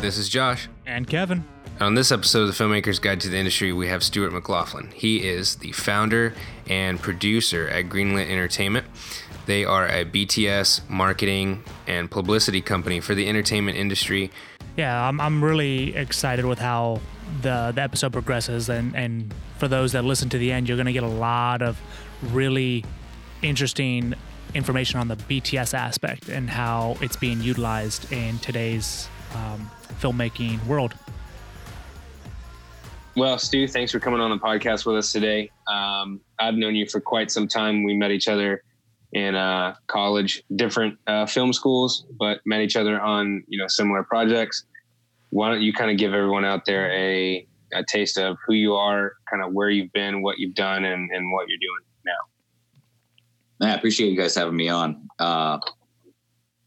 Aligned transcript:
This 0.00 0.16
is 0.16 0.30
Josh. 0.30 0.66
And 0.86 1.06
Kevin. 1.06 1.44
On 1.78 1.92
this 1.92 2.10
episode 2.10 2.48
of 2.48 2.56
the 2.56 2.64
Filmmaker's 2.64 2.98
Guide 2.98 3.20
to 3.20 3.28
the 3.28 3.36
Industry, 3.36 3.70
we 3.74 3.88
have 3.88 4.02
Stuart 4.02 4.32
McLaughlin. 4.32 4.90
He 4.94 5.28
is 5.28 5.56
the 5.56 5.72
founder 5.72 6.32
and 6.70 6.98
producer 6.98 7.68
at 7.68 7.90
Greenlit 7.90 8.30
Entertainment. 8.30 8.86
They 9.44 9.66
are 9.66 9.86
a 9.86 10.06
BTS 10.06 10.88
marketing 10.88 11.62
and 11.86 12.10
publicity 12.10 12.62
company 12.62 13.00
for 13.00 13.14
the 13.14 13.28
entertainment 13.28 13.76
industry. 13.76 14.30
Yeah, 14.78 15.06
I'm, 15.06 15.20
I'm 15.20 15.44
really 15.44 15.94
excited 15.94 16.46
with 16.46 16.60
how 16.60 17.00
the, 17.42 17.72
the 17.74 17.82
episode 17.82 18.14
progresses. 18.14 18.70
And, 18.70 18.96
and 18.96 19.34
for 19.58 19.68
those 19.68 19.92
that 19.92 20.02
listen 20.06 20.30
to 20.30 20.38
the 20.38 20.50
end, 20.50 20.66
you're 20.66 20.78
going 20.78 20.86
to 20.86 20.94
get 20.94 21.02
a 21.02 21.08
lot 21.08 21.60
of 21.60 21.78
really 22.32 22.86
interesting 23.42 24.14
information 24.54 24.98
on 24.98 25.08
the 25.08 25.16
BTS 25.16 25.74
aspect 25.74 26.30
and 26.30 26.48
how 26.48 26.96
it's 27.02 27.16
being 27.16 27.42
utilized 27.42 28.10
in 28.10 28.38
today's 28.38 29.10
um, 29.34 29.70
filmmaking 30.00 30.64
world. 30.66 30.94
Well, 33.16 33.38
Stu, 33.38 33.66
thanks 33.66 33.92
for 33.92 33.98
coming 33.98 34.20
on 34.20 34.30
the 34.30 34.38
podcast 34.38 34.86
with 34.86 34.96
us 34.96 35.12
today. 35.12 35.50
Um, 35.70 36.20
I've 36.38 36.54
known 36.54 36.74
you 36.74 36.86
for 36.86 37.00
quite 37.00 37.30
some 37.30 37.48
time. 37.48 37.82
We 37.82 37.94
met 37.94 38.12
each 38.12 38.28
other 38.28 38.62
in 39.12 39.34
uh, 39.34 39.74
college, 39.88 40.42
different 40.54 40.96
uh, 41.06 41.26
film 41.26 41.52
schools, 41.52 42.06
but 42.18 42.40
met 42.46 42.60
each 42.60 42.76
other 42.76 43.00
on 43.00 43.42
you 43.48 43.58
know 43.58 43.66
similar 43.66 44.04
projects. 44.04 44.64
Why 45.30 45.50
don't 45.50 45.60
you 45.60 45.72
kind 45.72 45.90
of 45.90 45.96
give 45.96 46.14
everyone 46.14 46.44
out 46.44 46.64
there 46.64 46.90
a, 46.92 47.46
a 47.72 47.84
taste 47.84 48.18
of 48.18 48.36
who 48.46 48.54
you 48.54 48.74
are, 48.74 49.12
kind 49.28 49.42
of 49.42 49.52
where 49.52 49.70
you've 49.70 49.92
been, 49.92 50.22
what 50.22 50.38
you've 50.38 50.54
done, 50.54 50.84
and, 50.84 51.10
and 51.10 51.32
what 51.32 51.48
you're 51.48 51.58
doing 51.58 51.84
now? 53.60 53.68
I 53.68 53.74
appreciate 53.74 54.10
you 54.10 54.16
guys 54.16 54.34
having 54.34 54.56
me 54.56 54.68
on. 54.68 55.08
Uh, 55.18 55.58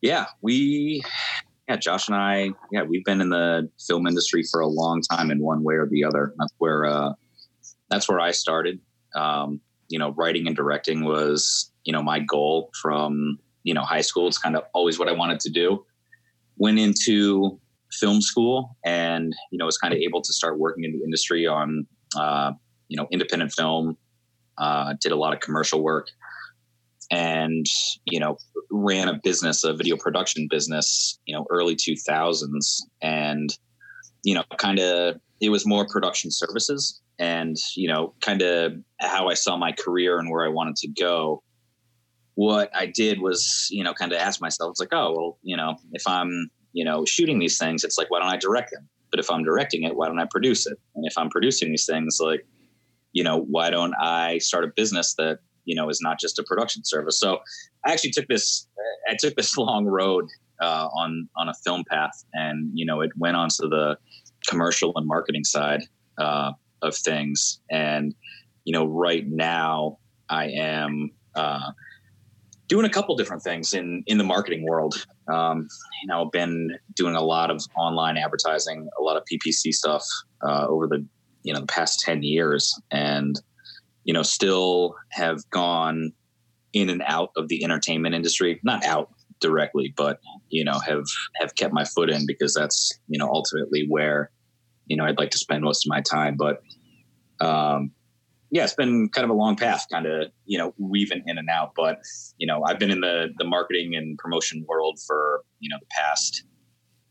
yeah, 0.02 0.27
we 0.41 1.04
yeah, 1.67 1.77
Josh 1.77 2.08
and 2.08 2.16
I, 2.16 2.52
yeah, 2.72 2.84
we've 2.84 3.05
been 3.05 3.22
in 3.22 3.30
the 3.30 3.70
film 3.88 4.05
industry 4.05 4.43
for 4.43 4.60
a 4.60 4.68
long 4.68 5.01
time 5.01 5.32
in 5.32 5.40
one 5.40 5.63
way 5.63 5.76
or 5.76 5.87
the 5.87 6.04
other. 6.04 6.34
That's 6.37 6.54
where 6.57 6.85
uh, 6.85 7.13
that's 7.90 8.10
where 8.10 8.20
I 8.20 8.32
started. 8.32 8.79
Um, 9.15 9.62
you 9.87 9.98
know, 9.98 10.12
writing 10.12 10.48
and 10.48 10.55
directing 10.55 11.05
was 11.05 11.71
you 11.85 11.93
know 11.93 12.04
my 12.04 12.20
goal 12.20 12.70
from 12.82 13.40
you 13.63 13.74
know 13.74 13.84
high 13.84 14.02
school. 14.02 14.27
It's 14.27 14.37
kind 14.37 14.57
of 14.57 14.63
always 14.74 14.99
what 14.99 15.07
I 15.07 15.13
wanted 15.13 15.40
to 15.41 15.49
do. 15.49 15.85
Went 16.57 16.79
into 16.79 17.60
film 17.91 18.21
school 18.21 18.76
and 18.84 19.34
you 19.52 19.57
know 19.57 19.65
was 19.65 19.77
kind 19.77 19.93
of 19.93 19.99
able 19.99 20.21
to 20.21 20.34
start 20.34 20.59
working 20.59 20.84
in 20.84 20.91
the 20.91 21.04
industry 21.04 21.48
on 21.48 21.87
uh, 22.18 22.52
you 22.90 22.98
know 22.98 23.07
independent 23.12 23.54
film. 23.54 23.98
Uh, 24.57 24.93
did 24.99 25.12
a 25.12 25.15
lot 25.15 25.34
of 25.34 25.40
commercial 25.40 25.82
work 25.82 26.09
and 27.12 27.65
you 28.05 28.20
know 28.20 28.37
ran 28.71 29.07
a 29.07 29.20
business 29.23 29.63
a 29.63 29.73
video 29.73 29.98
production 29.98 30.48
business 30.49 31.20
you 31.26 31.35
know 31.35 31.46
early 31.49 31.76
2000s 31.76 32.82
and 33.01 33.57
you 34.23 34.34
know 34.34 34.43
kind 34.57 34.79
of 34.79 35.20
it 35.41 35.49
was 35.49 35.65
more 35.65 35.85
production 35.87 36.31
services 36.31 37.01
and 37.20 37.57
you 37.76 37.87
know 37.87 38.13
kind 38.21 38.41
of 38.41 38.74
how 38.99 39.27
i 39.27 39.34
saw 39.34 39.57
my 39.57 39.71
career 39.71 40.20
and 40.20 40.29
where 40.29 40.46
i 40.46 40.48
wanted 40.48 40.76
to 40.76 40.87
go. 40.87 41.43
What 42.35 42.71
i 42.76 42.87
did 42.87 43.21
was 43.21 43.68
you 43.70 43.84
know 43.84 43.93
kind 43.93 44.12
of 44.12 44.18
ask 44.18 44.41
myself 44.41 44.71
it's 44.71 44.79
like 44.79 44.93
oh 44.93 45.13
well 45.15 45.37
you 45.43 45.55
know 45.55 45.76
if 45.91 46.07
i'm 46.07 46.49
you 46.71 46.84
know 46.84 47.05
shooting 47.05 47.37
these 47.37 47.59
things 47.59 47.84
it's 47.84 47.98
like 47.98 48.09
why 48.09 48.20
don't 48.20 48.34
i 48.34 48.37
direct 48.37 48.71
them? 48.71 48.87
But 49.12 49.20
if 49.20 49.29
i'm 49.29 49.43
directing 49.43 49.84
it 49.84 49.96
why 49.96 50.07
don't 50.07 50.20
i 50.20 50.26
produce 50.26 50.65
it? 50.65 50.79
And 50.96 51.05
if 51.05 51.15
i'm 51.18 51.29
producing 51.29 51.70
these 51.70 51.85
things 51.85 52.18
like 52.20 52.46
you 53.12 53.24
know 53.24 53.37
why 53.37 53.70
don't 53.70 53.93
i 53.99 54.40
start 54.40 54.63
a 54.63 54.71
business 54.76 55.13
that 55.15 55.40
you 55.65 55.75
know 55.75 55.89
is 55.89 55.99
not 56.01 56.19
just 56.19 56.39
a 56.39 56.43
production 56.43 56.83
service. 56.83 57.19
So 57.19 57.39
I 57.85 57.91
actually 57.91 58.11
took 58.11 58.27
this 58.27 58.67
I 59.09 59.15
took 59.19 59.35
this 59.35 59.57
long 59.57 59.85
road 59.85 60.29
uh, 60.61 60.87
on 60.93 61.29
on 61.35 61.49
a 61.49 61.53
film 61.53 61.83
path, 61.89 62.23
and 62.33 62.71
you 62.73 62.85
know 62.85 63.01
it 63.01 63.11
went 63.17 63.37
onto 63.37 63.67
the 63.69 63.97
commercial 64.47 64.94
and 64.95 65.07
marketing 65.07 65.44
side 65.44 65.84
uh, 66.17 66.51
of 66.81 66.95
things. 66.95 67.59
And 67.72 68.16
you 68.66 68.73
know 68.73 68.85
right 68.85 69.28
now 69.28 69.97
I 70.29 70.50
am. 70.50 71.12
Uh, 71.35 71.72
doing 72.68 72.85
a 72.85 72.90
couple 72.90 73.16
different 73.16 73.44
things 73.44 73.73
in 73.73 74.03
in 74.07 74.18
the 74.18 74.23
marketing 74.23 74.66
world. 74.66 75.06
Um, 75.28 75.68
you 76.02 76.07
know, 76.07 76.25
been 76.25 76.72
doing 76.96 77.16
a 77.16 77.22
lot 77.22 77.52
of 77.52 77.62
online 77.75 78.18
advertising, 78.18 78.90
a 78.97 79.02
lot 79.02 79.16
of 79.16 79.23
PPC 79.31 79.73
stuff 79.73 80.03
uh, 80.41 80.66
over 80.68 80.88
the 80.88 81.06
you 81.44 81.53
know 81.53 81.59
the 81.59 81.68
past 81.68 82.00
ten 82.00 82.23
years, 82.23 82.79
and 82.90 83.40
you 84.03 84.14
know, 84.14 84.24
still 84.24 84.96
have 85.12 85.50
gone 85.50 86.12
in 86.74 86.90
and 86.90 87.03
out 87.06 87.30
of 87.38 87.47
the 87.47 87.64
entertainment 87.64 88.16
industry, 88.16 88.59
not 88.64 88.84
out 88.86 89.09
directly, 89.40 89.94
but 89.96 90.19
you 90.50 90.64
know, 90.64 90.80
have 90.80 91.06
have 91.36 91.56
kept 91.56 91.74
my 91.74 91.86
foot 91.86 92.09
in 92.09 92.25
because 92.25 92.53
that's 92.53 93.00
you 93.08 93.19
know 93.19 93.30
ultimately 93.30 93.86
where 93.88 94.31
you 94.88 94.97
know 94.97 95.06
I'd 95.06 95.18
like 95.18 95.31
to 95.31 95.38
spend 95.38 95.64
most 95.64 95.86
of 95.86 95.90
my 95.90 96.02
time. 96.02 96.36
But 96.38 96.62
um, 97.40 97.91
yeah, 98.50 98.64
it's 98.64 98.75
been 98.75 99.09
kind 99.09 99.25
of 99.25 99.31
a 99.31 99.34
long 99.34 99.56
path, 99.56 99.86
kind 99.91 100.06
of 100.06 100.31
you 100.46 100.58
know 100.58 100.74
weaving 100.78 101.24
in 101.28 101.38
and 101.38 101.50
out. 101.50 101.72
But 101.75 102.00
you 102.38 102.47
know, 102.47 102.64
I've 102.64 102.80
been 102.80 102.91
in 102.91 103.02
the 103.02 103.30
the 103.38 103.46
marketing 103.46 103.96
and 103.96 104.18
promotion 104.18 104.66
world 104.68 105.00
for 105.06 105.44
you 105.59 105.70
know 105.70 105.78
the 105.80 105.88
past 105.90 106.44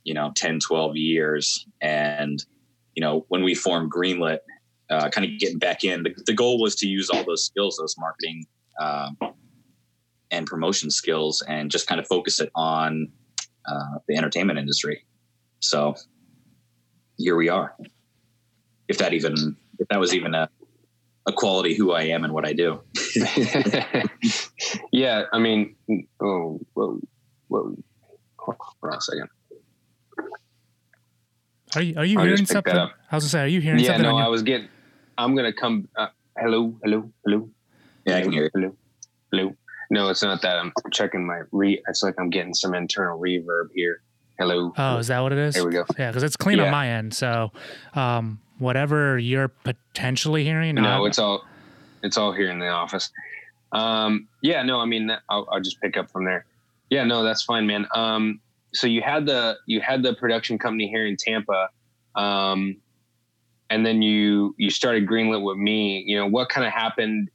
you 0.04 0.14
know 0.14 0.32
10, 0.34 0.60
12 0.60 0.96
years, 0.96 1.66
and 1.80 2.44
you 2.94 3.00
know 3.00 3.24
when 3.28 3.42
we 3.42 3.54
formed 3.54 3.92
Greenlit, 3.92 4.38
uh, 4.92 5.08
kind 5.08 5.24
of 5.24 5.38
getting 5.38 5.58
back 5.58 5.84
in. 5.84 6.02
The, 6.02 6.14
the, 6.26 6.34
goal 6.34 6.60
was 6.60 6.74
to 6.76 6.86
use 6.86 7.08
all 7.08 7.24
those 7.24 7.46
skills, 7.46 7.78
those 7.78 7.96
marketing 7.98 8.46
um, 8.78 9.16
and 10.30 10.46
promotion 10.46 10.90
skills, 10.90 11.42
and 11.48 11.70
just 11.70 11.86
kind 11.86 11.98
of 11.98 12.06
focus 12.06 12.40
it 12.40 12.50
on 12.54 13.08
uh, 13.66 13.98
the 14.06 14.16
entertainment 14.16 14.58
industry. 14.58 15.04
So 15.60 15.94
here 17.16 17.36
we 17.36 17.48
are. 17.48 17.74
If 18.88 18.98
that 18.98 19.14
even, 19.14 19.56
if 19.78 19.88
that 19.88 19.98
was 19.98 20.14
even 20.14 20.34
a, 20.34 20.50
a 21.26 21.32
quality 21.32 21.74
who 21.74 21.92
I 21.92 22.02
am 22.02 22.24
and 22.24 22.34
what 22.34 22.44
I 22.44 22.52
do. 22.52 22.82
yeah, 24.92 25.22
I 25.32 25.38
mean, 25.38 25.74
oh, 26.20 26.60
whoa, 26.74 27.00
whoa, 27.48 27.76
hold 28.36 28.56
on 28.82 28.94
a 28.94 29.00
second. 29.00 29.28
Are 31.74 31.80
you 31.80 31.94
are 31.96 32.04
you 32.04 32.18
hearing 32.20 32.44
something? 32.44 32.76
I 32.76 32.90
was 33.12 33.24
gonna 33.24 33.30
say, 33.30 33.40
are 33.40 33.46
you 33.46 33.62
hearing 33.62 33.80
yeah, 33.80 33.92
something? 33.92 34.04
Yeah, 34.04 34.10
no, 34.10 34.18
I 34.18 34.28
was 34.28 34.42
getting 34.42 34.68
I'm 35.18 35.34
gonna 35.36 35.52
come. 35.52 35.88
Uh, 35.96 36.08
hello, 36.38 36.74
hello, 36.82 37.10
hello. 37.24 37.48
Yeah, 38.06 38.16
I 38.16 38.22
can 38.22 38.32
hear 38.32 38.44
you. 38.44 38.50
Hello, 38.54 38.76
hello. 39.30 39.56
No, 39.90 40.08
it's 40.08 40.22
not 40.22 40.42
that. 40.42 40.58
I'm 40.58 40.72
checking 40.90 41.26
my 41.26 41.42
re. 41.52 41.82
It's 41.88 42.02
like 42.02 42.14
I'm 42.18 42.30
getting 42.30 42.54
some 42.54 42.74
internal 42.74 43.18
reverb 43.18 43.68
here. 43.74 44.02
Hello. 44.38 44.72
Oh, 44.76 44.96
is 44.96 45.08
that 45.08 45.20
what 45.20 45.32
it 45.32 45.38
is? 45.38 45.54
There 45.54 45.66
we 45.66 45.72
go. 45.72 45.84
Yeah, 45.98 46.10
because 46.10 46.22
it's 46.22 46.36
clean 46.36 46.58
yeah. 46.58 46.64
on 46.64 46.70
my 46.70 46.88
end. 46.88 47.14
So, 47.14 47.52
um, 47.94 48.40
whatever 48.58 49.18
you're 49.18 49.48
potentially 49.48 50.44
hearing. 50.44 50.76
No, 50.76 51.02
I'm, 51.02 51.06
it's 51.06 51.18
all, 51.18 51.44
it's 52.02 52.16
all 52.16 52.32
here 52.32 52.50
in 52.50 52.58
the 52.58 52.68
office. 52.68 53.10
Um, 53.72 54.28
yeah, 54.40 54.62
no, 54.62 54.80
I 54.80 54.86
mean, 54.86 55.10
I'll, 55.28 55.46
I'll 55.52 55.60
just 55.60 55.80
pick 55.80 55.96
up 55.96 56.10
from 56.10 56.24
there. 56.24 56.46
Yeah, 56.90 57.04
no, 57.04 57.22
that's 57.22 57.42
fine, 57.42 57.66
man. 57.66 57.86
Um, 57.94 58.40
so 58.74 58.86
you 58.86 59.02
had 59.02 59.26
the 59.26 59.58
you 59.66 59.80
had 59.80 60.02
the 60.02 60.14
production 60.14 60.58
company 60.58 60.88
here 60.88 61.06
in 61.06 61.16
Tampa. 61.16 61.68
Um, 62.14 62.76
and 63.72 63.84
then 63.86 64.02
you 64.02 64.54
you 64.58 64.70
started 64.70 65.06
greenlit 65.06 65.42
with 65.42 65.56
me 65.56 66.04
you 66.06 66.16
know 66.16 66.26
what 66.26 66.48
kind 66.48 66.66
of 66.66 66.72
happened 66.72 67.28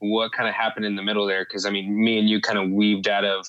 what 0.00 0.32
kind 0.32 0.48
of 0.48 0.54
happened 0.54 0.86
in 0.86 0.96
the 0.96 1.02
middle 1.02 1.26
there? 1.26 1.44
Because 1.44 1.64
i 1.64 1.70
mean 1.70 1.94
me 1.94 2.18
and 2.18 2.28
you 2.28 2.40
kind 2.40 2.58
of 2.58 2.70
weaved 2.70 3.08
out 3.08 3.24
of 3.24 3.46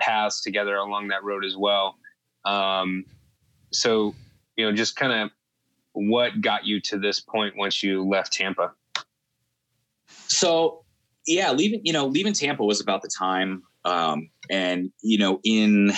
paths 0.00 0.42
together 0.42 0.76
along 0.76 1.08
that 1.08 1.22
road 1.22 1.44
as 1.44 1.56
well. 1.56 1.96
Um, 2.44 3.04
so 3.72 4.14
you 4.56 4.64
know 4.64 4.74
just 4.74 4.96
kind 4.96 5.12
of 5.12 5.30
what 5.92 6.40
got 6.40 6.64
you 6.64 6.80
to 6.80 6.98
this 6.98 7.20
point 7.20 7.56
once 7.56 7.82
you 7.82 8.06
left 8.06 8.32
tampa? 8.32 8.72
So 10.26 10.84
yeah 11.26 11.52
leaving 11.52 11.82
you 11.84 11.92
know 11.92 12.06
leaving 12.06 12.32
tampa 12.32 12.64
was 12.64 12.80
about 12.80 13.02
the 13.02 13.10
time 13.16 13.62
um, 13.84 14.30
and 14.50 14.90
you 15.02 15.18
know 15.18 15.40
in 15.44 15.92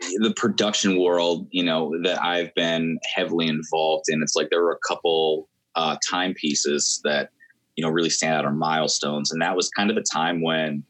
the 0.00 0.32
production 0.36 1.00
world, 1.00 1.46
you 1.50 1.64
know, 1.64 1.92
that 2.02 2.22
I've 2.22 2.54
been 2.54 2.98
heavily 3.14 3.48
involved 3.48 4.06
in, 4.08 4.22
it's 4.22 4.36
like 4.36 4.50
there 4.50 4.62
were 4.62 4.72
a 4.72 4.88
couple 4.88 5.48
uh, 5.74 5.96
timepieces 6.08 7.00
that, 7.04 7.30
you 7.76 7.84
know, 7.84 7.90
really 7.90 8.10
stand 8.10 8.34
out 8.34 8.44
or 8.44 8.52
milestones. 8.52 9.30
And 9.30 9.40
that 9.42 9.56
was 9.56 9.68
kind 9.70 9.90
of 9.90 9.96
the 9.96 10.04
time 10.12 10.42
when 10.42 10.84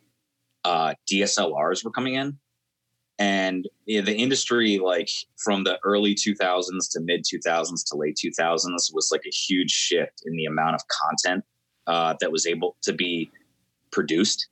uh, 0.65 0.95
DSLRs 1.11 1.85
were 1.85 1.91
coming 1.91 2.15
in. 2.15 2.39
And 3.19 3.69
you 3.87 4.01
know, 4.01 4.05
the 4.05 4.17
industry, 4.17 4.79
like 4.79 5.09
from 5.37 5.63
the 5.63 5.79
early 5.85 6.15
2000s 6.15 6.91
to 6.93 7.01
mid 7.01 7.25
2000s 7.25 7.85
to 7.91 7.97
late 7.97 8.17
2000s, 8.17 8.93
was 8.93 9.11
like 9.13 9.23
a 9.25 9.31
huge 9.31 9.71
shift 9.71 10.23
in 10.27 10.37
the 10.37 10.47
amount 10.47 10.75
of 10.75 10.81
content 10.89 11.45
uh, 11.87 12.15
that 12.21 12.33
was 12.33 12.45
able 12.45 12.77
to 12.83 12.93
be 12.93 13.31
produced. 13.93 14.49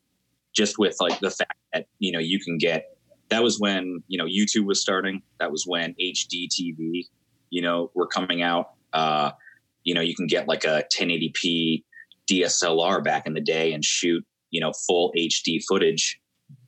Just 0.55 0.79
with 0.79 0.97
like 1.01 1.19
the 1.19 1.31
fact 1.31 1.59
that 1.73 1.87
you 1.99 2.13
know 2.13 2.21
you 2.21 2.39
can 2.39 2.57
get 2.57 2.92
that 3.33 3.43
was 3.43 3.59
when 3.59 4.03
you 4.09 4.19
know 4.19 4.27
YouTube 4.27 4.67
was 4.67 4.81
starting. 4.81 5.23
That 5.41 5.51
was 5.51 5.65
when 5.67 5.95
HD 6.01 6.49
TV, 6.49 7.07
you 7.49 7.63
know, 7.63 7.91
were 7.95 8.07
coming 8.07 8.43
out. 8.43 8.73
Uh, 8.93 9.31
you 9.85 9.95
know, 9.95 10.03
you 10.03 10.15
can 10.15 10.27
get 10.27 10.49
like 10.49 10.65
a 10.65 10.85
1080p 10.95 11.83
DSLR 12.31 13.03
back 13.03 13.27
in 13.27 13.33
the 13.33 13.41
day 13.41 13.73
and 13.73 13.83
shoot, 13.83 14.23
you 14.51 14.61
know, 14.61 14.73
full 14.87 15.13
HD 15.17 15.65
footage. 15.67 16.21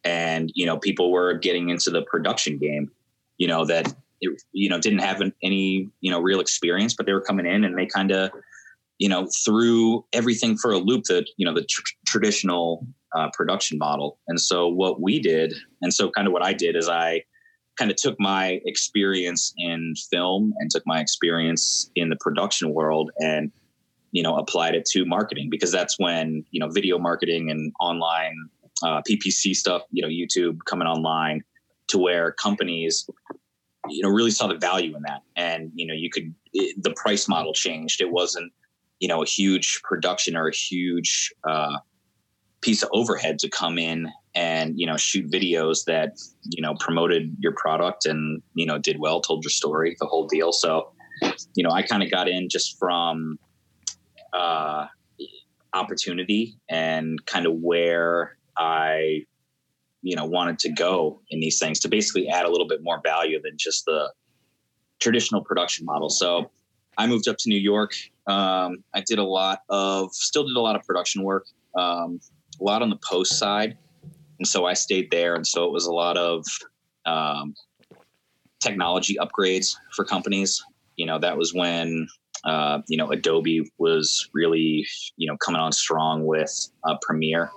And 0.05 0.51
you 0.55 0.65
know, 0.65 0.79
people 0.79 1.13
were 1.13 1.35
getting 1.35 1.69
into 1.69 1.91
the 1.91 2.01
production 2.03 2.57
game. 2.57 2.91
You 3.37 3.49
know 3.49 3.67
that 3.67 3.93
it, 4.23 4.43
you 4.53 4.71
know, 4.71 4.81
didn't 4.81 5.01
have 5.01 5.21
any, 5.43 5.91
you 6.01 6.11
know, 6.11 6.21
real 6.21 6.41
experience, 6.41 6.95
but 6.95 7.05
they 7.05 7.13
were 7.13 7.21
coming 7.21 7.45
in 7.45 7.65
and 7.65 7.77
they 7.77 7.85
kind 7.85 8.11
of, 8.11 8.31
you 8.99 9.09
know, 9.11 9.29
threw 9.45 10.07
everything 10.15 10.57
for 10.57 10.73
a 10.73 10.79
loop 10.79 11.05
that, 11.05 11.29
you 11.37 11.45
know, 11.45 11.53
the 11.53 11.65
tr- 11.65 11.83
traditional 12.07 12.87
uh, 13.15 13.31
production 13.33 13.79
model. 13.79 14.19
And 14.29 14.41
so 14.41 14.69
what 14.69 15.01
we 15.01 15.21
did, 15.21 15.55
and 15.83 15.93
so 15.93 16.11
kind 16.11 16.27
of 16.27 16.33
what 16.33 16.45
I 16.45 16.53
did 16.53 16.77
is 16.77 16.89
I 16.89 17.23
kind 17.79 17.91
of 17.91 17.97
took 17.97 18.19
my 18.21 18.61
experience 18.65 19.53
in 19.59 19.95
film 20.11 20.53
and 20.59 20.71
took 20.71 20.85
my 20.87 21.01
experience 21.01 21.91
in 21.97 22.09
the 22.09 22.17
production 22.17 22.73
world 22.73 23.11
and, 23.19 23.51
you 24.13 24.23
know, 24.23 24.37
applied 24.37 24.75
it 24.75 24.85
to 24.87 25.05
marketing 25.05 25.49
because 25.51 25.73
that's 25.73 25.99
when, 25.99 26.45
you 26.51 26.61
know, 26.61 26.69
video 26.69 26.99
marketing 26.99 27.51
and 27.51 27.73
online 27.81 28.35
uh, 28.83 29.03
PPC 29.09 29.55
stuff, 29.57 29.83
you 29.91 30.03
know, 30.03 30.09
YouTube 30.09 30.59
coming 30.67 30.87
online 30.87 31.43
to 31.89 31.99
where 31.99 32.33
companies 32.33 33.09
you 33.89 34.03
know 34.03 34.09
really 34.09 34.31
saw 34.31 34.47
the 34.47 34.57
value 34.57 34.97
in 34.97 35.03
that 35.03 35.21
and 35.37 35.71
you 35.75 35.87
know 35.87 35.93
you 35.93 36.09
could 36.09 36.35
it, 36.53 36.83
the 36.83 36.93
price 36.97 37.29
model 37.29 37.53
changed 37.53 38.01
it 38.01 38.11
wasn't 38.11 38.51
you 38.99 39.09
know 39.09 39.23
a 39.23 39.27
huge 39.27 39.81
production 39.83 40.37
or 40.37 40.49
a 40.49 40.55
huge 40.55 41.33
uh, 41.49 41.77
piece 42.65 42.83
of 42.83 42.89
overhead 42.93 43.39
to 43.39 43.49
come 43.49 43.79
in 43.79 44.09
and 44.35 44.81
you 44.81 44.87
know 44.87 44.97
shoot 44.97 45.31
videos 45.31 45.85
that 45.85 46.19
you 46.45 46.63
know 46.63 46.75
promoted 46.81 47.37
your 47.39 47.53
product 47.53 48.07
and 48.07 48.43
you 48.55 48.65
know 48.67 48.79
did 48.79 48.99
well 48.99 49.21
told 49.21 49.45
your 49.45 49.51
story 49.51 49.95
the 50.01 50.07
whole 50.07 50.27
deal. 50.27 50.51
So 50.53 50.91
you 51.55 51.63
know 51.63 51.71
i 51.71 51.83
kind 51.83 52.03
of 52.03 52.11
got 52.11 52.29
in 52.29 52.49
just 52.49 52.79
from 52.79 53.39
uh 54.33 54.87
opportunity 55.73 56.57
and 56.69 57.25
kind 57.27 57.47
of 57.47 57.55
where 57.55 58.37
i 58.57 59.25
you 60.03 60.17
know 60.17 60.25
wanted 60.25 60.59
to 60.59 60.71
go 60.71 61.21
in 61.31 61.41
these 61.41 61.59
things 61.59 61.81
to 61.81 61.89
basically 61.89 62.29
add 62.29 62.45
a 62.45 62.51
little 62.51 62.67
bit 62.67 62.81
more 62.83 63.01
value 63.05 63.41
than 63.43 63.53
just 63.57 63.85
the 63.85 64.13
traditional 65.01 65.43
production 65.43 65.85
model. 65.85 66.09
So 66.09 66.51
i 66.99 67.07
moved 67.07 67.29
up 67.29 67.37
to 67.39 67.49
new 67.49 67.59
york. 67.59 67.93
Um, 68.27 68.85
i 68.95 69.03
did 69.05 69.19
a 69.19 69.25
lot 69.25 69.61
of 69.69 70.13
still 70.13 70.47
did 70.47 70.57
a 70.57 70.61
lot 70.61 70.77
of 70.77 70.83
production 70.83 71.23
work 71.23 71.47
um, 71.77 72.21
a 72.61 72.65
lot 72.65 72.83
on 72.83 72.91
the 72.91 72.99
post 73.09 73.39
side 73.39 73.77
and 74.39 74.47
so 74.47 74.65
i 74.65 74.73
stayed 74.73 75.11
there 75.11 75.35
and 75.35 75.47
so 75.47 75.65
it 75.65 75.73
was 75.73 75.87
a 75.87 75.93
lot 75.93 76.17
of 76.17 76.45
um, 77.06 77.55
technology 78.61 79.17
upgrades 79.21 79.77
for 79.95 80.05
companies 80.05 80.62
you 80.97 81.06
know 81.06 81.19
that 81.19 81.37
was 81.37 81.53
when 81.55 82.06
uh, 82.45 82.81
you 82.89 82.99
know, 82.99 83.11
Adobe 83.11 83.62
was 83.79 84.29
really, 84.35 84.87
you 85.17 85.27
know, 85.27 85.37
coming 85.39 85.61
on 85.61 85.73
strong 85.73 86.27
with 86.27 86.53
uh, 86.87 86.97
Premiere. 87.01 87.51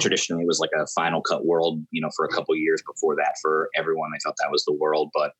Traditionally, 0.00 0.42
it 0.42 0.46
was 0.46 0.60
like 0.60 0.70
a 0.78 0.86
Final 0.88 1.22
Cut 1.22 1.46
world, 1.46 1.82
you 1.92 2.00
know, 2.00 2.10
for 2.14 2.26
a 2.26 2.28
couple 2.28 2.54
years 2.54 2.82
before 2.86 3.16
that 3.16 3.36
for 3.40 3.70
everyone. 3.74 4.10
They 4.12 4.18
thought 4.22 4.34
that 4.42 4.52
was 4.52 4.64
the 4.64 4.74
world, 4.74 5.10
but 5.14 5.32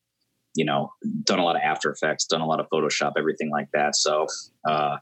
you 0.55 0.65
know, 0.65 0.91
done 1.25 1.39
a 1.39 1.45
lot 1.45 1.57
of 1.57 1.63
After 1.63 1.91
Effects, 1.91 2.27
done 2.27 2.41
a 2.41 2.47
lot 2.47 2.61
of 2.61 2.69
Photoshop, 2.73 3.13
everything 3.19 3.51
like 3.51 3.69
that. 3.75 3.97
So, 3.97 4.27
uh, 4.65 4.99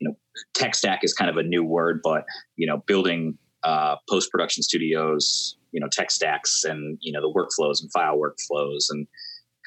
you 0.00 0.08
know, 0.08 0.16
tech 0.54 0.74
stack 0.74 1.00
is 1.02 1.14
kind 1.14 1.30
of 1.30 1.36
a 1.36 1.42
new 1.42 1.62
word, 1.62 2.00
but 2.02 2.24
you 2.56 2.66
know, 2.66 2.78
building 2.86 3.38
uh, 3.62 3.96
post 4.08 4.30
production 4.30 4.62
studios, 4.62 5.56
you 5.72 5.80
know, 5.80 5.88
tech 5.92 6.10
stacks 6.10 6.64
and 6.64 6.98
you 7.00 7.12
know 7.12 7.20
the 7.20 7.32
workflows 7.32 7.80
and 7.80 7.92
file 7.92 8.18
workflows 8.18 8.86
and 8.90 9.06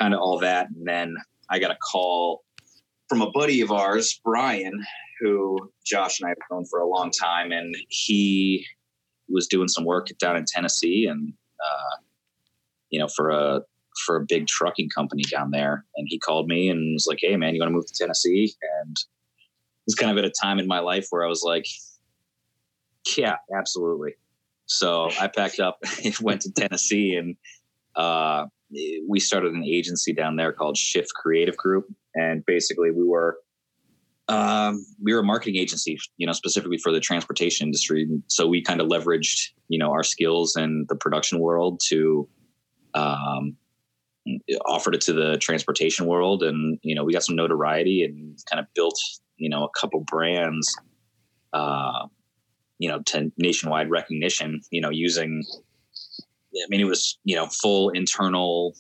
kind 0.01 0.13
of 0.13 0.19
all 0.19 0.39
that. 0.39 0.67
And 0.75 0.87
then 0.87 1.15
I 1.49 1.59
got 1.59 1.71
a 1.71 1.77
call 1.91 2.43
from 3.07 3.21
a 3.21 3.31
buddy 3.31 3.61
of 3.61 3.71
ours, 3.71 4.19
Brian, 4.25 4.83
who 5.19 5.71
Josh 5.85 6.19
and 6.19 6.27
I 6.27 6.29
have 6.29 6.37
known 6.51 6.65
for 6.65 6.79
a 6.79 6.87
long 6.87 7.11
time, 7.11 7.51
and 7.51 7.75
he 7.89 8.65
was 9.29 9.47
doing 9.47 9.67
some 9.67 9.85
work 9.85 10.07
down 10.19 10.35
in 10.35 10.45
Tennessee, 10.47 11.05
and 11.05 11.33
uh, 11.63 12.01
you 12.89 12.99
know, 12.99 13.07
for 13.07 13.29
a 13.29 13.61
for 14.05 14.15
a 14.15 14.25
big 14.27 14.47
trucking 14.47 14.89
company 14.89 15.23
down 15.31 15.51
there. 15.51 15.85
And 15.95 16.07
he 16.09 16.17
called 16.17 16.47
me 16.47 16.69
and 16.69 16.93
was 16.93 17.05
like, 17.07 17.19
"Hey, 17.21 17.37
man, 17.37 17.53
you 17.53 17.59
want 17.59 17.69
to 17.69 17.75
move 17.75 17.85
to 17.85 17.93
Tennessee?" 17.93 18.55
And 18.81 18.97
was 19.85 19.95
kind 19.95 20.11
of 20.11 20.17
at 20.17 20.25
a 20.25 20.33
time 20.41 20.59
in 20.59 20.67
my 20.67 20.79
life 20.79 21.07
where 21.09 21.23
I 21.23 21.27
was 21.27 21.43
like, 21.43 21.65
"Yeah, 23.17 23.35
absolutely." 23.57 24.15
So 24.65 25.09
I 25.19 25.27
packed 25.27 25.59
up 25.59 25.77
and 26.03 26.15
went 26.21 26.41
to 26.41 26.51
Tennessee, 26.51 27.15
and 27.15 27.35
uh, 27.95 28.45
we 29.07 29.19
started 29.19 29.53
an 29.53 29.63
agency 29.63 30.13
down 30.13 30.35
there 30.35 30.53
called 30.53 30.77
Shift 30.77 31.13
Creative 31.13 31.55
Group 31.57 31.85
and 32.15 32.45
basically 32.45 32.91
we 32.91 33.03
were 33.03 33.37
um, 34.29 34.85
we 35.03 35.13
were 35.13 35.19
a 35.19 35.23
marketing 35.23 35.57
agency, 35.57 35.99
you 36.15 36.25
know, 36.25 36.31
specifically 36.31 36.77
for 36.77 36.93
the 36.93 37.01
transportation 37.01 37.67
industry. 37.67 38.07
So 38.27 38.47
we 38.47 38.61
kind 38.61 38.79
of 38.79 38.87
leveraged, 38.87 39.49
you 39.67 39.77
know, 39.77 39.91
our 39.91 40.03
skills 40.03 40.55
in 40.55 40.85
the 40.87 40.95
production 40.95 41.39
world 41.39 41.81
to 41.89 42.29
um, 42.93 43.57
offered 44.65 44.95
it 44.95 45.01
to 45.01 45.13
the 45.13 45.37
transportation 45.39 46.05
world, 46.05 46.41
and 46.41 46.79
you 46.83 46.95
know, 46.95 47.03
we 47.03 47.11
got 47.11 47.23
some 47.23 47.35
notoriety 47.35 48.03
and 48.03 48.37
kind 48.49 48.61
of 48.61 48.73
built, 48.73 48.97
you 49.43 49.49
know, 49.49 49.63
a 49.63 49.69
couple 49.79 49.99
brands, 50.01 50.73
uh, 51.51 52.07
you 52.79 52.89
know, 52.89 53.01
to 53.07 53.31
nationwide 53.37 53.89
recognition. 53.89 54.61
You 54.71 54.81
know, 54.81 54.89
using, 54.89 55.43
I 56.55 56.65
mean, 56.69 56.79
it 56.79 56.85
was 56.85 57.17
you 57.23 57.35
know 57.35 57.47
full 57.47 57.89
internal 57.89 58.75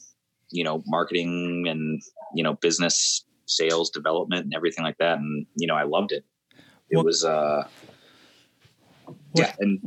you 0.53 0.63
know 0.63 0.81
marketing 0.85 1.65
and 1.67 2.01
you 2.33 2.43
know 2.43 2.53
business 2.53 3.25
sales 3.45 3.89
development 3.89 4.45
and 4.45 4.53
everything 4.55 4.85
like 4.85 4.97
that. 4.99 5.17
And 5.17 5.45
you 5.55 5.67
know 5.67 5.75
i 5.75 5.83
loved 5.83 6.13
it. 6.13 6.23
It 6.89 6.97
what, 6.97 7.05
was 7.05 7.25
uh 7.25 7.67
what, 9.03 9.17
yeah 9.35 9.55
and 9.59 9.81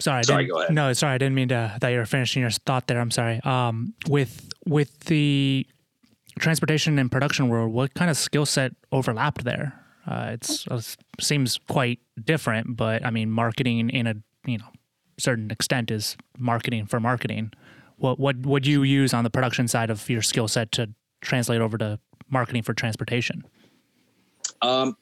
sorry 0.00 0.22
sorry 0.22 0.46
go 0.46 0.60
ahead. 0.60 0.74
No 0.74 0.92
sorry 0.92 1.14
i 1.14 1.18
didn't 1.18 1.34
mean 1.34 1.48
to 1.48 1.76
that 1.80 1.88
you 1.88 1.98
were 1.98 2.06
finishing 2.06 2.42
your 2.42 2.50
thought 2.50 2.86
there. 2.86 3.00
I'm 3.00 3.10
sorry. 3.10 3.40
Um 3.42 3.94
with 4.08 4.50
with 4.66 5.00
the 5.00 5.66
transportation 6.38 6.98
and 6.98 7.10
production 7.10 7.48
world 7.48 7.72
what 7.72 7.94
kind 7.94 8.10
of 8.10 8.16
skill 8.16 8.46
set 8.46 8.72
overlapped 8.92 9.44
there 9.44 9.72
uh, 10.06 10.30
it's 10.32 10.66
it 10.66 10.96
seems 11.20 11.58
quite 11.68 12.00
different 12.24 12.76
but 12.76 13.04
i 13.04 13.10
mean 13.10 13.30
marketing 13.30 13.90
in 13.90 14.06
a 14.06 14.14
you 14.46 14.58
know 14.58 14.68
certain 15.18 15.50
extent 15.50 15.90
is 15.90 16.16
marketing 16.38 16.86
for 16.86 16.98
marketing 16.98 17.52
what 17.96 18.18
what 18.18 18.36
would 18.44 18.66
you 18.66 18.82
use 18.82 19.14
on 19.14 19.24
the 19.24 19.30
production 19.30 19.68
side 19.68 19.90
of 19.90 20.08
your 20.08 20.22
skill 20.22 20.48
set 20.48 20.72
to 20.72 20.90
translate 21.20 21.60
over 21.60 21.78
to 21.78 21.98
marketing 22.30 22.62
for 22.62 22.74
transportation? 22.74 23.44
Um, 24.62 24.96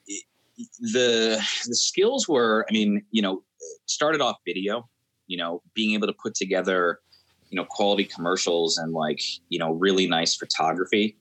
the 0.81 1.43
the 1.67 1.75
skills 1.75 2.29
were, 2.29 2.67
I 2.69 2.73
mean, 2.73 3.03
you 3.11 3.23
know, 3.23 3.43
started 3.87 4.21
off 4.21 4.37
video. 4.47 4.89
You 5.27 5.39
know, 5.39 5.63
being 5.75 5.95
able 5.95 6.09
to 6.09 6.13
put 6.13 6.35
together, 6.35 7.01
you 7.49 7.57
know, 7.57 7.65
quality 7.65 8.05
commercials 8.05 8.77
and 8.77 8.93
like 8.93 9.21
you 9.49 9.59
know 9.59 9.73
really 9.73 10.07
nice 10.07 10.35
photography 10.37 11.17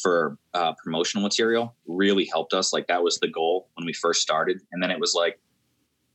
for 0.00 0.38
uh, 0.54 0.72
promotional 0.82 1.22
material 1.22 1.74
really 1.86 2.24
helped 2.24 2.54
us. 2.54 2.72
Like 2.72 2.86
that 2.86 3.02
was 3.02 3.18
the 3.18 3.28
goal 3.28 3.68
when 3.74 3.86
we 3.86 3.92
first 3.92 4.22
started, 4.22 4.60
and 4.72 4.82
then 4.82 4.90
it 4.90 5.00
was 5.00 5.14
like 5.14 5.38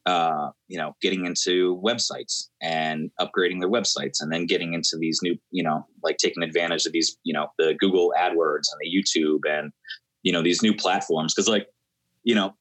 uh, 0.07 0.51
you 0.69 0.77
know, 0.77 0.95
getting 1.01 1.25
into 1.25 1.77
websites 1.83 2.47
and 2.61 3.11
upgrading 3.19 3.59
their 3.59 3.69
websites, 3.69 4.21
and 4.21 4.31
then 4.31 4.45
getting 4.45 4.73
into 4.73 4.95
these 4.97 5.19
new, 5.21 5.37
you 5.51 5.61
know, 5.61 5.85
like 6.01 6.15
taking 6.15 6.43
advantage 6.43 6.85
of 6.85 6.93
these, 6.93 7.17
you 7.23 7.33
know, 7.33 7.47
the 7.57 7.75
Google 7.77 8.13
AdWords 8.17 8.69
and 8.71 8.79
the 8.79 8.89
YouTube 8.89 9.39
and 9.45 9.73
you 10.23 10.31
know 10.31 10.41
these 10.41 10.63
new 10.63 10.73
platforms. 10.73 11.33
Because 11.33 11.49
like 11.49 11.67
you 12.23 12.33
know 12.33 12.55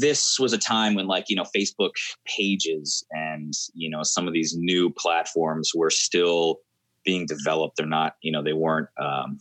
this 0.00 0.38
was 0.38 0.54
a 0.54 0.58
time 0.58 0.94
when 0.94 1.06
like 1.06 1.26
you 1.28 1.36
know 1.36 1.44
facebook 1.56 1.92
pages 2.26 3.04
and 3.10 3.52
you 3.74 3.90
know 3.90 4.02
some 4.02 4.26
of 4.26 4.32
these 4.32 4.54
new 4.56 4.90
platforms 4.90 5.72
were 5.74 5.90
still 5.90 6.60
being 7.04 7.26
developed. 7.26 7.76
They're 7.76 7.86
not 7.86 8.16
you 8.22 8.32
know 8.32 8.42
they 8.42 8.54
weren't 8.54 8.88
um, 8.98 9.38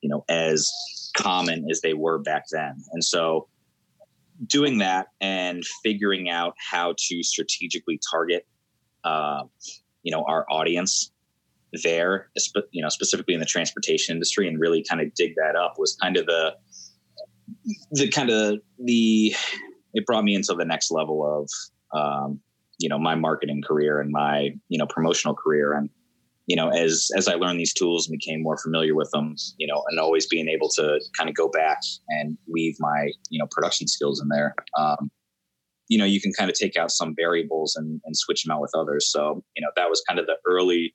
you 0.00 0.08
know 0.08 0.24
as 0.28 0.72
common 1.16 1.66
as 1.70 1.80
they 1.80 1.94
were 1.94 2.18
back 2.18 2.44
then. 2.50 2.76
And 2.92 3.02
so 3.02 3.48
doing 4.46 4.78
that 4.78 5.08
and 5.20 5.64
figuring 5.82 6.30
out 6.30 6.54
how 6.70 6.94
to 6.96 7.22
strategically 7.22 8.00
target, 8.10 8.46
uh, 9.04 9.42
you 10.02 10.12
know, 10.12 10.24
our 10.28 10.46
audience 10.50 11.10
there, 11.82 12.30
you 12.70 12.82
know, 12.82 12.88
specifically 12.88 13.34
in 13.34 13.40
the 13.40 13.46
transportation 13.46 14.14
industry, 14.14 14.48
and 14.48 14.58
really 14.58 14.84
kind 14.88 15.00
of 15.00 15.12
dig 15.14 15.34
that 15.36 15.56
up 15.56 15.74
was 15.78 15.96
kind 16.00 16.16
of 16.16 16.26
the 16.26 16.54
the 17.92 18.08
kind 18.08 18.30
of 18.30 18.60
the 18.78 19.34
it 19.94 20.06
brought 20.06 20.24
me 20.24 20.34
into 20.34 20.54
the 20.54 20.64
next 20.64 20.90
level 20.90 21.24
of 21.26 21.98
um, 21.98 22.40
you 22.78 22.88
know 22.88 22.98
my 22.98 23.14
marketing 23.14 23.62
career 23.62 24.00
and 24.00 24.10
my 24.10 24.50
you 24.68 24.78
know 24.78 24.86
promotional 24.86 25.34
career. 25.34 25.72
And 25.72 25.90
you 26.48 26.56
know, 26.56 26.70
as 26.70 27.10
as 27.14 27.28
I 27.28 27.34
learned 27.34 27.60
these 27.60 27.74
tools 27.74 28.08
and 28.08 28.18
became 28.18 28.42
more 28.42 28.56
familiar 28.56 28.94
with 28.94 29.10
them, 29.12 29.36
you 29.58 29.66
know, 29.66 29.84
and 29.88 30.00
always 30.00 30.26
being 30.26 30.48
able 30.48 30.70
to 30.70 30.98
kind 31.16 31.28
of 31.28 31.36
go 31.36 31.48
back 31.48 31.78
and 32.08 32.36
weave 32.50 32.74
my 32.80 33.12
you 33.30 33.38
know 33.38 33.46
production 33.50 33.86
skills 33.86 34.20
in 34.20 34.28
there. 34.28 34.54
Um, 34.76 35.10
you 35.88 35.98
know, 35.98 36.04
you 36.04 36.20
can 36.20 36.32
kind 36.32 36.50
of 36.50 36.56
take 36.56 36.76
out 36.76 36.90
some 36.90 37.14
variables 37.14 37.76
and, 37.76 38.00
and 38.04 38.16
switch 38.16 38.44
them 38.44 38.54
out 38.54 38.60
with 38.60 38.72
others. 38.74 39.10
So, 39.10 39.42
you 39.56 39.62
know, 39.62 39.70
that 39.76 39.88
was 39.88 40.02
kind 40.06 40.20
of 40.20 40.26
the 40.26 40.36
early 40.46 40.94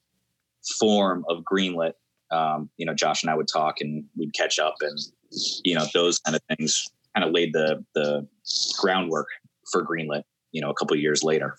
form 0.78 1.24
of 1.28 1.42
greenlit. 1.42 1.92
Um, 2.30 2.70
you 2.76 2.86
know, 2.86 2.94
Josh 2.94 3.22
and 3.22 3.30
I 3.30 3.34
would 3.34 3.48
talk 3.52 3.80
and 3.80 4.04
we'd 4.16 4.34
catch 4.34 4.58
up 4.58 4.76
and, 4.80 4.98
you 5.64 5.74
know, 5.74 5.84
those 5.94 6.20
kind 6.20 6.36
of 6.36 6.42
things 6.48 6.86
kind 7.14 7.26
of 7.26 7.32
laid 7.32 7.52
the, 7.52 7.84
the 7.94 8.26
groundwork 8.80 9.26
for 9.72 9.84
greenlit, 9.84 10.22
you 10.52 10.60
know, 10.60 10.70
a 10.70 10.74
couple 10.74 10.96
years 10.96 11.24
later. 11.24 11.56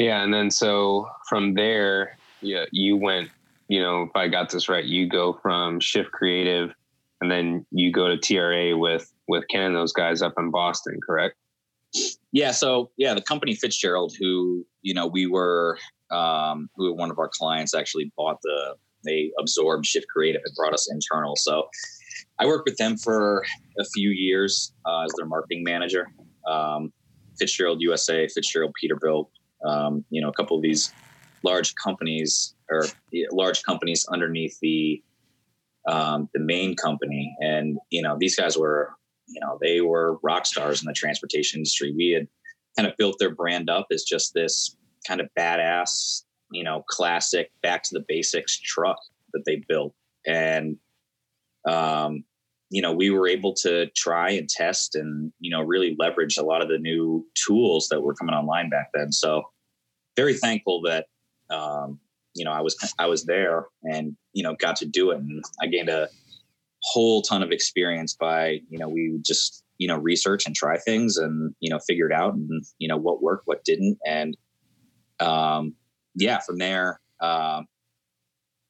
Yeah, 0.00 0.22
and 0.24 0.34
then 0.34 0.50
so 0.50 1.08
from 1.28 1.54
there, 1.54 2.16
yeah, 2.40 2.64
you 2.72 2.96
went 2.96 3.30
you 3.70 3.80
know, 3.80 4.02
if 4.02 4.16
I 4.16 4.26
got 4.26 4.50
this 4.50 4.68
right, 4.68 4.84
you 4.84 5.08
go 5.08 5.38
from 5.40 5.78
Shift 5.78 6.10
Creative, 6.10 6.74
and 7.20 7.30
then 7.30 7.64
you 7.70 7.92
go 7.92 8.08
to 8.08 8.18
TRA 8.18 8.76
with 8.76 9.10
with 9.28 9.44
Ken 9.48 9.62
and 9.62 9.76
those 9.76 9.92
guys 9.92 10.22
up 10.22 10.34
in 10.38 10.50
Boston, 10.50 10.98
correct? 11.06 11.36
Yeah. 12.32 12.50
So 12.50 12.90
yeah, 12.96 13.14
the 13.14 13.22
company 13.22 13.54
Fitzgerald, 13.54 14.12
who 14.18 14.66
you 14.82 14.92
know 14.92 15.06
we 15.06 15.26
were, 15.26 15.78
um, 16.10 16.68
who 16.74 16.92
one 16.92 17.12
of 17.12 17.20
our 17.20 17.30
clients 17.32 17.72
actually 17.72 18.12
bought 18.16 18.42
the, 18.42 18.74
they 19.04 19.30
absorbed 19.38 19.86
Shift 19.86 20.08
Creative 20.08 20.42
and 20.44 20.54
brought 20.56 20.74
us 20.74 20.90
internal. 20.90 21.36
So 21.36 21.68
I 22.40 22.46
worked 22.46 22.68
with 22.68 22.76
them 22.76 22.96
for 22.96 23.44
a 23.78 23.84
few 23.94 24.10
years 24.10 24.72
uh, 24.84 25.04
as 25.04 25.12
their 25.16 25.26
marketing 25.26 25.62
manager. 25.62 26.08
Um, 26.44 26.92
Fitzgerald 27.38 27.80
USA, 27.82 28.26
Fitzgerald 28.26 28.74
Peterbilt, 28.82 29.28
um, 29.64 30.04
you 30.10 30.20
know, 30.20 30.28
a 30.28 30.32
couple 30.32 30.56
of 30.56 30.62
these 30.62 30.92
large 31.42 31.74
companies 31.74 32.54
or 32.70 32.86
large 33.32 33.62
companies 33.62 34.06
underneath 34.10 34.58
the 34.60 35.02
um, 35.88 36.28
the 36.34 36.40
main 36.40 36.76
company, 36.76 37.34
and 37.40 37.78
you 37.90 38.02
know, 38.02 38.16
these 38.18 38.36
guys 38.36 38.56
were, 38.56 38.90
you 39.26 39.40
know, 39.40 39.58
they 39.62 39.80
were 39.80 40.18
rock 40.22 40.46
stars 40.46 40.82
in 40.82 40.86
the 40.86 40.92
transportation 40.92 41.58
industry. 41.58 41.94
We 41.96 42.10
had 42.10 42.28
kind 42.76 42.88
of 42.88 42.96
built 42.98 43.16
their 43.18 43.34
brand 43.34 43.70
up 43.70 43.86
as 43.90 44.04
just 44.04 44.34
this 44.34 44.76
kind 45.06 45.20
of 45.20 45.28
badass, 45.38 46.24
you 46.52 46.64
know, 46.64 46.84
classic 46.88 47.50
back 47.62 47.82
to 47.84 47.90
the 47.92 48.04
basics 48.08 48.58
truck 48.58 48.98
that 49.32 49.44
they 49.46 49.62
built, 49.68 49.94
and 50.26 50.76
um, 51.66 52.24
you 52.70 52.80
know, 52.80 52.92
we 52.92 53.10
were 53.10 53.26
able 53.26 53.52
to 53.52 53.86
try 53.96 54.30
and 54.30 54.48
test 54.48 54.94
and, 54.94 55.32
you 55.40 55.50
know, 55.50 55.60
really 55.60 55.96
leverage 55.98 56.36
a 56.36 56.44
lot 56.44 56.62
of 56.62 56.68
the 56.68 56.78
new 56.78 57.26
tools 57.34 57.88
that 57.90 58.00
were 58.00 58.14
coming 58.14 58.34
online 58.34 58.70
back 58.70 58.90
then. 58.94 59.10
So 59.10 59.42
very 60.16 60.34
thankful 60.34 60.82
that, 60.82 61.06
um, 61.50 61.98
you 62.34 62.44
know, 62.44 62.52
I 62.52 62.60
was, 62.60 62.76
I 62.98 63.06
was 63.06 63.24
there 63.24 63.66
and, 63.82 64.16
you 64.32 64.44
know, 64.44 64.54
got 64.54 64.76
to 64.76 64.86
do 64.86 65.10
it. 65.10 65.18
And 65.18 65.44
I 65.60 65.66
gained 65.66 65.88
a 65.88 66.08
whole 66.84 67.22
ton 67.22 67.42
of 67.42 67.50
experience 67.50 68.14
by, 68.14 68.60
you 68.68 68.78
know, 68.78 68.88
we 68.88 69.18
just, 69.26 69.64
you 69.78 69.88
know, 69.88 69.96
research 69.96 70.46
and 70.46 70.54
try 70.54 70.78
things 70.78 71.16
and, 71.16 71.52
you 71.58 71.70
know, 71.70 71.80
figure 71.80 72.08
it 72.08 72.12
out 72.12 72.34
and, 72.34 72.48
you 72.78 72.86
know, 72.86 72.96
what 72.96 73.20
worked, 73.20 73.48
what 73.48 73.64
didn't. 73.64 73.98
And, 74.06 74.36
um, 75.18 75.74
yeah, 76.14 76.38
from 76.38 76.58
there, 76.58 77.00
um, 77.20 77.66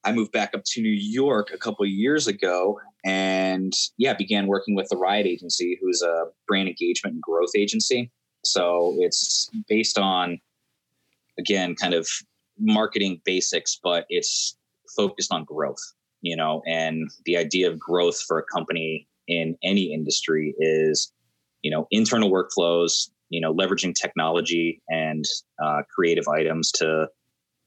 I 0.04 0.12
moved 0.12 0.32
back 0.32 0.54
up 0.54 0.62
to 0.64 0.80
New 0.80 0.88
York 0.88 1.50
a 1.52 1.58
couple 1.58 1.84
years 1.84 2.26
ago 2.26 2.80
and 3.04 3.72
yeah, 3.96 4.14
began 4.14 4.46
working 4.46 4.74
with 4.74 4.88
the 4.88 4.96
Riot 4.96 5.26
Agency, 5.26 5.78
who's 5.80 6.02
a 6.02 6.26
brand 6.46 6.68
engagement 6.68 7.14
and 7.14 7.22
growth 7.22 7.50
agency. 7.56 8.10
So 8.44 8.96
it's 8.98 9.50
based 9.68 9.98
on, 9.98 10.40
again, 11.38 11.74
kind 11.74 11.94
of 11.94 12.08
marketing 12.58 13.20
basics, 13.24 13.78
but 13.82 14.06
it's 14.08 14.56
focused 14.96 15.32
on 15.32 15.44
growth, 15.44 15.82
you 16.20 16.36
know, 16.36 16.62
and 16.66 17.10
the 17.24 17.36
idea 17.36 17.70
of 17.70 17.78
growth 17.78 18.20
for 18.20 18.38
a 18.38 18.42
company 18.42 19.06
in 19.28 19.56
any 19.62 19.92
industry 19.92 20.54
is, 20.58 21.12
you 21.62 21.70
know, 21.70 21.86
internal 21.90 22.30
workflows, 22.30 23.10
you 23.28 23.40
know, 23.40 23.54
leveraging 23.54 23.94
technology 23.94 24.82
and 24.88 25.24
uh, 25.62 25.82
creative 25.94 26.26
items 26.28 26.72
to 26.72 27.06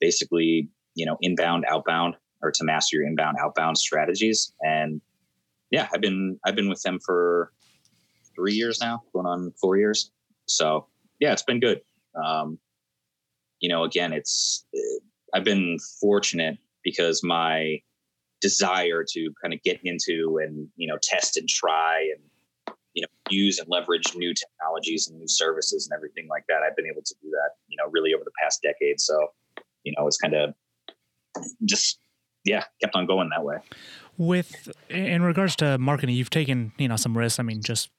basically, 0.02 0.68
you 0.96 1.06
know, 1.06 1.18
inbound, 1.22 1.66
outbound, 1.70 2.16
or 2.42 2.52
to 2.52 2.64
master 2.64 2.98
your 2.98 3.06
inbound, 3.06 3.38
outbound 3.40 3.78
strategies. 3.78 4.54
And 4.62 5.02
yeah, 5.74 5.90
I've 5.92 6.02
been 6.02 6.40
I've 6.46 6.56
been 6.56 6.70
with 6.70 6.84
them 6.84 7.00
for 7.04 7.52
three 8.36 8.54
years 8.54 8.80
now, 8.80 9.02
going 9.12 9.26
on 9.26 9.52
four 9.60 9.76
years. 9.76 10.12
So 10.46 10.86
yeah, 11.20 11.34
it's 11.34 11.42
been 11.42 11.60
good. 11.60 11.82
Um, 12.24 12.60
you 13.60 13.70
know, 13.70 13.84
again, 13.84 14.14
it's 14.14 14.66
I've 15.34 15.44
been 15.44 15.80
fortunate 16.00 16.60
because 16.84 17.24
my 17.24 17.82
desire 18.40 19.04
to 19.14 19.34
kind 19.42 19.52
of 19.52 19.64
get 19.64 19.80
into 19.84 20.40
and 20.44 20.68
you 20.76 20.88
know 20.88 20.98
test 21.02 21.38
and 21.38 21.50
try 21.50 22.08
and 22.16 22.76
you 22.94 23.02
know 23.02 23.08
use 23.32 23.58
and 23.58 23.68
leverage 23.68 24.14
new 24.16 24.32
technologies 24.32 25.08
and 25.08 25.18
new 25.18 25.28
services 25.28 25.88
and 25.88 25.96
everything 25.98 26.28
like 26.28 26.44
that 26.50 26.60
i've 26.62 26.76
been 26.76 26.86
able 26.86 27.02
to 27.02 27.16
do 27.24 27.30
that 27.30 27.52
you 27.70 27.78
know 27.78 27.90
really 27.90 28.14
over 28.14 28.26
the 28.26 28.32
past 28.44 28.62
decade 28.62 29.00
so 29.00 29.28
you 29.86 29.94
know 29.98 30.06
it's 30.06 30.18
kind 30.18 30.34
of 30.34 30.54
just 31.64 32.00
yeah 32.44 32.66
kept 32.82 32.94
on 32.98 33.06
going 33.06 33.30
that 33.30 33.46
way 33.46 33.56
with 34.18 34.72
in 34.90 35.24
regards 35.24 35.56
to 35.58 35.78
marketing, 35.78 36.16
you've 36.16 36.30
taken 36.30 36.74
you 36.78 36.88
know 36.88 36.96
some 36.96 37.18
risks. 37.18 37.40
I 37.40 37.44
mean, 37.44 37.62
just 37.62 37.90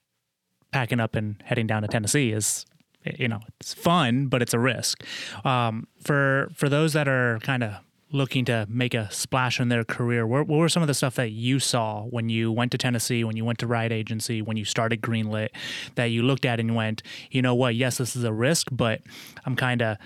packing 0.73 1.00
up 1.00 1.14
and 1.14 1.42
heading 1.44 1.66
down 1.66 1.83
to 1.83 1.88
Tennessee 1.88 2.33
is 2.33 2.66
you 3.04 3.28
know 3.28 3.40
it's 3.61 3.75
fun, 3.75 4.26
but 4.26 4.42
it's 4.42 4.54
a 4.54 4.59
risk. 4.59 5.04
Um, 5.44 5.87
for 6.02 6.50
for 6.54 6.68
those 6.68 6.92
that 6.92 7.09
are 7.09 7.38
kind 7.40 7.62
of 7.62 7.75
looking 8.14 8.44
to 8.44 8.64
make 8.68 8.94
a 8.94 9.11
splash 9.11 9.59
in 9.59 9.68
their 9.68 9.83
career, 9.83 10.25
what, 10.25 10.47
what, 10.47 10.59
were 10.59 10.68
some 10.68 10.83
of 10.83 10.87
the 10.87 10.94
stuff 10.94 11.16
that 11.16 11.30
you 11.33 11.59
saw 11.59 12.02
when 12.04 12.28
you 12.28 12.52
went 12.52 12.71
to 12.71 12.78
Tennessee, 12.78 13.25
when 13.25 13.37
you 13.37 13.44
went 13.44 13.59
to 13.59 13.66
Riot 13.66 13.90
Agency, 13.90 14.40
when 14.40 14.56
you 14.56 14.64
started 14.64 15.02
Greenlit, 15.02 15.49
that 15.97 16.06
you 16.06 16.23
looked 16.23 16.44
at 16.44 16.61
and 16.61 16.76
went, 16.76 17.02
you 17.33 17.42
know 17.42 17.56
what? 17.56 17.75
Yes, 17.75 17.99
this 17.99 18.14
is 18.14 18.23
a 18.23 18.33
risk, 18.33 18.68
but 18.71 19.02
I'm 19.44 19.56
kind 19.56 19.83
of 19.83 19.99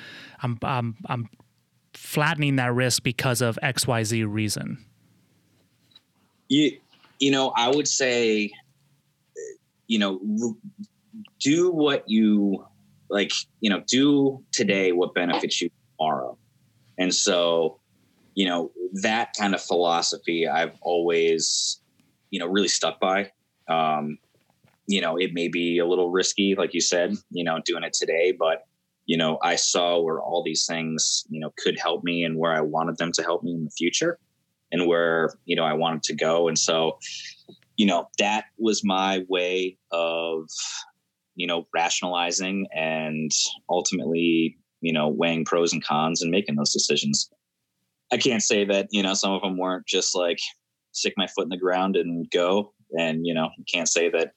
I'm 0.43 0.59
I'm 0.63 0.97
I'm 1.07 1.29
flattening 1.93 2.57
that 2.57 2.73
risk 2.73 3.03
because 3.03 3.43
of 3.43 3.59
X 3.63 3.87
Y 3.87 4.03
Z 4.05 4.25
reason. 4.25 4.85
You, 6.49 6.79
you 7.19 7.31
know, 7.31 7.53
I 7.57 7.69
would 7.69 7.89
say, 7.89 8.51
you 9.87 9.99
know, 9.99 10.21
do 11.41 11.71
what 11.71 12.09
you 12.09 12.65
like, 13.11 13.33
you 13.61 13.71
know, 13.71 13.83
do 13.87 14.43
today 14.53 14.93
what 14.93 15.15
benefits 15.15 15.61
you 15.61 15.71
tomorrow. 15.97 16.37
And 16.99 17.15
so, 17.15 17.81
you 18.35 18.47
know, 18.47 18.71
that 19.03 19.35
kind 19.39 19.55
of 19.55 19.63
philosophy 19.63 20.47
I've 20.47 20.77
always, 20.83 21.81
you 22.31 22.39
know, 22.39 22.47
really 22.47 22.69
stuck 22.69 23.01
by. 23.01 23.31
Um, 23.69 24.19
you 24.87 25.01
know, 25.01 25.17
it 25.17 25.35
may 25.35 25.49
be 25.49 25.79
a 25.79 25.87
little 25.87 26.11
risky, 26.11 26.55
like 26.55 26.73
you 26.73 26.81
said, 26.81 27.15
you 27.31 27.45
know, 27.45 27.61
doing 27.65 27.83
it 27.83 27.93
today, 27.93 28.33
but 28.39 28.65
you 29.07 29.17
know, 29.17 29.39
I 29.43 29.57
saw 29.57 29.99
where 30.01 30.21
all 30.21 30.43
these 30.43 30.67
things, 30.67 31.25
you 31.31 31.41
know, 31.41 31.51
could 31.57 31.79
help 31.79 32.05
me 32.05 32.25
and 32.25 32.37
where 32.37 32.53
I 32.53 32.61
wanted 32.61 32.99
them 32.99 33.11
to 33.13 33.23
help 33.23 33.43
me 33.43 33.53
in 33.55 33.65
the 33.65 33.71
future 33.71 34.19
and 34.73 34.87
where 34.87 35.31
you 35.45 35.57
know 35.57 35.65
I 35.65 35.73
wanted 35.73 36.03
to 36.05 36.15
go. 36.15 36.49
And 36.49 36.59
so, 36.59 36.99
you 37.77 37.87
know, 37.87 38.09
that 38.19 38.45
was 38.59 38.85
my 38.85 39.25
way 39.29 39.77
of 39.91 40.49
you 41.35 41.47
know 41.47 41.67
rationalizing 41.75 42.67
and 42.75 43.31
ultimately 43.71 44.57
you 44.81 44.93
know 44.93 45.09
weighing 45.09 45.45
pros 45.45 45.73
and 45.73 45.85
cons 45.85 46.23
and 46.23 46.31
making 46.31 46.57
those 46.57 46.73
decisions. 46.73 47.31
I 48.13 48.17
can't 48.17 48.43
say 48.43 48.65
that 48.65 48.89
you 48.91 49.03
know 49.03 49.15
some 49.15 49.33
of 49.33 49.43
them 49.43 49.59
weren't 49.59 49.87
just 49.87 50.15
like 50.15 50.41
stick 50.93 51.15
my 51.17 51.27
foot 51.27 51.45
in 51.45 51.51
the 51.51 51.57
ground 51.57 51.97
and 51.97 52.29
go. 52.31 52.73
And 52.99 53.27
you 53.27 53.35
know, 53.35 53.51
can't 53.73 53.89
say 53.89 54.09
that 54.11 54.33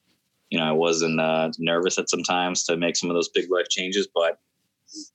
you 0.49 0.59
know 0.59 0.65
I 0.65 0.73
wasn't 0.73 1.19
uh, 1.19 1.51
nervous 1.57 1.97
at 1.97 2.09
some 2.09 2.23
times 2.23 2.63
to 2.65 2.77
make 2.77 2.95
some 2.95 3.09
of 3.09 3.15
those 3.15 3.29
big 3.29 3.49
life 3.49 3.69
changes, 3.69 4.07
but 4.13 4.39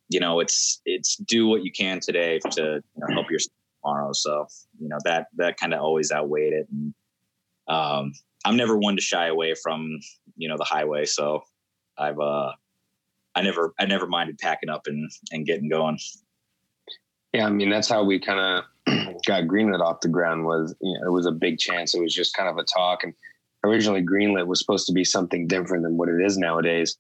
you 0.08 0.20
know, 0.20 0.40
it's 0.40 0.80
it's 0.84 1.16
do 1.16 1.46
what 1.46 1.64
you 1.64 1.70
can 1.70 2.00
today 2.00 2.38
to 2.52 2.62
you 2.62 2.82
know, 2.96 3.14
help 3.14 3.30
yourself 3.30 3.52
tomorrow. 3.86 4.12
So 4.12 4.46
you 4.80 4.88
know 4.88 4.98
that 5.04 5.28
that 5.36 5.58
kind 5.58 5.74
of 5.74 5.80
always 5.80 6.12
outweighed 6.12 6.52
it. 6.52 6.68
And 6.70 6.94
um, 7.68 8.12
I'm 8.44 8.56
never 8.56 8.76
one 8.76 8.96
to 8.96 9.02
shy 9.02 9.26
away 9.26 9.54
from 9.54 10.00
you 10.36 10.48
know 10.48 10.56
the 10.56 10.64
highway. 10.64 11.04
So 11.04 11.42
I've 11.98 12.18
uh, 12.18 12.52
I 13.34 13.42
never 13.42 13.74
I 13.78 13.86
never 13.86 14.06
minded 14.06 14.38
packing 14.38 14.68
up 14.68 14.82
and 14.86 15.10
and 15.32 15.46
getting 15.46 15.68
going. 15.68 15.98
Yeah, 17.32 17.46
I 17.46 17.50
mean 17.50 17.70
that's 17.70 17.88
how 17.88 18.04
we 18.04 18.18
kind 18.18 18.64
of 18.86 19.16
got 19.26 19.44
Greenlit 19.44 19.80
off 19.80 20.00
the 20.00 20.08
ground. 20.08 20.44
Was 20.44 20.74
you 20.80 20.94
know, 20.94 21.06
it 21.06 21.12
was 21.12 21.26
a 21.26 21.32
big 21.32 21.58
chance. 21.58 21.94
It 21.94 22.00
was 22.00 22.14
just 22.14 22.36
kind 22.36 22.48
of 22.48 22.58
a 22.58 22.64
talk, 22.64 23.04
and 23.04 23.14
originally 23.64 24.02
Greenlit 24.02 24.46
was 24.46 24.60
supposed 24.60 24.86
to 24.86 24.92
be 24.92 25.04
something 25.04 25.46
different 25.46 25.84
than 25.84 25.96
what 25.96 26.08
it 26.08 26.24
is 26.24 26.38
nowadays. 26.38 26.96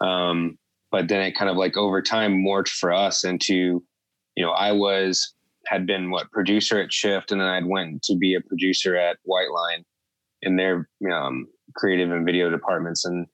Um, 0.00 0.58
but 0.90 1.08
then 1.08 1.22
it 1.22 1.32
kind 1.32 1.50
of 1.50 1.56
like 1.56 1.76
over 1.76 2.00
time 2.00 2.34
morphed 2.34 2.68
for 2.68 2.92
us 2.92 3.24
into, 3.24 3.82
you 4.36 4.44
know, 4.44 4.50
I 4.50 4.70
was 4.70 5.34
had 5.66 5.86
been 5.86 6.10
what 6.10 6.30
producer 6.30 6.80
at 6.80 6.92
Shift, 6.92 7.32
and 7.32 7.40
then 7.40 7.48
I'd 7.48 7.66
went 7.66 8.02
to 8.04 8.16
be 8.16 8.34
a 8.34 8.40
producer 8.40 8.96
at 8.96 9.18
White 9.24 9.50
Line 9.50 9.84
in 10.42 10.56
their 10.56 10.88
um, 11.12 11.46
creative 11.74 12.10
and 12.10 12.24
video 12.24 12.50
departments, 12.50 13.04
and 13.04 13.26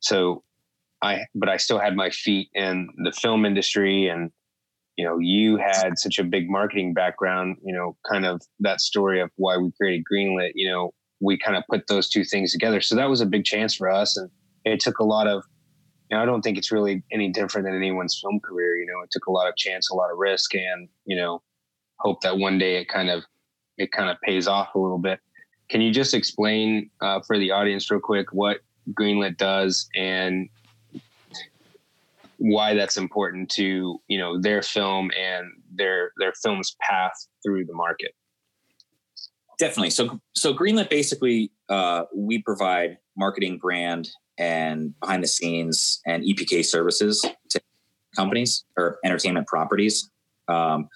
so 0.00 0.42
I, 1.02 1.20
but 1.34 1.48
I 1.48 1.56
still 1.56 1.78
had 1.78 1.96
my 1.96 2.10
feet 2.10 2.48
in 2.54 2.88
the 3.04 3.12
film 3.12 3.44
industry, 3.44 4.08
and 4.08 4.30
you 4.96 5.04
know, 5.04 5.18
you 5.18 5.56
had 5.56 5.96
such 5.96 6.18
a 6.18 6.24
big 6.24 6.50
marketing 6.50 6.92
background, 6.92 7.56
you 7.64 7.72
know, 7.72 7.96
kind 8.10 8.26
of 8.26 8.42
that 8.60 8.80
story 8.80 9.20
of 9.20 9.30
why 9.36 9.56
we 9.56 9.70
created 9.80 10.04
Greenlit, 10.12 10.50
you 10.56 10.68
know, 10.68 10.90
we 11.20 11.38
kind 11.38 11.56
of 11.56 11.62
put 11.70 11.86
those 11.86 12.08
two 12.08 12.24
things 12.24 12.52
together, 12.52 12.80
so 12.80 12.96
that 12.96 13.08
was 13.08 13.20
a 13.20 13.26
big 13.26 13.44
chance 13.44 13.74
for 13.74 13.90
us, 13.90 14.16
and 14.16 14.30
it 14.64 14.80
took 14.80 14.98
a 14.98 15.04
lot 15.04 15.26
of 15.26 15.44
you 16.10 16.16
know, 16.16 16.22
I 16.22 16.26
don't 16.26 16.42
think 16.42 16.56
it's 16.56 16.72
really 16.72 17.02
any 17.12 17.30
different 17.30 17.66
than 17.66 17.76
anyone's 17.76 18.18
film 18.20 18.40
career. 18.40 18.76
You 18.76 18.86
know, 18.86 19.02
it 19.04 19.10
took 19.10 19.26
a 19.26 19.32
lot 19.32 19.48
of 19.48 19.56
chance, 19.56 19.90
a 19.90 19.94
lot 19.94 20.10
of 20.10 20.18
risk, 20.18 20.54
and 20.54 20.88
you 21.04 21.16
know, 21.16 21.42
hope 22.00 22.20
that 22.22 22.38
one 22.38 22.58
day 22.58 22.76
it 22.76 22.88
kind 22.88 23.10
of 23.10 23.24
it 23.76 23.92
kind 23.92 24.10
of 24.10 24.16
pays 24.22 24.48
off 24.48 24.74
a 24.74 24.78
little 24.78 24.98
bit. 24.98 25.20
Can 25.68 25.80
you 25.80 25.92
just 25.92 26.14
explain 26.14 26.90
uh, 27.00 27.20
for 27.26 27.38
the 27.38 27.50
audience 27.50 27.90
real 27.90 28.00
quick 28.00 28.32
what 28.32 28.58
Greenlit 28.98 29.36
does 29.36 29.88
and 29.94 30.48
why 32.38 32.72
that's 32.74 32.96
important 32.96 33.50
to 33.50 34.00
you 34.08 34.18
know 34.18 34.40
their 34.40 34.62
film 34.62 35.10
and 35.18 35.50
their 35.74 36.12
their 36.18 36.32
film's 36.42 36.76
path 36.80 37.12
through 37.44 37.64
the 37.64 37.74
market? 37.74 38.14
Definitely. 39.58 39.90
So, 39.90 40.20
so 40.34 40.54
Greenlit 40.54 40.88
basically, 40.88 41.50
uh, 41.68 42.04
we 42.14 42.40
provide 42.40 42.98
marketing, 43.16 43.58
brand, 43.58 44.08
and 44.38 44.94
behind 45.00 45.22
the 45.22 45.26
scenes 45.26 46.00
and 46.06 46.22
EPK 46.22 46.64
services 46.64 47.24
to 47.50 47.60
companies 48.14 48.64
or 48.76 48.98
entertainment 49.04 49.48
properties. 49.48 50.10
Um, 50.46 50.88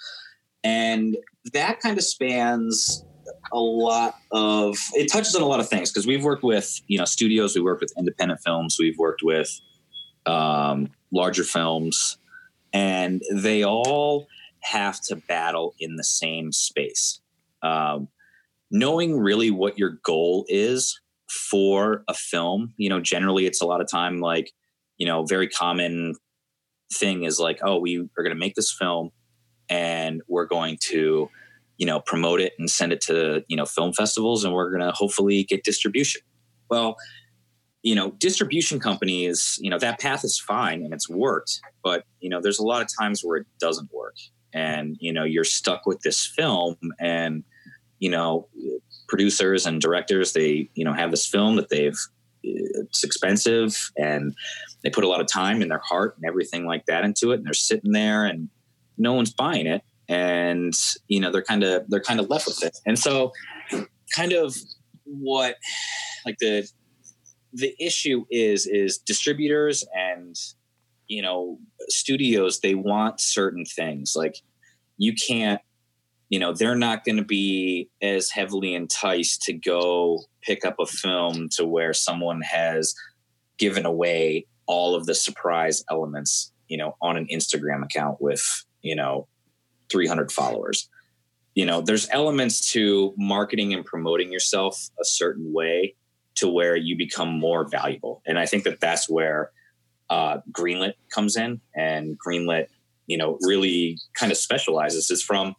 and 0.65 1.17
that 1.53 1.81
kind 1.81 1.99
of 1.99 2.05
spans 2.05 3.05
a 3.53 3.59
lot 3.59 4.17
of 4.33 4.77
it 4.95 5.11
touches 5.11 5.35
on 5.35 5.43
a 5.43 5.47
lot 5.47 5.61
of 5.61 5.69
things 5.69 5.91
because 5.91 6.07
we've 6.07 6.25
worked 6.25 6.43
with 6.43 6.81
you 6.89 6.99
know 6.99 7.05
studios 7.05 7.55
we 7.55 7.61
worked 7.61 7.81
with 7.81 7.93
independent 7.99 8.41
films 8.45 8.77
we've 8.79 8.99
worked 8.99 9.23
with 9.23 9.49
um, 10.27 10.91
larger 11.13 11.45
films 11.45 12.19
and 12.73 13.23
they 13.33 13.65
all 13.65 14.27
have 14.63 15.01
to 15.01 15.17
battle 15.17 15.75
in 15.79 15.97
the 15.97 16.05
same 16.05 16.53
space. 16.53 17.21
Um, 17.63 18.09
knowing 18.71 19.19
really 19.19 19.51
what 19.51 19.79
your 19.79 19.99
goal 20.05 20.47
is 20.49 21.01
for 21.29 22.05
a 22.09 22.15
film 22.15 22.75
you 22.77 22.89
know 22.91 23.01
generally 23.01 23.47
it's 23.47 23.63
a 23.63 23.67
lot 23.67 23.81
of 23.81 23.91
time 23.91 24.21
like 24.21 24.53
you 24.99 25.07
know 25.07 25.25
very 25.25 25.49
common 25.49 26.15
thing 26.93 27.25
is 27.25 27.39
like 27.39 27.59
oh 27.63 27.79
we 27.79 27.99
are 28.19 28.23
going 28.23 28.35
to 28.35 28.39
make 28.39 28.55
this 28.55 28.75
film 28.79 29.11
and 29.69 30.23
we're 30.29 30.47
going 30.47 30.79
to 30.81 31.29
you 31.79 31.87
know 31.87 32.01
promote 32.01 32.41
it 32.41 32.53
and 32.59 32.71
send 32.71 32.93
it 32.93 33.01
to 33.01 33.45
you 33.49 33.57
know 33.57 33.67
film 33.67 33.93
festivals 33.93 34.45
and 34.45 34.55
we're 34.55 34.71
going 34.71 34.83
to 34.83 34.93
hopefully 34.93 35.45
get 35.45 35.65
distribution. 35.65 36.23
Well 36.69 36.97
you 37.83 37.97
know 37.97 38.13
distribution 38.13 38.79
companies 38.79 39.59
you 39.61 39.69
know 39.69 39.79
that 39.79 39.99
path 39.99 40.23
is 40.25 40.39
fine 40.39 40.85
and 40.85 40.95
it's 40.95 41.11
worked 41.11 41.61
but 41.83 42.05
you 42.21 42.29
know 42.29 42.41
there's 42.41 42.61
a 42.61 42.65
lot 42.65 42.81
of 42.81 42.89
times 43.01 43.23
where 43.23 43.39
it 43.39 43.47
doesn't 43.59 43.93
work. 43.93 44.17
And 44.55 44.97
you 45.01 45.13
know 45.13 45.25
you're 45.25 45.45
stuck 45.45 45.87
with 45.87 46.01
this 46.01 46.27
film 46.27 46.77
and 47.01 47.43
you 47.99 48.11
know 48.11 48.49
producers 49.09 49.67
and 49.67 49.81
directors 49.81 50.33
they 50.33 50.69
you 50.75 50.85
know 50.85 50.93
have 50.93 51.11
this 51.11 51.27
film 51.27 51.57
that 51.57 51.69
they've 51.69 51.99
it's 52.43 53.05
expensive 53.05 53.91
and 53.97 54.35
they 54.83 54.91
put 54.91 55.05
a 55.05 55.09
lot 55.09 55.21
of 55.21 55.27
time 55.27 55.63
and 55.63 55.71
their 55.71 55.83
heart 55.85 56.17
and 56.17 56.27
everything 56.27 56.67
like 56.67 56.85
that 56.87 57.05
into 57.05 57.31
it 57.31 57.37
and 57.37 57.47
they're 57.47 57.55
sitting 57.55 57.93
there 57.93 58.25
and 58.25 58.49
no 59.03 59.13
one's 59.13 59.33
buying 59.33 59.67
it 59.67 59.83
and 60.09 60.75
you 61.09 61.21
know 61.21 61.31
they're 61.31 61.43
kind 61.43 61.65
of 61.65 61.89
they're 61.89 62.01
kind 62.01 62.21
of 62.21 62.29
left 62.29 62.47
with 62.47 62.63
it. 62.63 62.79
And 62.87 62.99
so 62.99 63.33
kind 64.15 64.33
of 64.33 64.57
what 65.05 65.57
like 66.25 66.39
the 66.39 66.69
the 67.53 67.75
issue 67.79 68.25
is 68.31 68.67
is 68.67 68.99
distributors 68.99 69.85
and 69.95 70.37
you 71.09 71.23
know 71.23 71.59
studios 71.89 72.61
they 72.61 72.75
want 72.75 73.21
certain 73.21 73.65
things. 73.65 74.15
Like 74.17 74.37
you 74.99 75.15
can't 75.15 75.61
you 76.29 76.39
know 76.39 76.53
they're 76.53 76.75
not 76.75 77.05
going 77.05 77.19
to 77.19 77.25
be 77.25 77.89
as 78.01 78.31
heavily 78.31 78.75
enticed 78.75 79.43
to 79.43 79.53
go 79.53 80.21
pick 80.43 80.65
up 80.65 80.77
a 80.81 80.87
film 80.87 81.49
to 81.57 81.65
where 81.67 81.93
someone 81.93 82.41
has 82.43 82.95
given 83.59 83.85
away 83.85 84.47
all 84.67 84.95
of 84.95 85.07
the 85.07 85.15
surprise 85.15 85.85
elements 85.91 86.53
you 86.69 86.77
know 86.79 86.97
on 87.03 87.17
an 87.17 87.27
instagram 87.31 87.85
account 87.85 88.17
with 88.21 88.65
you 88.83 88.97
know 88.97 89.29
300 89.91 90.33
followers. 90.33 90.89
You 91.55 91.67
know, 91.67 91.83
there's 91.83 92.09
elements 92.11 92.73
to 92.73 93.13
marketing 93.19 93.75
and 93.75 93.85
promoting 93.85 94.33
yourself 94.33 94.89
a 95.01 95.05
certain 95.05 95.53
way 95.53 95.95
to 96.37 96.49
where 96.49 96.75
you 96.77 96.97
become 96.97 97.29
more 97.29 97.69
valuable. 97.69 98.23
And 98.27 98.39
I 98.39 98.47
think 98.47 98.65
that 98.65 98.81
that's 98.81 99.09
where 99.09 99.51
uh, 100.09 100.39
Greenlit 100.51 100.95
comes 101.13 101.37
in. 101.37 101.61
And 101.77 102.19
Greenlit, 102.19 102.67
you 103.07 103.19
know, 103.19 103.39
really 103.43 103.99
kind 104.15 104.33
of 104.33 104.39
specializes 104.39 105.11
is 105.11 105.23
from 105.23 105.55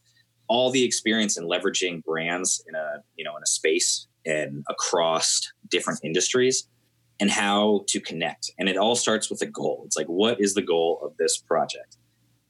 all 0.47 0.71
the 0.71 0.83
experience 0.83 1.37
in 1.37 1.45
leveraging 1.45 2.03
brands 2.03 2.63
in 2.67 2.75
a, 2.75 3.03
you 3.15 3.23
know, 3.23 3.35
in 3.37 3.43
a 3.43 3.47
space 3.47 4.07
and 4.25 4.63
across 4.69 5.51
different 5.69 5.99
industries 6.03 6.67
and 7.19 7.29
how 7.29 7.83
to 7.87 7.99
connect. 7.99 8.51
And 8.57 8.67
it 8.67 8.77
all 8.77 8.95
starts 8.95 9.29
with 9.29 9.41
a 9.41 9.45
goal. 9.45 9.83
It's 9.85 9.95
like, 9.95 10.07
what 10.07 10.41
is 10.41 10.55
the 10.55 10.61
goal 10.61 10.99
of 11.03 11.15
this 11.17 11.37
project? 11.37 11.97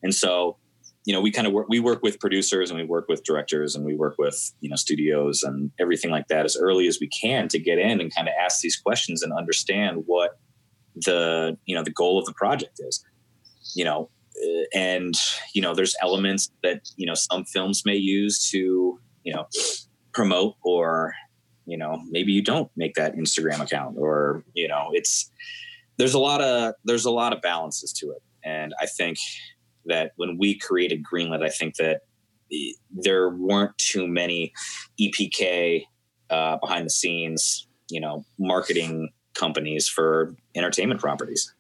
And 0.01 0.13
so 0.13 0.57
you 1.05 1.13
know, 1.13 1.19
we 1.19 1.31
kind 1.31 1.47
of 1.47 1.53
work, 1.53 1.67
we 1.69 1.79
work 1.79 2.01
with 2.01 2.19
producers 2.19 2.69
and 2.69 2.79
we 2.79 2.85
work 2.85 3.07
with 3.09 3.23
directors 3.23 3.75
and 3.75 3.85
we 3.85 3.95
work 3.95 4.15
with, 4.17 4.53
you 4.61 4.69
know, 4.69 4.75
studios 4.75 5.43
and 5.43 5.71
everything 5.79 6.11
like 6.11 6.27
that 6.27 6.45
as 6.45 6.55
early 6.57 6.87
as 6.87 6.99
we 7.01 7.07
can 7.07 7.47
to 7.49 7.59
get 7.59 7.77
in 7.77 7.99
and 7.99 8.13
kind 8.15 8.27
of 8.27 8.33
ask 8.39 8.61
these 8.61 8.77
questions 8.77 9.21
and 9.21 9.33
understand 9.33 10.03
what 10.05 10.39
the, 10.95 11.57
you 11.65 11.75
know, 11.75 11.83
the 11.83 11.91
goal 11.91 12.17
of 12.17 12.25
the 12.25 12.33
project 12.33 12.79
is, 12.79 13.03
you 13.75 13.83
know, 13.83 14.09
uh, 14.43 14.63
and, 14.73 15.15
you 15.53 15.61
know, 15.61 15.75
there's 15.75 15.95
elements 16.01 16.51
that, 16.63 16.87
you 16.95 17.05
know, 17.05 17.15
some 17.15 17.43
films 17.45 17.83
may 17.85 17.95
use 17.95 18.49
to, 18.51 18.99
you 19.23 19.33
know, 19.33 19.45
promote 20.13 20.55
or, 20.63 21.13
you 21.65 21.77
know, 21.77 22.01
maybe 22.09 22.31
you 22.31 22.41
don't 22.41 22.71
make 22.77 22.93
that 22.95 23.15
Instagram 23.15 23.59
account 23.59 23.95
or, 23.97 24.43
you 24.53 24.67
know, 24.67 24.89
it's, 24.93 25.29
there's 25.97 26.13
a 26.13 26.19
lot 26.19 26.41
of, 26.41 26.73
there's 26.85 27.05
a 27.05 27.11
lot 27.11 27.33
of 27.33 27.41
balances 27.41 27.91
to 27.93 28.11
it. 28.11 28.21
And 28.43 28.73
I 28.79 28.85
think, 28.85 29.17
that 29.85 30.11
when 30.15 30.37
we 30.37 30.57
created 30.57 31.03
Greenlit, 31.03 31.43
I 31.43 31.49
think 31.49 31.75
that 31.75 32.01
there 32.91 33.29
weren't 33.29 33.77
too 33.77 34.07
many 34.07 34.53
EPK 34.99 35.85
uh, 36.29 36.57
behind 36.57 36.85
the 36.85 36.91
scenes, 36.91 37.67
you 37.89 37.99
know, 37.99 38.25
marketing 38.37 39.11
companies 39.33 39.87
for 39.87 40.35
entertainment 40.55 40.99
properties. 40.99 41.53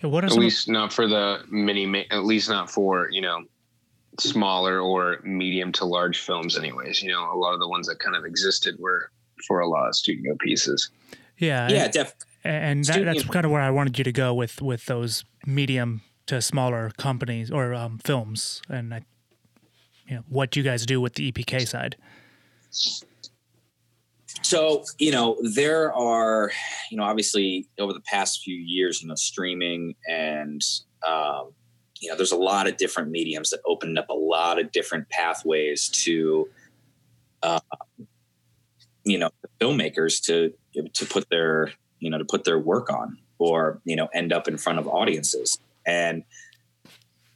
What 0.00 0.24
at 0.24 0.32
least 0.32 0.68
not 0.68 0.92
for 0.92 1.08
the 1.08 1.40
mini, 1.50 2.06
at 2.10 2.24
least 2.24 2.50
not 2.50 2.70
for 2.70 3.08
you 3.10 3.22
know 3.22 3.44
smaller 4.20 4.80
or 4.80 5.20
medium 5.24 5.72
to 5.72 5.86
large 5.86 6.20
films. 6.20 6.58
Anyways, 6.58 7.02
you 7.02 7.10
know, 7.10 7.32
a 7.32 7.38
lot 7.38 7.54
of 7.54 7.60
the 7.60 7.68
ones 7.68 7.86
that 7.88 7.98
kind 8.00 8.14
of 8.14 8.24
existed 8.24 8.76
were 8.78 9.10
for 9.46 9.60
a 9.60 9.68
lot 9.68 9.88
of 9.88 9.94
studio 9.94 10.36
pieces. 10.40 10.90
Yeah, 11.38 11.68
yeah, 11.68 11.88
definitely. 11.88 12.28
And 12.44 12.84
that, 12.84 13.04
that's 13.04 13.24
kind 13.24 13.46
of 13.46 13.52
where 13.52 13.62
I 13.62 13.70
wanted 13.70 13.96
you 13.96 14.04
to 14.04 14.12
go 14.12 14.34
with 14.34 14.60
with 14.60 14.84
those 14.86 15.24
medium 15.46 16.02
to 16.26 16.40
smaller 16.40 16.90
companies 16.96 17.50
or 17.50 17.74
um, 17.74 17.98
films, 17.98 18.62
and 18.68 18.94
I, 18.94 19.02
you 20.06 20.16
know, 20.16 20.24
what 20.28 20.56
you 20.56 20.62
guys 20.62 20.86
do 20.86 21.00
with 21.00 21.14
the 21.14 21.30
EPK 21.30 21.66
side. 21.66 21.96
So 24.42 24.84
you 24.98 25.10
know 25.10 25.38
there 25.54 25.92
are 25.94 26.50
you 26.90 26.96
know 26.96 27.04
obviously 27.04 27.66
over 27.78 27.92
the 27.92 28.00
past 28.00 28.42
few 28.42 28.56
years 28.56 29.00
you 29.00 29.08
know 29.08 29.14
streaming 29.14 29.94
and 30.08 30.60
um, 31.06 31.52
you 32.00 32.10
know 32.10 32.16
there's 32.16 32.32
a 32.32 32.36
lot 32.36 32.66
of 32.66 32.76
different 32.76 33.10
mediums 33.10 33.50
that 33.50 33.60
opened 33.64 33.98
up 33.98 34.08
a 34.10 34.14
lot 34.14 34.60
of 34.60 34.72
different 34.72 35.08
pathways 35.08 35.88
to 35.88 36.48
uh, 37.42 37.60
you 39.04 39.18
know 39.18 39.30
filmmakers 39.60 40.22
to 40.24 40.52
to 40.92 41.06
put 41.06 41.28
their 41.30 41.72
you 42.00 42.10
know 42.10 42.18
to 42.18 42.24
put 42.24 42.44
their 42.44 42.58
work 42.58 42.90
on 42.90 43.18
or 43.38 43.80
you 43.84 43.96
know 43.96 44.08
end 44.12 44.32
up 44.32 44.48
in 44.48 44.58
front 44.58 44.78
of 44.78 44.86
audiences 44.88 45.58
and 45.86 46.24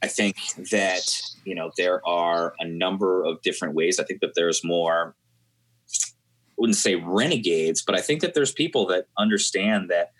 I 0.01 0.07
think 0.07 0.37
that, 0.71 1.01
you 1.43 1.55
know, 1.55 1.71
there 1.77 2.05
are 2.07 2.53
a 2.59 2.65
number 2.65 3.23
of 3.23 3.41
different 3.41 3.75
ways. 3.75 3.99
I 3.99 4.03
think 4.03 4.21
that 4.21 4.33
there's 4.35 4.63
more, 4.63 5.15
I 5.93 6.53
wouldn't 6.57 6.77
say 6.77 6.95
renegades, 6.95 7.81
but 7.81 7.95
I 7.95 8.01
think 8.01 8.21
that 8.21 8.33
there's 8.33 8.53
people 8.53 8.85
that 8.87 9.07
understand 9.17 9.89
that, 9.89 10.11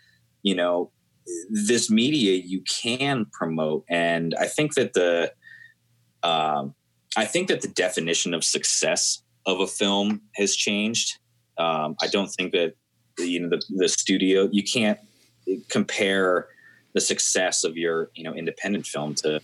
you 0.44 0.56
know, 0.56 0.92
this 1.50 1.89
media 1.89 2.42
you 2.44 2.62
can 2.62 3.26
promote. 3.32 3.86
And 3.89 4.36
I 4.39 4.48
think 4.48 4.74
that 4.76 4.94
the, 4.94 5.32
um, 6.24 6.74
I 7.15 7.26
think 7.26 7.48
that 7.48 7.62
the 7.62 7.68
definition 7.68 8.34
of 8.34 8.44
success 8.44 9.22
of 9.46 9.60
a 9.60 9.68
film 9.68 10.22
has 10.36 10.56
changed. 10.56 11.18
Um, 11.58 11.96
I 12.02 12.08
don't 12.08 12.30
think 12.30 12.52
that 12.52 12.76
you 13.18 13.39
know 13.42 13.50
the, 13.50 13.62
the 13.70 13.89
studio 13.89 14.48
you 14.52 14.63
can't 14.63 15.00
compare 15.70 16.48
the 16.93 17.02
success 17.02 17.63
of 17.63 17.78
your 17.78 18.10
you 18.15 18.23
know 18.23 18.34
independent 18.34 18.86
film 18.86 19.15
to 19.15 19.39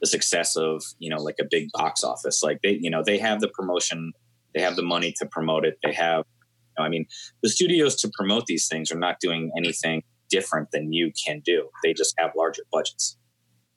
the 0.00 0.06
success 0.06 0.56
of 0.56 0.82
you 0.98 1.10
know 1.10 1.20
like 1.22 1.36
a 1.40 1.44
big 1.50 1.70
box 1.72 2.04
office. 2.04 2.42
Like 2.42 2.60
they 2.62 2.78
you 2.80 2.90
know 2.90 3.02
they 3.04 3.18
have 3.18 3.40
the 3.40 3.48
promotion 3.48 4.12
they 4.54 4.60
have 4.60 4.76
the 4.76 4.82
money 4.82 5.14
to 5.18 5.26
promote 5.26 5.64
it 5.64 5.78
they 5.84 5.92
have 5.92 6.24
you 6.26 6.82
know, 6.82 6.84
i 6.84 6.88
mean 6.88 7.04
the 7.42 7.50
studios 7.50 7.94
to 7.96 8.10
promote 8.14 8.46
these 8.46 8.66
things 8.66 8.90
are 8.90 8.98
not 8.98 9.20
doing 9.20 9.52
anything 9.56 10.02
different 10.30 10.70
than 10.72 10.92
you 10.92 11.12
can 11.26 11.40
do. 11.44 11.68
They 11.82 11.92
just 11.92 12.14
have 12.18 12.32
larger 12.36 12.62
budgets 12.72 13.16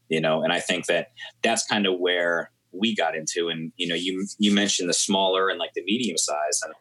you 0.10 0.22
know 0.22 0.44
and 0.44 0.52
i 0.52 0.60
think 0.60 0.86
that 0.88 1.08
that's 1.44 1.66
kind 1.66 1.86
of 1.86 2.00
where 2.00 2.52
we 2.72 2.96
got 2.96 3.16
into. 3.16 3.50
And 3.50 3.72
you 3.78 3.88
know 3.88 3.96
you 3.96 4.26
you 4.40 4.54
mentioned 4.54 4.90
the 4.90 4.94
smaller 4.94 5.50
and 5.50 5.60
like 5.60 5.74
the 5.76 5.84
medium 5.84 6.18
size 6.18 6.62
and 6.64 6.74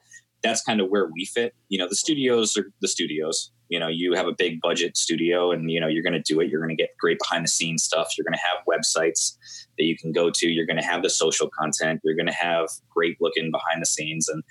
that's 0.43 0.63
kind 0.63 0.81
of 0.81 0.89
where 0.89 1.07
we 1.13 1.27
fit. 1.27 1.55
You 1.69 1.79
know 1.79 1.89
the 1.89 1.97
studios 1.97 2.57
are 2.57 2.67
the 2.81 2.89
studios 2.89 3.51
you 3.71 3.79
know 3.79 3.89
you 3.89 4.15
have 4.15 4.27
a 4.27 4.35
big 4.37 4.61
budget 4.61 4.97
studio 4.97 5.51
and 5.51 5.71
you 5.71 5.81
know 5.81 5.87
you're 5.87 6.03
going 6.03 6.13
to 6.13 6.21
do 6.21 6.41
it. 6.41 6.51
You're 6.51 6.61
going 6.61 6.77
to 6.77 6.81
get 6.81 6.91
great 6.99 7.19
behind 7.19 7.45
the 7.45 7.49
scenes 7.49 7.83
stuff. 7.83 8.13
You're 8.17 8.25
going 8.25 8.35
to 8.35 8.41
have 8.41 8.65
websites 8.67 9.37
that 9.79 9.85
you 9.85 9.97
can 9.97 10.13
go 10.13 10.31
to. 10.31 10.49
You're 10.49 10.67
going 10.67 10.77
to 10.79 10.85
have 10.85 11.03
the 11.03 11.11
social 11.11 11.49
content. 11.49 12.01
You're 12.05 12.17
going 12.17 12.27
to 12.27 12.33
have 12.33 12.69
great 12.95 13.17
looking 13.21 13.51
behind 13.51 13.81
the 13.81 13.87
scenes. 13.87 14.29
And 14.29 14.43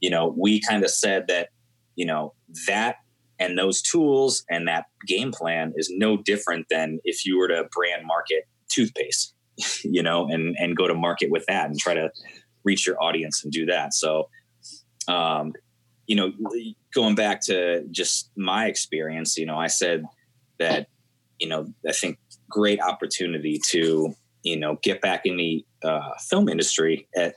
you 0.00 0.10
know 0.10 0.34
we 0.36 0.60
kind 0.60 0.84
of 0.84 0.90
said 0.90 1.24
that 1.28 1.48
you 1.96 2.04
know 2.04 2.34
that 2.66 2.96
and 3.38 3.58
those 3.58 3.80
tools 3.80 4.44
and 4.50 4.68
that 4.68 4.84
game 5.06 5.32
plan 5.32 5.72
is 5.76 5.90
no 5.90 6.16
different 6.16 6.66
than 6.68 6.98
if 7.04 7.24
you 7.24 7.38
were 7.38 7.48
to 7.48 7.66
brand 7.72 8.06
market 8.06 8.44
toothpaste 8.70 9.34
you 9.84 10.02
know 10.02 10.28
and 10.28 10.56
and 10.58 10.76
go 10.76 10.86
to 10.86 10.94
market 10.94 11.30
with 11.30 11.44
that 11.46 11.66
and 11.66 11.78
try 11.78 11.94
to 11.94 12.10
reach 12.64 12.86
your 12.86 13.00
audience 13.02 13.44
and 13.44 13.52
do 13.52 13.66
that. 13.66 13.94
So 13.94 14.28
um, 15.06 15.52
you 16.06 16.16
know, 16.16 16.32
going 16.94 17.14
back 17.14 17.40
to 17.42 17.84
just 17.90 18.30
my 18.36 18.66
experience, 18.66 19.36
you 19.36 19.46
know, 19.46 19.58
I 19.58 19.68
said 19.68 20.04
that, 20.58 20.88
you 21.38 21.48
know, 21.48 21.72
I 21.88 21.92
think 21.92 22.18
great 22.48 22.80
opportunity 22.80 23.60
to, 23.66 24.14
you 24.42 24.56
know, 24.56 24.78
get 24.82 25.00
back 25.00 25.24
in 25.24 25.36
the 25.36 25.64
uh, 25.82 26.10
film 26.28 26.48
industry 26.48 27.08
at 27.16 27.36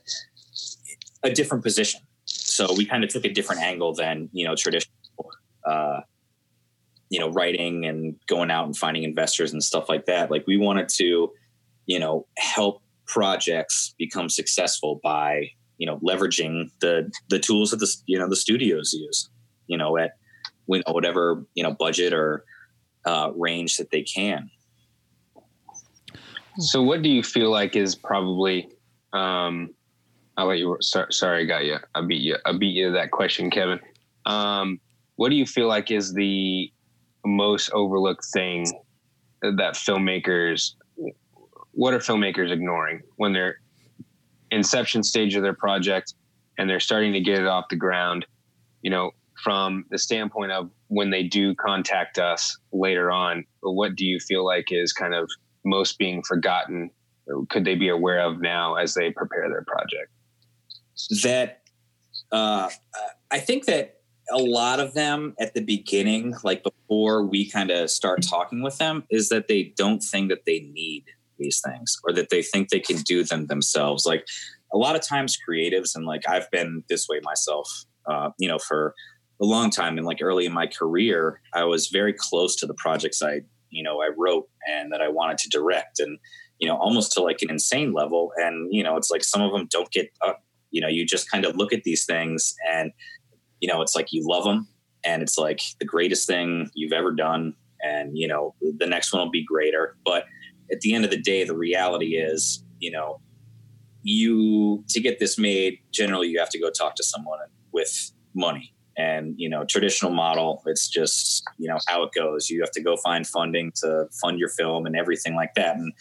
a 1.24 1.32
different 1.32 1.64
position. 1.64 2.02
So 2.26 2.74
we 2.74 2.86
kind 2.86 3.04
of 3.04 3.10
took 3.10 3.26
a 3.26 3.30
different 3.30 3.62
angle 3.62 3.94
than, 3.94 4.30
you 4.32 4.46
know, 4.46 4.56
traditional, 4.56 4.94
uh, 5.66 6.02
you 7.10 7.20
know, 7.20 7.30
writing 7.30 7.86
and 7.86 8.16
going 8.28 8.52
out 8.52 8.66
and 8.66 8.76
finding 8.76 9.04
investors 9.04 9.54
and 9.54 9.64
stuff 9.64 9.88
like 9.88 10.06
that. 10.06 10.30
Like 10.30 10.46
we 10.46 10.58
wanted 10.58 10.90
to, 10.90 11.32
you 11.86 12.00
know, 12.00 12.28
help 12.38 12.82
projects 13.06 13.96
become 13.98 14.30
successful 14.30 15.00
by 15.02 15.52
you 15.78 15.86
know 15.86 16.00
leveraging 16.00 16.70
the 16.82 17.12
the 17.30 17.40
tools 17.40 17.72
that 17.72 17.78
the 17.78 17.88
you 18.06 18.18
know 18.18 18.30
the 18.30 18.36
studios 18.36 18.94
use 18.94 19.30
you 19.68 19.78
know 19.78 19.98
at 19.98 20.12
whatever 20.66 21.46
you 21.56 21.64
know 21.64 21.72
budget 21.72 22.14
or 22.14 22.44
uh, 23.06 23.32
range 23.36 23.78
that 23.78 23.90
they 23.92 24.04
can. 24.04 24.50
So 26.60 26.82
what 26.82 27.02
do 27.02 27.10
you 27.10 27.24
feel 27.24 27.52
like 27.52 27.76
is 27.76 27.96
probably 27.96 28.70
um 29.14 29.74
i'll 30.36 30.48
let 30.48 30.58
you 30.58 30.76
sorry, 30.82 31.12
sorry 31.12 31.44
i 31.44 31.46
got 31.46 31.66
you. 31.66 31.78
I 31.96 32.02
beat 32.02 32.22
you 32.22 32.36
i 32.46 32.52
beat 32.52 32.76
you 32.76 32.88
to 32.88 32.92
that 32.94 33.12
question 33.12 33.50
kevin. 33.50 33.80
Um 34.26 34.80
what 35.16 35.30
do 35.30 35.36
you 35.36 35.46
feel 35.46 35.68
like 35.68 35.92
is 35.92 36.14
the 36.14 36.72
most 37.26 37.70
overlooked 37.72 38.26
thing 38.34 38.66
that 39.42 39.76
filmmakers 39.76 40.74
what 41.72 41.94
are 41.94 42.00
filmmakers 42.00 42.52
ignoring 42.52 43.02
when 43.18 43.34
they're 43.34 43.60
inception 44.52 45.04
stage 45.04 45.36
of 45.36 45.44
their 45.44 45.54
project 45.54 46.14
and 46.58 46.70
they're 46.70 46.80
starting 46.80 47.14
to 47.14 47.22
get 47.22 47.40
it 47.40 47.48
off 47.48 47.66
the 47.70 47.76
ground, 47.76 48.26
you 48.82 48.90
know, 48.90 49.12
from 49.44 49.86
the 49.92 49.98
standpoint 49.98 50.52
of 50.52 50.70
when 50.88 51.10
they 51.10 51.24
do 51.24 51.54
contact 51.56 52.18
us 52.18 52.58
later 52.72 53.12
on, 53.12 53.46
what 53.62 53.96
do 53.96 54.06
you 54.06 54.20
feel 54.20 54.46
like 54.46 54.72
is 54.72 54.94
kind 54.94 55.14
of 55.14 55.30
most 55.64 55.98
being 55.98 56.24
forgotten? 56.24 56.90
Could 57.50 57.66
they 57.66 57.76
be 57.76 57.90
aware 57.90 58.20
of 58.20 58.42
now 58.42 58.76
as 58.76 58.94
they 58.94 59.12
prepare 59.12 59.48
their 59.50 59.66
project? 59.68 60.12
That 61.24 61.62
uh, 62.32 62.70
I 63.30 63.40
think 63.40 63.66
that 63.66 63.98
a 64.32 64.38
lot 64.38 64.80
of 64.80 64.94
them 64.94 65.36
at 65.40 65.54
the 65.54 65.62
beginning, 65.62 66.34
like 66.44 66.64
before 66.64 67.24
we 67.24 67.50
kind 67.50 67.70
of 67.70 67.90
start 67.90 68.24
talking 68.24 68.62
with 68.62 68.78
them, 68.78 69.04
is 69.10 69.30
that 69.30 69.48
they 69.48 69.74
don't 69.76 70.02
think 70.02 70.30
that 70.30 70.46
they 70.46 70.60
need 70.60 71.06
these 71.38 71.62
things 71.66 71.98
or 72.04 72.14
that 72.14 72.30
they 72.30 72.42
think 72.42 72.70
they 72.70 72.80
can 72.80 72.98
do 72.98 73.24
them 73.24 73.48
themselves. 73.48 74.06
Like 74.06 74.26
a 74.74 74.78
lot 74.78 74.96
of 74.96 75.02
times 75.02 75.38
creatives, 75.48 75.96
and 75.96 76.06
like 76.06 76.28
I've 76.28 76.50
been 76.52 76.84
this 76.90 77.08
way 77.08 77.20
myself, 77.24 77.70
uh, 78.06 78.30
you 78.38 78.48
know, 78.48 78.60
for 78.60 78.94
a 79.42 79.46
long 79.46 79.70
time 79.70 79.98
and 79.98 80.06
like 80.06 80.20
early 80.22 80.46
in 80.46 80.54
my 80.54 80.68
career, 80.68 81.42
I 81.54 81.64
was 81.64 81.88
very 81.88 82.14
close 82.14 82.56
to 82.58 82.66
the 82.66 82.74
projects 82.74 83.22
I, 83.22 83.42
you 83.70 83.84
know, 83.84 84.02
I 84.02 84.10
wrote 84.18 84.50
and 84.68 84.92
that 84.92 85.02
I 85.02 85.10
wanted 85.10 85.38
to 85.40 85.50
direct 85.50 86.00
and, 86.00 86.18
you 86.60 86.68
know, 86.68 86.78
almost 86.78 87.12
to 87.14 87.22
like 87.22 87.42
an 87.42 87.52
insane 87.52 87.94
level. 87.94 88.32
And, 88.38 88.74
you 88.74 88.84
know, 88.84 88.98
it's 88.98 89.12
like 89.12 89.24
some 89.24 89.42
of 89.42 89.52
them 89.52 89.68
don't 89.70 89.92
get 89.92 90.10
up, 90.26 90.44
you 90.72 90.82
know, 90.82 90.88
you 90.88 91.06
just 91.06 91.30
kind 91.30 91.46
of 91.46 91.56
look 91.56 91.72
at 91.72 91.84
these 91.84 92.06
things 92.06 92.56
and, 92.68 92.92
you 93.60 93.68
know, 93.68 93.82
it's 93.82 93.96
like 93.96 94.12
you 94.12 94.28
love 94.28 94.44
them 94.44 94.68
and 95.04 95.22
it's 95.22 95.38
like 95.38 95.62
the 95.80 95.86
greatest 95.86 96.28
thing 96.28 96.70
you've 96.74 96.94
ever 96.94 97.12
done. 97.12 97.54
And, 97.84 98.18
you 98.18 98.28
know, 98.28 98.56
the 98.62 98.88
next 98.88 99.14
one 99.14 99.22
will 99.22 99.32
be 99.32 99.46
greater. 99.46 99.98
But 100.04 100.26
at 100.72 100.82
the 100.82 100.94
end 100.94 101.06
of 101.06 101.12
the 101.12 101.22
day, 101.22 101.44
the 101.44 101.56
reality 101.56 102.16
is, 102.18 102.64
you 102.80 102.92
know, 102.92 103.20
you 104.04 104.84
to 104.90 105.02
get 105.02 105.20
this 105.20 105.38
made, 105.38 105.80
generally 105.92 106.28
you 106.28 106.40
have 106.40 106.50
to 106.50 106.60
go 106.60 106.70
talk 106.70 106.96
to 106.96 107.04
someone 107.04 107.40
with 107.72 108.12
money. 108.34 108.74
And 108.98 109.36
you 109.38 109.48
know, 109.48 109.64
traditional 109.64 110.12
model, 110.12 110.64
it's 110.66 110.88
just 110.88 111.44
you 111.58 111.68
know 111.68 111.78
how 111.88 112.04
it 112.04 112.12
goes. 112.16 112.50
You 112.50 112.62
have 112.62 112.72
to 112.72 112.82
go 112.82 112.98
find 112.98 113.28
funding 113.28 113.72
to 113.84 114.08
fund 114.22 114.40
your 114.40 114.50
film 114.50 114.86
and 114.88 114.96
everything 114.96 115.36
like 115.36 115.54
that. 115.56 115.76
And 115.76 115.94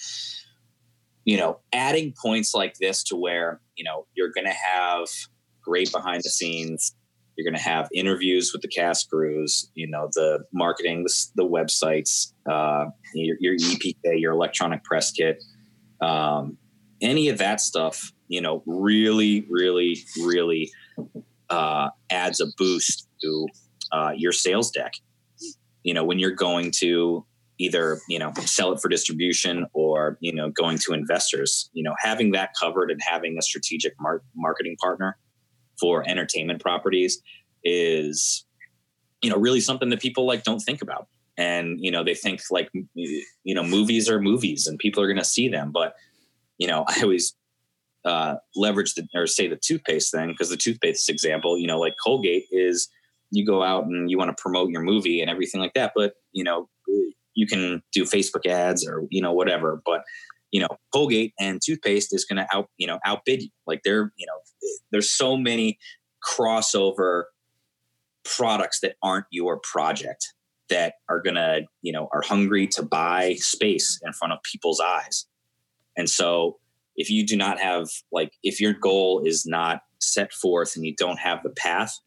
you 1.24 1.36
know, 1.36 1.58
adding 1.72 2.14
points 2.20 2.54
like 2.54 2.76
this 2.76 3.02
to 3.04 3.16
where 3.16 3.60
you 3.76 3.84
know 3.84 4.06
you're 4.14 4.30
going 4.30 4.46
to 4.46 4.52
have 4.52 5.08
great 5.62 5.92
behind 5.92 6.22
the 6.22 6.30
scenes 6.30 6.94
you're 7.36 7.50
going 7.50 7.56
to 7.56 7.68
have 7.68 7.88
interviews 7.94 8.52
with 8.52 8.62
the 8.62 8.68
cast 8.68 9.10
crews, 9.10 9.70
you 9.74 9.86
know, 9.86 10.08
the 10.14 10.44
marketing, 10.52 11.04
the, 11.04 11.26
the 11.36 11.44
websites, 11.44 12.32
uh, 12.50 12.86
your, 13.14 13.36
your, 13.40 13.56
EPK, 13.56 14.20
your 14.20 14.32
electronic 14.32 14.82
press 14.84 15.10
kit, 15.12 15.42
um, 16.00 16.56
any 17.00 17.28
of 17.28 17.38
that 17.38 17.60
stuff, 17.60 18.12
you 18.28 18.40
know, 18.40 18.62
really, 18.66 19.46
really, 19.50 19.98
really 20.18 20.70
uh, 21.50 21.90
adds 22.10 22.40
a 22.40 22.46
boost 22.56 23.06
to 23.22 23.46
uh, 23.92 24.12
your 24.16 24.32
sales 24.32 24.70
deck. 24.70 24.92
You 25.82 25.94
know, 25.94 26.04
when 26.04 26.18
you're 26.18 26.32
going 26.32 26.72
to 26.78 27.24
either 27.58 28.00
you 28.08 28.18
know 28.18 28.32
sell 28.44 28.72
it 28.72 28.80
for 28.80 28.88
distribution 28.88 29.66
or 29.72 30.18
you 30.20 30.32
know 30.32 30.50
going 30.50 30.78
to 30.78 30.92
investors, 30.92 31.70
you 31.74 31.82
know, 31.82 31.94
having 32.00 32.32
that 32.32 32.50
covered 32.60 32.90
and 32.90 33.00
having 33.06 33.36
a 33.38 33.42
strategic 33.42 33.92
mar- 34.00 34.22
marketing 34.34 34.76
partner 34.82 35.16
for 35.78 36.08
entertainment 36.08 36.60
properties 36.60 37.20
is 37.64 38.44
you 39.22 39.30
know 39.30 39.36
really 39.36 39.60
something 39.60 39.88
that 39.90 40.00
people 40.00 40.26
like 40.26 40.44
don't 40.44 40.60
think 40.60 40.82
about. 40.82 41.08
And 41.38 41.78
you 41.80 41.90
know 41.90 42.02
they 42.04 42.14
think 42.14 42.40
like 42.50 42.70
you 42.94 43.54
know 43.54 43.62
movies 43.62 44.08
are 44.08 44.20
movies 44.20 44.66
and 44.66 44.78
people 44.78 45.02
are 45.02 45.06
going 45.06 45.18
to 45.18 45.24
see 45.24 45.48
them. 45.48 45.70
But 45.72 45.94
you 46.58 46.66
know 46.66 46.84
i 46.88 47.00
always 47.02 47.34
uh, 48.04 48.36
leverage 48.54 48.94
the 48.94 49.06
or 49.14 49.26
say 49.26 49.48
the 49.48 49.56
toothpaste 49.56 50.12
thing 50.12 50.28
because 50.28 50.50
the 50.50 50.56
toothpaste 50.56 51.08
example. 51.08 51.58
You 51.58 51.66
know 51.66 51.78
like 51.78 51.94
colgate 52.02 52.44
is 52.50 52.88
you 53.30 53.44
go 53.44 53.62
out 53.62 53.84
and 53.84 54.10
you 54.10 54.16
want 54.16 54.34
to 54.34 54.40
promote 54.40 54.70
your 54.70 54.82
movie 54.82 55.20
and 55.20 55.28
everything 55.28 55.60
like 55.60 55.74
that 55.74 55.90
but 55.96 56.12
you 56.30 56.44
know 56.44 56.68
you 57.34 57.44
can 57.44 57.82
do 57.92 58.04
facebook 58.04 58.46
ads 58.46 58.86
or 58.86 59.02
you 59.10 59.20
know 59.20 59.32
whatever. 59.32 59.82
But 59.84 60.02
you 60.52 60.60
know, 60.60 60.68
Colgate 60.92 61.34
and 61.38 61.60
toothpaste 61.64 62.14
is 62.14 62.24
going 62.24 62.36
to 62.36 62.56
out, 62.56 62.68
you 62.78 62.86
know, 62.86 62.98
outbid 63.04 63.42
you. 63.42 63.50
Like 63.66 63.82
there, 63.84 64.12
you 64.16 64.26
know, 64.26 64.38
there's 64.90 65.10
so 65.10 65.36
many 65.36 65.78
crossover 66.26 67.24
products 68.24 68.80
that 68.80 68.96
aren't 69.02 69.26
your 69.30 69.60
project 69.60 70.34
that 70.68 70.94
are 71.08 71.20
to, 71.36 71.62
you 71.82 71.92
know, 71.92 72.08
are 72.12 72.22
hungry 72.22 72.66
to 72.66 72.82
buy 72.82 73.34
space 73.34 74.00
in 74.04 74.12
front 74.12 74.32
of 74.32 74.38
people's 74.42 74.80
eyes. 74.80 75.26
And 75.96 76.10
so 76.10 76.58
if 76.96 77.10
you 77.10 77.24
do 77.24 77.36
not 77.36 77.60
have 77.60 77.88
like 78.10 78.32
if 78.42 78.60
your 78.60 78.72
goal 78.72 79.22
is 79.24 79.46
not 79.46 79.82
set 80.00 80.32
forth 80.32 80.76
and 80.76 80.84
you 80.84 80.94
don't 80.96 81.18
have 81.18 81.42
the 81.42 81.50
path, 81.50 81.98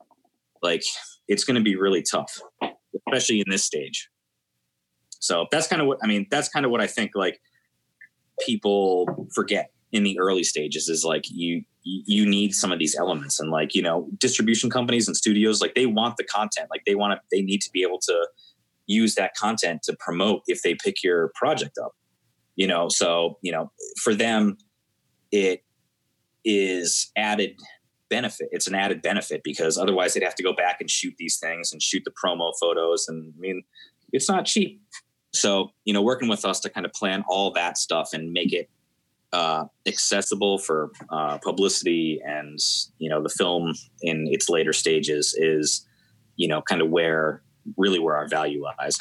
like 0.62 0.84
it's 1.28 1.44
going 1.44 1.56
to 1.56 1.64
be 1.64 1.76
really 1.76 2.04
tough, 2.04 2.42
especially 3.08 3.40
in 3.40 3.50
this 3.50 3.64
stage. 3.64 4.10
So 5.20 5.48
that's 5.52 5.68
kind 5.68 5.82
of 5.82 5.88
what 5.88 6.00
I 6.04 6.08
mean. 6.08 6.28
That's 6.30 6.50
kind 6.50 6.66
of 6.66 6.72
what 6.72 6.82
I 6.82 6.88
think. 6.88 7.12
Like 7.16 7.40
people 8.46 9.28
forget 9.34 9.72
in 9.92 10.04
the 10.04 10.20
early 10.20 10.44
stages 10.44 10.90
is 10.90 11.04
like 11.04 11.26
you 11.30 11.64
you 12.06 12.26
need 12.26 12.54
some 12.54 12.72
of 12.72 12.80
these 12.80 12.96
elements. 12.98 13.40
And 13.40 13.52
like 13.52 13.76
you 13.76 13.82
know 13.82 14.08
distribution 14.18 14.70
companies 14.70 15.08
and 15.08 15.16
studios 15.16 15.62
like 15.62 15.76
they 15.76 15.86
want 15.86 16.18
the 16.18 16.24
content. 16.24 16.70
Like 16.70 16.84
they 16.86 16.96
want 16.96 17.14
to 17.14 17.22
they 17.32 17.42
need 17.42 17.62
to 17.62 17.70
be 17.72 17.82
able 17.82 18.00
to 18.00 18.28
use 18.88 19.16
that 19.16 19.36
content 19.36 19.84
to 19.84 19.96
promote 20.00 20.42
if 20.48 20.64
they 20.64 20.74
pick 20.74 21.04
your 21.04 21.32
project 21.36 21.78
up 21.84 21.94
you 22.60 22.68
know? 22.68 22.90
So 22.90 23.40
you 23.42 23.52
know 23.52 23.72
for 24.04 24.14
them 24.14 24.58
it 25.32 25.64
is 26.46 27.12
added 27.16 27.56
benefit. 28.10 28.50
It's 28.52 28.68
an 28.68 28.76
added 28.76 29.02
benefit 29.02 29.42
because 29.44 29.78
otherwise 29.78 30.14
they'd 30.14 30.24
have 30.24 30.36
to 30.36 30.44
go 30.44 30.54
back 30.54 30.78
and 30.80 30.90
shoot 30.90 31.14
these 31.18 31.38
things 31.40 31.72
and 31.72 31.82
shoot 31.82 32.04
the 32.06 32.12
promo 32.12 32.52
photos. 32.60 33.08
And 33.08 33.34
i 33.36 33.40
mean 33.40 33.64
it's 34.12 34.28
not 34.28 34.46
cheap. 34.46 34.82
So, 35.32 35.70
you 35.86 35.94
know, 35.94 36.02
working 36.02 36.28
with 36.28 36.44
us 36.44 36.60
to 36.62 36.70
kind 36.70 36.86
of 36.86 36.94
plan 36.94 37.24
all 37.30 37.52
that 37.52 37.78
stuff 37.78 38.10
and 38.14 38.32
make 38.32 38.52
it 38.52 38.70
uh, 39.34 39.66
accessible 39.88 40.58
for 40.58 40.92
uh, 41.10 41.38
publicity 41.40 42.20
and, 42.26 42.60
you 42.98 43.10
know, 43.10 43.22
the 43.22 43.30
film 43.30 43.74
in 44.02 44.28
its 44.30 44.50
later 44.50 44.74
stages 44.74 45.36
is, 45.38 45.86
you 46.36 46.48
know, 46.48 46.62
kind 46.62 46.82
of 46.82 46.90
where 46.90 47.42
really 47.78 48.00
where 48.00 48.18
our 48.18 48.28
value 48.28 48.64
lies. 48.64 48.98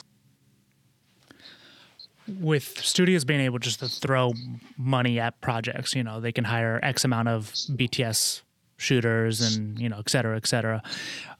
With 2.40 2.84
studios 2.84 3.24
being 3.24 3.40
able 3.40 3.58
just 3.58 3.80
to 3.80 3.88
throw 3.88 4.34
money 4.76 5.18
at 5.18 5.40
projects, 5.40 5.94
you 5.94 6.04
know, 6.04 6.20
they 6.20 6.32
can 6.32 6.44
hire 6.44 6.78
X 6.82 7.04
amount 7.04 7.28
of 7.28 7.52
BTS 7.52 8.42
shooters 8.78 9.40
and 9.40 9.78
you 9.78 9.88
know 9.88 9.98
et 9.98 10.08
cetera 10.08 10.36
et 10.36 10.46
cetera 10.46 10.80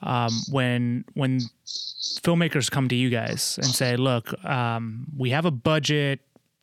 um, 0.03 0.31
when 0.51 1.05
when 1.14 1.40
filmmakers 1.66 2.68
come 2.68 2.88
to 2.88 2.96
you 2.96 3.09
guys 3.09 3.59
and 3.62 3.66
say 3.72 3.96
look 3.96 4.44
um, 4.44 5.07
we 5.16 5.31
have 5.31 5.44
a 5.44 5.51
budget 5.51 6.20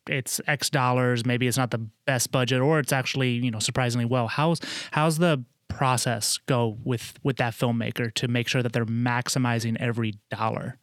it's 0.08 0.40
x 0.46 0.70
dollars 0.70 1.24
maybe 1.26 1.46
it's 1.46 1.56
not 1.56 1.70
the 1.70 1.86
best 2.06 2.30
budget 2.30 2.60
or 2.60 2.78
it's 2.78 2.92
actually 2.92 3.30
you 3.30 3.50
know 3.50 3.58
surprisingly 3.58 4.04
well. 4.04 4.28
How's 4.28 4.60
how's 4.92 5.18
the 5.18 5.44
process 5.68 6.38
go 6.46 6.78
with 6.84 7.14
with 7.22 7.36
that 7.36 7.52
filmmaker 7.52 8.12
to 8.14 8.28
make 8.28 8.48
sure 8.48 8.62
that 8.62 8.72
they're 8.72 8.86
maximizing 8.86 9.76
every 9.78 10.14
dollar? 10.30 10.78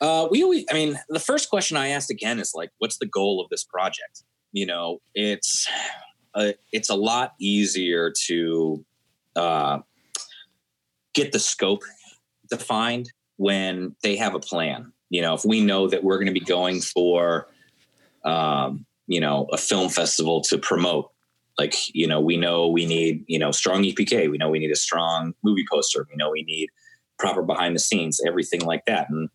Uh, 0.00 0.26
we 0.30 0.42
always 0.42 0.64
i 0.70 0.74
mean 0.74 0.98
the 1.08 1.20
first 1.20 1.50
question 1.50 1.76
i 1.76 1.88
asked 1.88 2.10
again 2.10 2.38
is 2.38 2.52
like 2.54 2.70
what's 2.78 2.98
the 2.98 3.06
goal 3.06 3.40
of 3.40 3.48
this 3.50 3.64
project? 3.64 4.24
You 4.52 4.66
know 4.66 5.00
it's 5.14 5.68
uh, 6.34 6.52
it's 6.72 6.90
a 6.90 6.94
lot 6.94 7.34
easier 7.40 8.12
to 8.26 8.84
uh, 9.36 9.78
get 11.14 11.32
the 11.32 11.38
scope 11.38 11.82
defined 12.48 13.10
when 13.36 13.96
they 14.02 14.16
have 14.16 14.34
a 14.34 14.40
plan. 14.40 14.92
You 15.10 15.22
know, 15.22 15.34
if 15.34 15.44
we 15.44 15.60
know 15.60 15.88
that 15.88 16.02
we're 16.02 16.16
going 16.16 16.32
to 16.32 16.32
be 16.32 16.40
going 16.40 16.80
for, 16.80 17.48
um, 18.24 18.86
you 19.06 19.20
know, 19.20 19.48
a 19.52 19.56
film 19.56 19.88
festival 19.88 20.40
to 20.42 20.56
promote, 20.58 21.10
like, 21.58 21.74
you 21.94 22.06
know, 22.06 22.20
we 22.20 22.36
know 22.36 22.68
we 22.68 22.86
need, 22.86 23.24
you 23.26 23.38
know, 23.38 23.50
strong 23.50 23.82
EPK. 23.82 24.30
We 24.30 24.38
know 24.38 24.48
we 24.48 24.60
need 24.60 24.70
a 24.70 24.76
strong 24.76 25.34
movie 25.42 25.64
poster. 25.70 26.06
We 26.08 26.16
know 26.16 26.30
we 26.30 26.44
need 26.44 26.68
proper 27.18 27.42
behind 27.42 27.74
the 27.74 27.80
scenes, 27.80 28.20
everything 28.26 28.64
like 28.64 28.84
that. 28.86 29.08
And, 29.10 29.28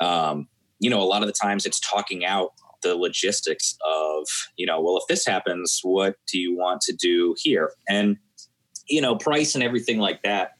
um, 0.00 0.48
you 0.78 0.90
know, 0.90 1.00
a 1.00 1.06
lot 1.06 1.22
of 1.22 1.28
the 1.28 1.32
times 1.32 1.64
it's 1.64 1.80
talking 1.80 2.24
out 2.24 2.50
the 2.82 2.94
logistics 2.94 3.78
of, 3.86 4.26
you 4.56 4.66
know, 4.66 4.80
well, 4.80 4.98
if 4.98 5.04
this 5.08 5.24
happens, 5.24 5.80
what 5.82 6.16
do 6.26 6.38
you 6.38 6.54
want 6.56 6.82
to 6.82 6.92
do 6.92 7.34
here? 7.38 7.72
And, 7.88 8.18
you 8.88 9.00
know, 9.00 9.16
price 9.16 9.54
and 9.54 9.64
everything 9.64 9.98
like 9.98 10.22
that. 10.22 10.50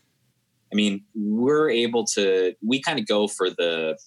I 0.72 0.74
mean, 0.74 1.04
we're 1.14 1.68
able 1.68 2.06
to, 2.14 2.54
we 2.66 2.80
kind 2.80 2.98
of 2.98 3.06
go 3.06 3.28
for 3.28 3.50
the, 3.50 3.98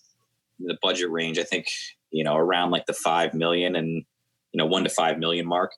the 0.59 0.77
budget 0.81 1.09
range, 1.09 1.37
I 1.37 1.43
think, 1.43 1.67
you 2.11 2.23
know, 2.23 2.35
around 2.35 2.71
like 2.71 2.85
the 2.85 2.93
5 2.93 3.33
million 3.33 3.75
and, 3.75 4.03
you 4.51 4.57
know, 4.57 4.65
one 4.65 4.83
to 4.83 4.89
5 4.89 5.17
million 5.19 5.47
mark. 5.47 5.71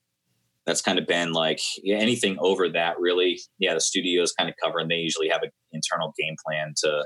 That's 0.65 0.81
kind 0.81 0.99
of 0.99 1.07
been 1.07 1.33
like 1.33 1.59
yeah, 1.81 1.97
anything 1.97 2.37
over 2.39 2.69
that 2.69 2.99
really, 2.99 3.39
yeah, 3.57 3.73
the 3.73 3.81
studios 3.81 4.33
kind 4.33 4.49
of 4.49 4.55
cover 4.63 4.79
and 4.79 4.89
they 4.89 4.95
usually 4.95 5.29
have 5.29 5.41
an 5.41 5.49
internal 5.71 6.13
game 6.17 6.35
plan 6.45 6.73
to, 6.83 7.05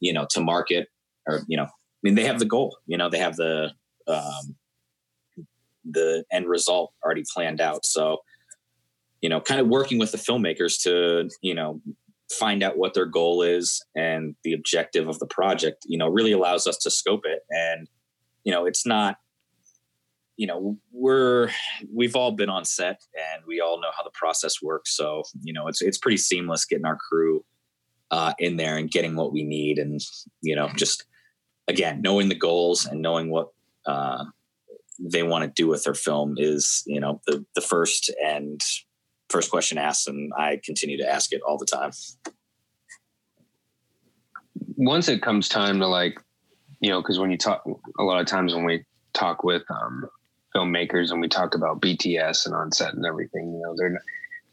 you 0.00 0.12
know, 0.12 0.26
to 0.30 0.40
market 0.40 0.88
or, 1.26 1.40
you 1.46 1.56
know, 1.56 1.64
I 1.64 2.02
mean, 2.02 2.14
they 2.14 2.24
have 2.24 2.38
the 2.38 2.46
goal, 2.46 2.78
you 2.86 2.96
know, 2.96 3.10
they 3.10 3.18
have 3.18 3.36
the, 3.36 3.72
um, 4.06 4.56
the 5.84 6.24
end 6.32 6.48
result 6.48 6.92
already 7.04 7.24
planned 7.34 7.60
out. 7.60 7.84
So, 7.84 8.18
you 9.20 9.28
know, 9.28 9.40
kind 9.40 9.60
of 9.60 9.68
working 9.68 9.98
with 9.98 10.12
the 10.12 10.18
filmmakers 10.18 10.82
to, 10.82 11.28
you 11.42 11.54
know, 11.54 11.80
find 12.30 12.62
out 12.62 12.78
what 12.78 12.94
their 12.94 13.06
goal 13.06 13.42
is 13.42 13.84
and 13.96 14.34
the 14.44 14.52
objective 14.52 15.08
of 15.08 15.18
the 15.18 15.26
project, 15.26 15.84
you 15.86 15.98
know, 15.98 16.08
really 16.08 16.32
allows 16.32 16.66
us 16.66 16.76
to 16.78 16.90
scope 16.90 17.22
it. 17.24 17.40
And, 17.50 17.88
you 18.44 18.52
know, 18.52 18.66
it's 18.66 18.86
not, 18.86 19.16
you 20.36 20.46
know, 20.46 20.78
we're, 20.92 21.50
we've 21.92 22.16
all 22.16 22.32
been 22.32 22.48
on 22.48 22.64
set 22.64 23.02
and 23.14 23.42
we 23.46 23.60
all 23.60 23.80
know 23.80 23.90
how 23.96 24.02
the 24.02 24.10
process 24.14 24.62
works. 24.62 24.96
So, 24.96 25.24
you 25.42 25.52
know, 25.52 25.66
it's, 25.66 25.82
it's 25.82 25.98
pretty 25.98 26.16
seamless 26.16 26.64
getting 26.64 26.86
our 26.86 26.96
crew 26.96 27.44
uh, 28.10 28.32
in 28.38 28.56
there 28.56 28.76
and 28.76 28.90
getting 28.90 29.16
what 29.16 29.32
we 29.32 29.44
need. 29.44 29.78
And, 29.78 30.00
you 30.40 30.56
know, 30.56 30.68
just 30.76 31.04
again, 31.68 32.00
knowing 32.00 32.28
the 32.28 32.34
goals 32.34 32.86
and 32.86 33.02
knowing 33.02 33.30
what, 33.30 33.48
uh, 33.86 34.24
they 35.02 35.22
want 35.22 35.44
to 35.44 35.62
do 35.62 35.66
with 35.66 35.84
their 35.84 35.94
film 35.94 36.34
is, 36.36 36.82
you 36.86 37.00
know, 37.00 37.20
the, 37.26 37.44
the 37.54 37.60
first 37.62 38.12
and 38.22 38.60
first 39.30 39.50
question 39.50 39.78
asked, 39.78 40.08
and 40.08 40.32
I 40.36 40.60
continue 40.64 40.98
to 40.98 41.08
ask 41.08 41.32
it 41.32 41.40
all 41.42 41.56
the 41.56 41.66
time. 41.66 41.92
Once 44.76 45.08
it 45.08 45.22
comes 45.22 45.48
time 45.48 45.78
to 45.80 45.86
like, 45.86 46.18
you 46.80 46.90
know, 46.90 47.00
because 47.00 47.18
when 47.18 47.30
you 47.30 47.38
talk, 47.38 47.64
a 47.98 48.02
lot 48.02 48.20
of 48.20 48.26
times 48.26 48.54
when 48.54 48.64
we 48.64 48.84
talk 49.12 49.44
with 49.44 49.62
um, 49.70 50.08
filmmakers 50.54 51.10
and 51.10 51.20
we 51.20 51.28
talk 51.28 51.54
about 51.54 51.80
BTS 51.80 52.46
and 52.46 52.54
on 52.54 52.72
set 52.72 52.94
and 52.94 53.04
everything, 53.06 53.52
you 53.52 53.60
know, 53.60 53.74
they're 53.76 54.00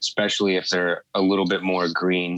especially 0.02 0.56
if 0.56 0.70
they're 0.70 1.04
a 1.16 1.22
little 1.22 1.48
bit 1.48 1.64
more 1.64 1.88
green, 1.88 2.38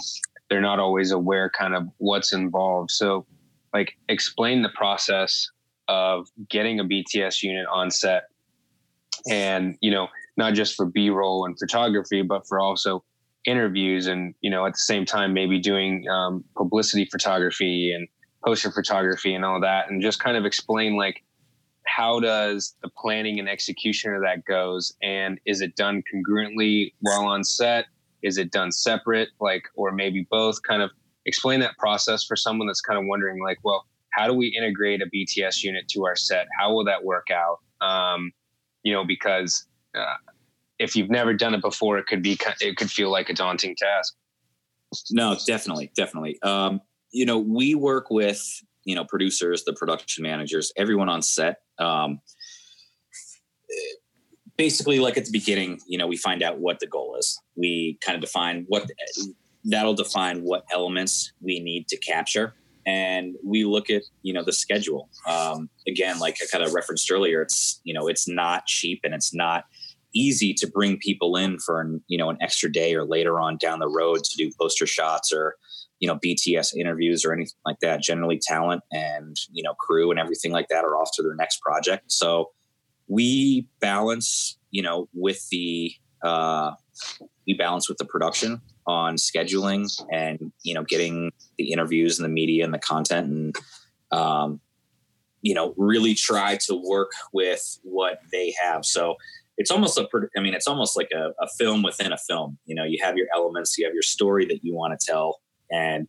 they're 0.50 0.62
not 0.62 0.80
always 0.80 1.12
aware 1.12 1.50
kind 1.50 1.76
of 1.76 1.88
what's 1.98 2.34
involved. 2.34 2.92
So, 2.92 3.26
like, 3.74 3.98
explain 4.08 4.62
the 4.62 4.70
process 4.70 5.50
of 5.88 6.28
getting 6.50 6.80
a 6.80 6.86
BTS 6.86 7.44
unit 7.44 7.66
on 7.72 7.92
set 7.92 8.26
and, 9.30 9.78
you 9.82 9.92
know, 9.92 10.08
not 10.40 10.56
just 10.56 10.76
for 10.76 10.86
b-roll 10.88 11.46
and 11.46 11.60
photography 11.60 12.24
but 12.24 12.48
for 12.48 12.60
also 12.60 13.04
interviews 13.46 14.08
and 14.08 14.34
you 14.42 14.50
know 14.50 14.66
at 14.66 14.74
the 14.74 14.80
same 14.80 15.06
time 15.06 15.34
maybe 15.34 15.60
doing 15.60 16.06
um, 16.10 16.44
publicity 16.58 17.06
photography 17.06 17.94
and 17.94 18.08
poster 18.44 18.72
photography 18.72 19.34
and 19.36 19.46
all 19.46 19.62
that 19.62 19.90
and 19.90 20.02
just 20.02 20.20
kind 20.20 20.36
of 20.36 20.46
explain 20.46 20.96
like 20.96 21.24
how 21.86 22.20
does 22.20 22.76
the 22.82 22.90
planning 22.98 23.40
and 23.40 23.50
execution 23.50 24.14
of 24.14 24.22
that 24.22 24.46
goes? 24.46 24.94
And 25.02 25.40
is 25.46 25.62
it 25.62 25.76
done 25.76 26.04
congruently 26.14 26.94
while 27.00 27.26
on 27.26 27.44
set? 27.44 27.86
Is 28.22 28.38
it 28.38 28.52
done 28.52 28.72
separate? 28.72 29.30
Like 29.40 29.64
or 29.76 29.92
maybe 29.92 30.28
both? 30.30 30.62
Kind 30.64 30.82
of 30.82 30.92
explain 31.26 31.60
that 31.62 31.78
process 31.78 32.24
for 32.24 32.36
someone 32.36 32.68
that's 32.68 32.82
kind 32.82 32.98
of 32.98 33.06
wondering 33.08 33.42
like 33.44 33.58
well 33.64 33.86
how 34.14 34.26
do 34.28 34.34
we 34.34 34.48
integrate 34.48 35.02
a 35.02 35.06
bts 35.06 35.64
unit 35.64 35.88
to 35.90 36.06
our 36.06 36.16
set? 36.16 36.48
How 36.60 36.74
will 36.74 36.86
that 36.86 37.04
work 37.04 37.28
out? 37.32 37.60
Um, 37.86 38.32
you 38.84 38.94
know 38.94 39.06
because 39.06 39.66
uh, 40.00 40.16
if 40.78 40.96
you've 40.96 41.10
never 41.10 41.34
done 41.34 41.54
it 41.54 41.62
before, 41.62 41.98
it 41.98 42.08
could 42.08 42.24
be 42.24 42.38
it 42.62 42.78
could 42.78 42.90
feel 42.90 43.12
like 43.12 43.30
a 43.30 43.34
daunting 43.34 43.76
task. 43.76 44.16
No, 45.12 45.38
definitely, 45.46 45.92
definitely. 45.96 46.42
Um, 46.42 46.82
you 47.12 47.26
know, 47.26 47.38
we 47.38 47.76
work 47.76 48.10
with 48.10 48.42
you 48.86 48.96
know 48.96 49.06
producers, 49.06 49.64
the 49.66 49.74
production 49.74 50.24
managers, 50.24 50.72
everyone 50.78 51.10
on 51.10 51.22
set. 51.22 51.58
Um, 51.78 52.22
basically, 54.58 55.00
like 55.00 55.18
at 55.18 55.26
the 55.26 55.32
beginning, 55.32 55.80
you 55.88 55.98
know, 55.98 56.08
we 56.08 56.18
find 56.18 56.42
out 56.42 56.60
what 56.60 56.80
the 56.80 56.88
goal 56.88 57.16
is. 57.18 57.40
We 57.56 57.98
kind 58.02 58.16
of 58.16 58.22
define 58.22 58.66
what 58.68 58.90
that'll 59.66 59.94
define 59.94 60.44
what 60.44 60.64
elements 60.72 61.34
we 61.42 61.60
need 61.60 61.88
to 61.90 61.98
capture 61.98 62.54
and 62.86 63.36
we 63.44 63.66
look 63.66 63.90
at 63.90 64.04
you 64.24 64.34
know 64.34 64.44
the 64.44 64.54
schedule 64.54 65.10
um, 65.28 65.70
again 65.88 66.18
like 66.20 66.38
i 66.42 66.46
kind 66.52 66.64
of 66.64 66.74
referenced 66.74 67.12
earlier 67.12 67.42
it's 67.42 67.82
you 67.84 67.94
know 67.94 68.08
it's 68.08 68.28
not 68.28 68.66
cheap 68.66 69.02
and 69.04 69.14
it's 69.14 69.34
not 69.34 69.66
easy 70.14 70.54
to 70.54 70.68
bring 70.68 70.98
people 70.98 71.36
in 71.36 71.60
for 71.60 71.80
an 71.82 72.04
you 72.08 72.18
know 72.18 72.30
an 72.30 72.38
extra 72.42 72.72
day 72.72 72.96
or 72.96 73.06
later 73.06 73.40
on 73.40 73.58
down 73.58 73.80
the 73.80 73.90
road 73.90 74.24
to 74.24 74.38
do 74.38 74.52
poster 74.60 74.88
shots 74.88 75.32
or 75.32 75.56
you 76.00 76.08
know 76.08 76.16
bts 76.16 76.76
interviews 76.76 77.26
or 77.26 77.34
anything 77.34 77.60
like 77.66 77.80
that. 77.82 78.02
Generally 78.02 78.40
talent 78.44 78.82
and 78.92 79.38
you 79.52 79.64
know 79.64 79.74
crew 79.74 80.12
and 80.12 80.20
everything 80.20 80.52
like 80.52 80.68
that 80.70 80.84
are 80.84 80.96
off 80.96 81.10
to 81.16 81.24
their 81.24 81.36
next 81.36 81.62
project. 81.62 82.12
So 82.12 82.52
we 83.08 83.68
balance 83.80 84.58
you 84.72 84.82
know 84.82 85.10
with 85.14 85.48
the 85.50 85.94
uh, 86.24 86.72
we 87.48 87.54
balance 87.54 87.88
with 87.88 87.98
the 87.98 88.06
production 88.06 88.62
on 88.86 89.16
scheduling 89.16 89.90
and 90.12 90.52
you 90.64 90.74
know 90.74 90.84
getting 90.84 91.32
the 91.58 91.72
interviews 91.72 92.20
and 92.20 92.26
the 92.26 92.30
media 92.30 92.64
and 92.64 92.74
the 92.74 92.80
content 92.80 93.28
and 93.28 93.56
um, 94.12 94.60
you 95.42 95.54
know 95.54 95.74
really 95.78 96.14
try 96.14 96.58
to 96.58 96.76
work 96.76 97.12
with 97.34 97.80
what 97.84 98.20
they 98.32 98.54
have. 98.62 98.86
So 98.86 99.16
it's 99.60 99.70
almost 99.70 99.98
a 100.00 100.08
i 100.36 100.40
mean 100.40 100.56
it's 100.56 100.68
almost 100.68 100.98
like 100.98 101.10
a, 101.14 101.32
a 101.40 101.48
film 101.60 101.84
within 101.84 102.12
a 102.12 102.18
film. 102.18 102.58
You 102.66 102.74
know 102.74 102.86
you 102.86 102.98
have 103.04 103.16
your 103.18 103.28
elements 103.36 103.78
you 103.78 103.86
have 103.86 103.94
your 103.94 104.02
story 104.02 104.46
that 104.48 104.64
you 104.64 104.74
want 104.74 105.00
to 105.00 105.06
tell 105.06 105.42
and 105.70 106.08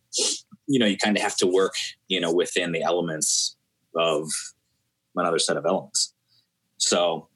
you 0.67 0.79
know 0.79 0.87
you 0.87 0.97
kind 0.97 1.15
of 1.15 1.21
have 1.21 1.37
to 1.37 1.47
work 1.47 1.73
you 2.07 2.19
know 2.19 2.33
within 2.33 2.71
the 2.71 2.81
elements 2.81 3.55
of 3.95 4.27
another 5.15 5.39
set 5.39 5.57
of 5.57 5.65
elements. 5.65 6.13
So 6.77 7.27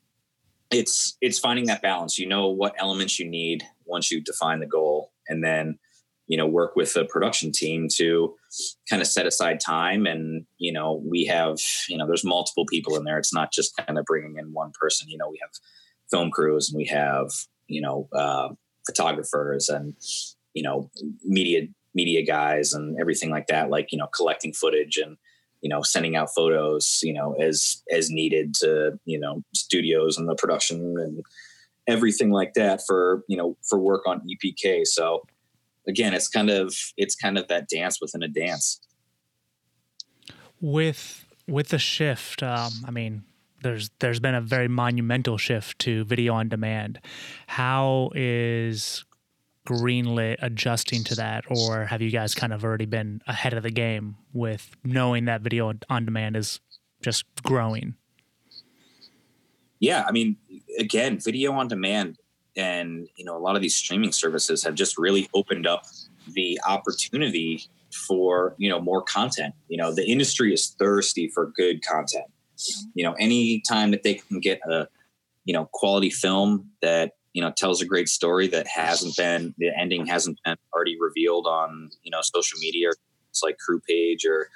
it's 0.71 1.17
it's 1.21 1.37
finding 1.37 1.65
that 1.67 1.81
balance. 1.81 2.17
You 2.17 2.27
know 2.27 2.47
what 2.47 2.73
elements 2.79 3.19
you 3.19 3.29
need 3.29 3.63
once 3.85 4.09
you 4.09 4.21
define 4.21 4.59
the 4.61 4.65
goal 4.65 5.11
and 5.27 5.43
then 5.43 5.77
you 6.27 6.37
know 6.37 6.47
work 6.47 6.75
with 6.75 6.93
the 6.93 7.05
production 7.05 7.51
team 7.51 7.87
to 7.95 8.33
kind 8.89 9.01
of 9.01 9.07
set 9.07 9.27
aside 9.27 9.59
time 9.59 10.07
and 10.07 10.45
you 10.57 10.71
know 10.71 11.03
we 11.05 11.25
have 11.25 11.57
you 11.87 11.97
know 11.97 12.07
there's 12.07 12.23
multiple 12.23 12.65
people 12.65 12.95
in 12.95 13.03
there. 13.03 13.17
It's 13.17 13.33
not 13.33 13.51
just 13.51 13.75
kind 13.75 13.99
of 13.99 14.05
bringing 14.05 14.37
in 14.37 14.53
one 14.53 14.71
person. 14.79 15.09
You 15.09 15.17
know 15.17 15.29
we 15.29 15.39
have 15.41 15.51
film 16.15 16.31
crews 16.31 16.69
and 16.69 16.77
we 16.77 16.85
have 16.85 17.29
you 17.67 17.81
know 17.81 18.07
uh, 18.13 18.47
photographers 18.85 19.67
and 19.67 19.93
you 20.53 20.63
know 20.63 20.89
media 21.25 21.67
media 21.93 22.25
guys 22.25 22.73
and 22.73 22.97
everything 23.01 23.29
like 23.29 23.47
that 23.47 23.69
like 23.69 23.91
you 23.91 23.97
know 23.97 24.07
collecting 24.07 24.53
footage 24.53 24.95
and 24.97 25.17
you 25.59 25.69
know 25.69 25.81
sending 25.81 26.15
out 26.15 26.29
photos 26.33 27.01
you 27.03 27.13
know 27.13 27.33
as 27.33 27.83
as 27.91 28.09
needed 28.09 28.53
to 28.53 28.97
you 29.03 29.19
know 29.19 29.43
studios 29.53 30.17
and 30.17 30.29
the 30.29 30.35
production 30.35 30.95
and 30.97 31.21
everything 31.85 32.31
like 32.31 32.53
that 32.53 32.81
for 32.87 33.23
you 33.27 33.35
know 33.35 33.57
for 33.67 33.77
work 33.77 34.03
on 34.07 34.21
epk 34.29 34.87
so 34.87 35.21
again 35.85 36.13
it's 36.13 36.29
kind 36.29 36.49
of 36.49 36.73
it's 36.95 37.15
kind 37.15 37.37
of 37.37 37.45
that 37.49 37.67
dance 37.67 37.99
within 37.99 38.23
a 38.23 38.27
dance. 38.27 38.79
With 40.61 41.25
with 41.45 41.67
the 41.69 41.79
shift 41.79 42.41
um, 42.41 42.71
i 42.87 42.91
mean 42.91 43.23
there's 43.65 43.89
there's 43.99 44.19
been 44.19 44.35
a 44.35 44.41
very 44.41 44.67
monumental 44.67 45.37
shift 45.37 45.79
to 45.79 46.05
video 46.05 46.35
on 46.35 46.47
demand. 46.47 46.99
How 47.47 48.11
is 48.13 49.03
Greenlit 49.67 50.37
adjusting 50.43 51.03
to 51.05 51.15
that, 51.15 51.45
or 51.49 51.85
have 51.85 51.99
you 51.99 52.11
guys 52.11 52.35
kind 52.35 52.53
of 52.53 52.63
already 52.63 52.85
been 52.85 53.21
ahead 53.27 53.53
of 53.53 53.63
the 53.63 53.71
game 53.71 54.17
with 54.33 54.69
knowing 54.83 55.25
that 55.25 55.41
video 55.41 55.73
on 55.89 56.05
demand 56.05 56.37
is 56.37 56.59
just 57.01 57.25
growing? 57.41 57.95
Yeah, 59.79 60.05
I 60.07 60.11
mean, 60.11 60.37
again, 60.77 61.19
video 61.19 61.51
on 61.53 61.67
demand 61.67 62.19
and 62.55 63.09
you 63.17 63.25
know 63.25 63.35
a 63.35 63.39
lot 63.39 63.55
of 63.55 63.63
these 63.63 63.75
streaming 63.75 64.11
services 64.11 64.63
have 64.63 64.75
just 64.75 64.97
really 64.97 65.27
opened 65.33 65.65
up 65.65 65.85
the 66.27 66.59
opportunity 66.67 67.63
for 68.07 68.53
you 68.59 68.69
know 68.69 68.79
more 68.79 69.01
content. 69.01 69.55
You 69.69 69.77
know, 69.77 69.91
the 69.91 70.05
industry 70.05 70.53
is 70.53 70.75
thirsty 70.77 71.27
for 71.29 71.51
good 71.57 71.83
content 71.83 72.25
you 72.93 73.03
know, 73.03 73.13
any 73.19 73.61
time 73.61 73.91
that 73.91 74.03
they 74.03 74.15
can 74.15 74.39
get 74.39 74.59
a, 74.69 74.87
you 75.43 75.53
know, 75.53 75.69
quality 75.73 76.09
film 76.09 76.69
that 76.81 77.13
you 77.35 77.41
know 77.41 77.51
tells 77.51 77.81
a 77.81 77.85
great 77.85 78.07
story 78.07 78.47
that 78.47 78.65
hasn't 78.65 79.15
been 79.17 79.53
the 79.57 79.69
ending 79.77 80.07
hasn't 80.07 80.39
been 80.45 80.55
already 80.73 80.97
revealed 80.99 81.45
on 81.45 81.91
you 82.01 82.09
know 82.09 82.21
social 82.21 82.57
media 82.59 82.89
it's 83.29 83.43
like 83.43 83.57
crew 83.59 83.81
page 83.87 84.25
or 84.25 84.49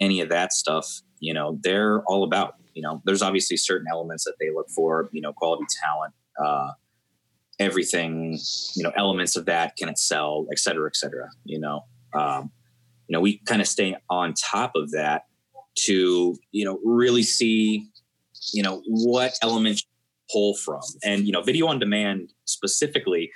any 0.00 0.20
of 0.20 0.28
that 0.28 0.52
stuff 0.52 1.00
you 1.20 1.32
know 1.32 1.58
they're 1.62 2.02
all 2.02 2.24
about 2.24 2.56
you 2.74 2.82
know 2.82 3.00
there's 3.04 3.22
obviously 3.22 3.56
certain 3.56 3.86
elements 3.88 4.24
that 4.24 4.34
they 4.40 4.50
look 4.50 4.68
for 4.68 5.08
you 5.12 5.20
know 5.20 5.32
quality 5.32 5.64
talent 5.80 6.12
uh 6.44 6.72
everything 7.60 8.36
you 8.74 8.82
know 8.82 8.90
elements 8.96 9.36
of 9.36 9.46
that 9.46 9.76
can 9.76 9.88
it 9.88 9.96
sell 9.96 10.44
et 10.50 10.58
cetera 10.58 10.88
et 10.88 10.96
cetera 10.96 11.30
you 11.44 11.58
know 11.58 11.84
um 12.14 12.50
you 13.06 13.12
know 13.12 13.20
we 13.20 13.38
kind 13.46 13.60
of 13.60 13.68
stay 13.68 13.96
on 14.10 14.34
top 14.34 14.72
of 14.74 14.90
that 14.90 15.26
to 15.76 16.36
you 16.52 16.64
know 16.64 16.78
really 16.84 17.22
see 17.22 17.88
you 18.52 18.62
know 18.62 18.82
what 18.86 19.38
elements 19.42 19.84
pull 20.30 20.54
from. 20.56 20.82
And 21.04 21.26
you 21.26 21.32
know 21.32 21.42
video 21.42 21.66
on 21.66 21.78
demand 21.78 22.32
specifically 22.44 23.30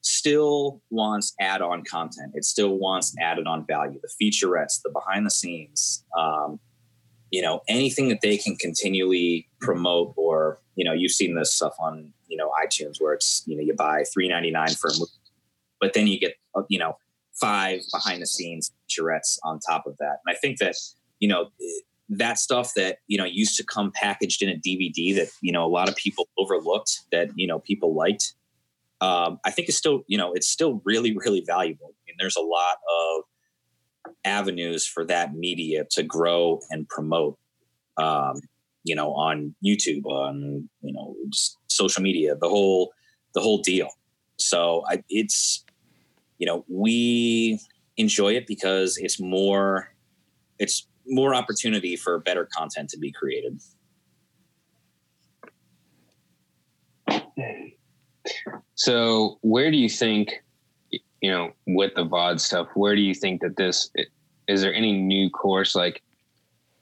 still 0.00 0.80
wants 0.90 1.34
add-on 1.40 1.84
content. 1.84 2.32
It 2.34 2.44
still 2.44 2.78
wants 2.78 3.14
added 3.20 3.46
on 3.46 3.66
value. 3.66 4.00
The 4.00 4.10
featurettes 4.24 4.80
the 4.82 4.90
behind 4.90 5.26
the 5.26 5.30
scenes 5.30 6.04
um, 6.16 6.60
you 7.30 7.42
know 7.42 7.60
anything 7.68 8.08
that 8.08 8.20
they 8.22 8.36
can 8.36 8.56
continually 8.56 9.48
promote 9.60 10.14
or 10.16 10.60
you 10.76 10.84
know 10.84 10.92
you've 10.92 11.12
seen 11.12 11.34
this 11.34 11.54
stuff 11.54 11.74
on 11.78 12.12
you 12.28 12.36
know 12.36 12.50
itunes 12.64 13.00
where 13.00 13.14
it's 13.14 13.42
you 13.46 13.56
know 13.56 13.62
you 13.62 13.74
buy 13.74 14.02
3.99 14.16 14.78
for 14.78 14.88
a 14.88 14.92
movie 14.94 15.12
but 15.80 15.92
then 15.92 16.06
you 16.06 16.18
get 16.18 16.34
you 16.68 16.78
know 16.78 16.96
five 17.34 17.80
behind 17.92 18.22
the 18.22 18.26
scenes 18.26 18.72
featurettes 18.90 19.38
on 19.44 19.60
top 19.60 19.86
of 19.86 19.96
that. 19.98 20.18
And 20.24 20.34
i 20.34 20.38
think 20.38 20.58
that 20.58 20.74
you 21.20 21.28
know 21.28 21.50
that 22.08 22.38
stuff 22.38 22.72
that 22.74 22.98
you 23.06 23.18
know 23.18 23.24
used 23.24 23.56
to 23.56 23.64
come 23.64 23.92
packaged 23.92 24.42
in 24.42 24.48
a 24.48 24.54
dvd 24.54 25.14
that 25.14 25.28
you 25.42 25.52
know 25.52 25.64
a 25.64 25.68
lot 25.68 25.88
of 25.88 25.96
people 25.96 26.28
overlooked 26.38 27.00
that 27.12 27.28
you 27.36 27.46
know 27.46 27.58
people 27.58 27.94
liked 27.94 28.34
um, 29.00 29.38
i 29.44 29.50
think 29.50 29.68
it's 29.68 29.78
still 29.78 30.02
you 30.06 30.18
know 30.18 30.32
it's 30.32 30.48
still 30.48 30.80
really 30.84 31.16
really 31.16 31.42
valuable. 31.46 31.94
And 32.08 32.16
there's 32.18 32.36
a 32.36 32.40
lot 32.40 32.76
of 32.90 33.24
avenues 34.24 34.86
for 34.86 35.04
that 35.04 35.34
media 35.34 35.84
to 35.90 36.02
grow 36.02 36.60
and 36.70 36.88
promote 36.88 37.38
um, 37.98 38.40
you 38.84 38.94
know 38.94 39.12
on 39.12 39.54
youtube 39.64 40.04
on 40.06 40.68
you 40.80 40.92
know 40.92 41.14
just 41.30 41.58
social 41.68 42.02
media 42.02 42.34
the 42.34 42.48
whole 42.48 42.92
the 43.34 43.40
whole 43.40 43.58
deal. 43.58 43.88
So 44.36 44.84
I, 44.88 45.02
it's 45.08 45.64
you 46.38 46.46
know 46.46 46.64
we 46.68 47.60
enjoy 47.96 48.34
it 48.34 48.46
because 48.46 48.98
it's 48.98 49.20
more 49.20 49.92
it's 50.58 50.86
more 51.08 51.34
opportunity 51.34 51.96
for 51.96 52.18
better 52.20 52.48
content 52.54 52.88
to 52.90 52.98
be 52.98 53.12
created 53.12 53.60
So, 58.74 59.38
where 59.42 59.70
do 59.70 59.76
you 59.76 59.88
think, 59.88 60.34
you 61.20 61.30
know, 61.30 61.50
with 61.66 61.94
the 61.96 62.04
VOD 62.04 62.40
stuff, 62.40 62.68
where 62.74 62.94
do 62.94 63.02
you 63.02 63.14
think 63.14 63.40
that 63.40 63.56
this 63.56 63.90
is 64.46 64.62
there 64.62 64.72
any 64.72 64.92
new 64.92 65.28
course 65.30 65.74
like 65.74 66.02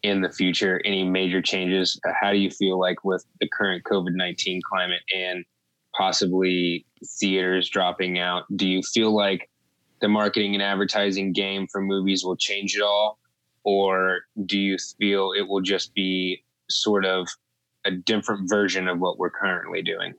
in 0.03 0.21
the 0.21 0.31
future, 0.31 0.81
any 0.85 1.05
major 1.05 1.41
changes? 1.41 1.99
How 2.21 2.33
do 2.33 2.39
you 2.39 2.51
feel 2.51 2.79
like 2.79 3.03
with 3.03 3.25
the 3.41 3.49
current 3.49 3.85
COVID 3.85 4.13
19 4.13 4.61
climate 4.71 5.01
and 5.15 5.45
possibly 5.97 6.85
theaters 7.19 7.69
dropping 7.71 8.19
out? 8.19 8.45
Do 8.55 8.69
you 8.69 8.83
feel 8.83 9.15
like 9.17 9.49
the 10.03 10.09
marketing 10.09 10.53
and 10.53 10.63
advertising 10.63 11.33
game 11.33 11.67
for 11.73 11.81
movies 11.81 12.23
will 12.25 12.37
change 12.37 12.77
at 12.77 12.83
all? 12.83 13.19
Or 13.67 14.21
do 14.47 14.59
you 14.59 14.79
feel 14.99 15.33
it 15.37 15.49
will 15.49 15.61
just 15.61 15.93
be 15.93 16.43
sort 16.71 17.05
of 17.05 17.29
a 17.85 17.91
different 17.91 18.49
version 18.49 18.89
of 18.89 19.01
what 19.01 19.19
we're 19.19 19.31
currently 19.31 19.83
doing? 19.83 20.15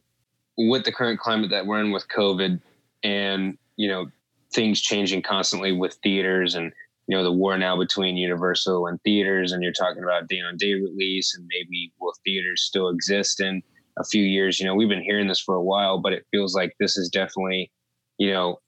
with 0.57 0.83
the 0.83 0.91
current 0.91 1.19
climate 1.19 1.51
that 1.51 1.65
we're 1.65 1.79
in 1.79 1.91
with 1.91 2.07
COVID 2.09 2.59
and, 3.03 3.57
you 3.75 3.87
know, 3.87 4.07
things 4.53 4.81
changing 4.81 5.21
constantly 5.21 5.71
with 5.71 5.93
theaters 6.03 6.55
and, 6.55 6.71
you 7.07 7.15
know, 7.15 7.23
the 7.23 7.31
war 7.31 7.57
now 7.57 7.77
between 7.77 8.17
Universal 8.17 8.87
and 8.87 9.01
theaters, 9.03 9.51
and 9.51 9.61
you're 9.61 9.71
talking 9.71 10.03
about 10.03 10.27
day 10.27 10.39
on 10.39 10.57
day 10.57 10.73
release 10.73 11.35
and 11.37 11.47
maybe 11.47 11.93
will 11.99 12.13
theaters 12.25 12.63
still 12.63 12.89
exist 12.89 13.39
in 13.39 13.61
a 13.99 14.03
few 14.03 14.23
years? 14.23 14.59
You 14.59 14.65
know, 14.65 14.75
we've 14.75 14.89
been 14.89 15.03
hearing 15.03 15.27
this 15.27 15.39
for 15.39 15.55
a 15.55 15.63
while, 15.63 15.99
but 15.99 16.13
it 16.13 16.25
feels 16.31 16.55
like 16.55 16.73
this 16.79 16.97
is 16.97 17.09
definitely, 17.09 17.71
you 18.17 18.31
know, 18.31 18.59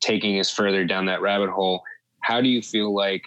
taking 0.00 0.38
us 0.38 0.50
further 0.50 0.84
down 0.84 1.06
that 1.06 1.20
rabbit 1.20 1.50
hole. 1.50 1.82
How 2.22 2.40
do 2.40 2.48
you 2.48 2.62
feel 2.62 2.94
like 2.94 3.24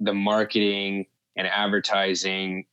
the 0.00 0.14
marketing 0.14 1.06
and 1.36 1.46
advertising 1.46 2.64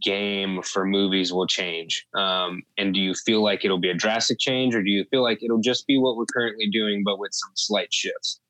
game 0.00 0.62
for 0.62 0.84
movies 0.84 1.32
will 1.32 1.46
change? 1.46 2.06
Um, 2.14 2.62
and 2.78 2.94
do 2.94 3.00
you 3.00 3.14
feel 3.14 3.42
like 3.42 3.64
it'll 3.64 3.78
be 3.78 3.90
a 3.90 3.94
drastic 3.94 4.38
change, 4.38 4.74
or 4.74 4.82
do 4.82 4.90
you 4.90 5.04
feel 5.10 5.22
like 5.22 5.42
it'll 5.42 5.60
just 5.60 5.86
be 5.86 5.98
what 5.98 6.16
we're 6.16 6.26
currently 6.26 6.68
doing, 6.68 7.02
but 7.04 7.18
with 7.18 7.32
some 7.32 7.50
slight 7.54 7.92
shifts? 7.92 8.40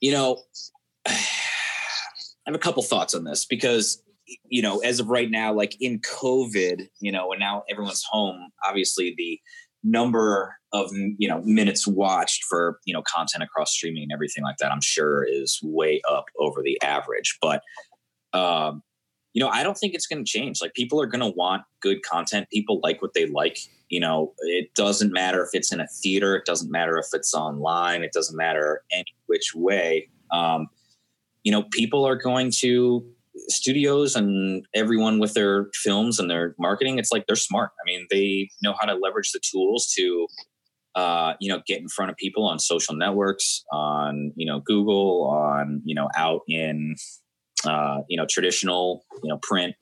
You 0.00 0.12
know, 0.12 0.42
I 1.06 1.16
have 2.46 2.54
a 2.54 2.58
couple 2.58 2.82
thoughts 2.82 3.14
on 3.14 3.24
this 3.24 3.44
because, 3.44 4.02
you 4.48 4.62
know, 4.62 4.78
as 4.78 5.00
of 5.00 5.08
right 5.08 5.30
now, 5.30 5.52
like 5.52 5.76
in 5.80 6.00
COVID, 6.00 6.88
you 7.00 7.12
know, 7.12 7.32
and 7.32 7.40
now 7.40 7.64
everyone's 7.70 8.04
home, 8.08 8.50
obviously 8.66 9.14
the 9.16 9.40
number 9.84 10.56
of 10.72 10.90
you 10.92 11.28
know 11.28 11.40
minutes 11.42 11.86
watched 11.86 12.44
for 12.44 12.78
you 12.84 12.92
know 12.92 13.02
content 13.02 13.42
across 13.42 13.72
streaming 13.72 14.02
and 14.02 14.12
everything 14.12 14.44
like 14.44 14.56
that 14.58 14.70
i'm 14.70 14.80
sure 14.80 15.24
is 15.24 15.60
way 15.62 16.00
up 16.10 16.26
over 16.38 16.62
the 16.62 16.78
average 16.82 17.38
but 17.40 17.62
um 18.32 18.82
you 19.38 19.44
know, 19.44 19.50
I 19.50 19.62
don't 19.62 19.76
think 19.76 19.94
it's 19.94 20.08
going 20.08 20.24
to 20.24 20.28
change. 20.28 20.60
Like 20.60 20.74
people 20.74 21.00
are 21.00 21.06
going 21.06 21.20
to 21.20 21.36
want 21.36 21.62
good 21.80 22.02
content. 22.02 22.48
People 22.50 22.80
like 22.82 23.00
what 23.02 23.14
they 23.14 23.26
like. 23.26 23.58
You 23.88 24.00
know, 24.00 24.34
it 24.38 24.74
doesn't 24.74 25.12
matter 25.12 25.44
if 25.44 25.50
it's 25.52 25.72
in 25.72 25.78
a 25.78 25.86
theater. 25.86 26.34
It 26.34 26.44
doesn't 26.44 26.72
matter 26.72 26.98
if 26.98 27.06
it's 27.12 27.32
online. 27.34 28.02
It 28.02 28.12
doesn't 28.12 28.36
matter 28.36 28.82
any 28.92 29.14
which 29.26 29.54
way. 29.54 30.08
Um, 30.32 30.66
you 31.44 31.52
know, 31.52 31.62
people 31.70 32.04
are 32.04 32.16
going 32.16 32.50
to 32.58 33.06
studios 33.48 34.14
and 34.14 34.66
everyone 34.74 35.18
with 35.18 35.34
their 35.34 35.68
films 35.74 36.18
and 36.18 36.30
their 36.30 36.54
marketing. 36.58 36.98
It's 36.98 37.12
like 37.12 37.26
they're 37.26 37.36
smart. 37.36 37.70
I 37.80 37.84
mean, 37.86 38.06
they 38.10 38.50
know 38.62 38.74
how 38.78 38.86
to 38.86 38.94
leverage 38.94 39.32
the 39.32 39.40
tools 39.40 39.92
to, 39.96 40.26
uh, 40.94 41.34
you 41.40 41.48
know, 41.48 41.62
get 41.66 41.80
in 41.80 41.88
front 41.88 42.10
of 42.10 42.16
people 42.16 42.46
on 42.46 42.58
social 42.58 42.94
networks, 42.94 43.64
on 43.72 44.32
you 44.36 44.46
know 44.46 44.60
Google, 44.60 45.24
on 45.24 45.82
you 45.84 45.94
know 45.94 46.08
out 46.16 46.42
in 46.48 46.96
uh, 47.64 48.02
you 48.08 48.16
know, 48.16 48.26
traditional, 48.26 49.04
you 49.22 49.28
know, 49.28 49.38
print 49.42 49.74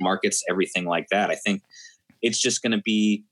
markets, 0.00 0.42
everything 0.48 0.84
like 0.84 1.06
that. 1.10 1.30
I 1.30 1.34
think 1.34 1.62
it's 2.22 2.40
just 2.40 2.62
going 2.62 2.72
to 2.72 2.82
be 2.82 3.24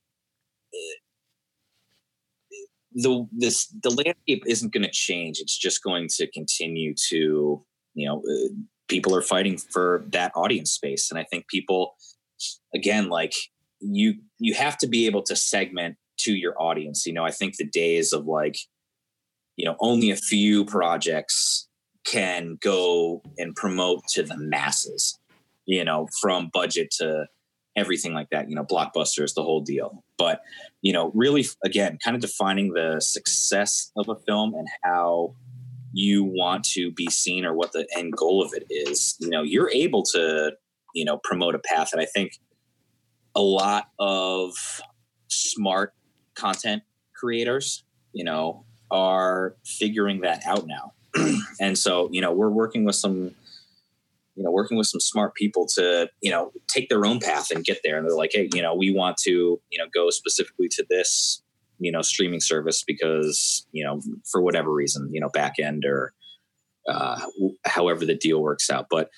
the 2.95 3.27
this 3.33 3.69
the 3.83 3.91
landscape 3.91 4.43
isn't 4.47 4.73
going 4.73 4.83
to 4.83 4.91
change. 4.91 5.39
It's 5.39 5.57
just 5.57 5.83
going 5.83 6.09
to 6.17 6.31
continue 6.31 6.95
to, 7.09 7.65
you 7.95 8.07
know, 8.07 8.19
uh, 8.19 8.53
people 8.93 9.17
are 9.17 9.23
fighting 9.23 9.57
for 9.57 10.05
that 10.11 10.31
audience 10.35 10.71
space, 10.71 11.11
and 11.11 11.19
I 11.19 11.25
think 11.25 11.49
people, 11.49 11.95
again, 12.75 13.09
like 13.09 13.33
you, 13.81 14.17
you 14.39 14.55
have 14.55 14.77
to 14.79 14.87
be 14.87 15.07
able 15.07 15.23
to 15.23 15.35
segment 15.35 15.97
to 16.19 16.35
your 16.35 16.55
audience. 16.61 17.07
You 17.07 17.15
know, 17.15 17.25
I 17.25 17.31
think 17.31 17.57
the 17.57 17.65
days 17.65 18.13
of 18.13 18.27
like, 18.27 18.59
you 19.57 19.65
know, 19.65 19.77
only 19.81 20.11
a 20.11 20.17
few 20.17 20.65
projects 20.65 21.69
can 22.05 22.59
go 22.61 23.23
and 23.39 23.57
promote 23.57 24.07
to 24.09 24.23
the 24.23 24.37
masses, 24.37 25.19
you 25.67 25.85
know, 25.85 26.07
from 26.21 26.51
budget 26.53 26.91
to 26.99 27.27
everything 27.77 28.13
like 28.13 28.29
that, 28.31 28.51
you 28.51 28.55
know, 28.55 28.65
blockbusters, 28.65 29.35
the 29.35 29.43
whole 29.43 29.63
deal. 29.63 30.05
But, 30.19 30.43
you 30.83 30.93
know, 30.93 31.11
really, 31.15 31.47
again, 31.65 31.99
kind 32.05 32.15
of 32.15 32.21
defining 32.21 32.75
the 32.75 33.01
success 33.01 33.91
of 33.97 34.09
a 34.09 34.17
film 34.27 34.55
and 34.55 34.69
how 34.83 35.35
you 35.93 36.25
want 36.25 36.65
to 36.65 36.91
be 36.91 37.09
seen 37.11 37.45
or 37.45 37.55
what 37.55 37.73
the 37.73 37.87
end 37.97 38.13
goal 38.17 38.43
of 38.43 38.53
it 38.55 38.65
is, 38.71 39.17
you 39.21 39.29
know, 39.29 39.43
you're 39.43 39.71
able 39.71 40.03
to, 40.03 40.53
you 40.95 41.05
know, 41.05 41.19
promote 41.23 41.55
a 41.55 41.59
path. 41.59 41.91
And 41.93 42.01
I 42.01 42.07
think 42.07 42.39
a 43.35 43.43
lot 43.43 43.89
of 43.99 44.55
smart 45.29 45.95
content 46.35 46.83
creators, 47.15 47.85
you 48.13 48.25
know, 48.25 48.65
are 48.91 49.57
figuring 49.65 50.21
that 50.21 50.43
out 50.47 50.67
now 50.67 50.93
and 51.61 51.77
so 51.77 52.09
you 52.13 52.21
know 52.21 52.33
we're 52.33 52.51
working 52.51 52.85
with 52.85 52.95
some 52.95 53.35
you 54.35 54.43
know 54.43 54.51
working 54.51 54.77
with 54.77 54.87
some 54.87 55.01
smart 55.01 55.35
people 55.35 55.67
to 55.67 56.09
you 56.21 56.31
know 56.31 56.53
take 56.69 56.89
their 56.89 57.05
own 57.05 57.21
path 57.21 57.51
and 57.51 57.65
get 57.65 57.79
there 57.85 57.97
and 57.97 58.07
they're 58.07 58.17
like 58.17 58.31
hey 58.33 58.49
you 58.55 58.63
know 58.63 58.75
we 58.75 58.93
want 58.93 59.17
to 59.17 59.61
you 59.71 59.79
know 59.79 59.85
go 59.93 60.11
specifically 60.11 60.69
to 60.69 60.85
this 60.89 61.42
you 61.83 61.93
know 61.93 62.03
streaming 62.03 62.41
service 62.41 62.85
because 62.87 63.67
you 63.73 63.85
know 63.85 64.01
for 64.31 64.41
whatever 64.41 64.73
reason 64.73 65.09
you 65.13 65.21
know 65.21 65.29
back 65.31 65.59
end 65.59 65.85
or 65.85 66.13
uh, 66.89 67.21
however 67.65 68.05
the 68.05 68.17
deal 68.17 68.43
works 68.43 68.71
out. 68.71 68.87
But 68.91 69.11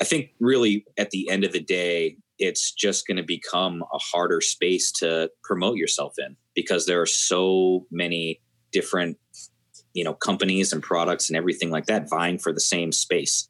i 0.00 0.04
think 0.04 0.30
really 0.40 0.84
at 0.96 1.10
the 1.10 1.28
end 1.28 1.44
of 1.44 1.52
the 1.52 1.60
day 1.60 2.16
it's 2.38 2.72
just 2.72 3.06
going 3.06 3.16
to 3.16 3.22
become 3.22 3.84
a 3.92 3.98
harder 3.98 4.40
space 4.40 4.90
to 4.90 5.30
promote 5.44 5.76
yourself 5.76 6.14
in 6.18 6.36
because 6.54 6.86
there 6.86 7.00
are 7.00 7.06
so 7.06 7.86
many 7.90 8.40
different 8.72 9.16
you 9.94 10.02
know 10.02 10.14
companies 10.14 10.72
and 10.72 10.82
products 10.82 11.28
and 11.28 11.36
everything 11.36 11.70
like 11.70 11.86
that 11.86 12.08
vying 12.08 12.38
for 12.38 12.52
the 12.52 12.60
same 12.60 12.92
space. 12.92 13.48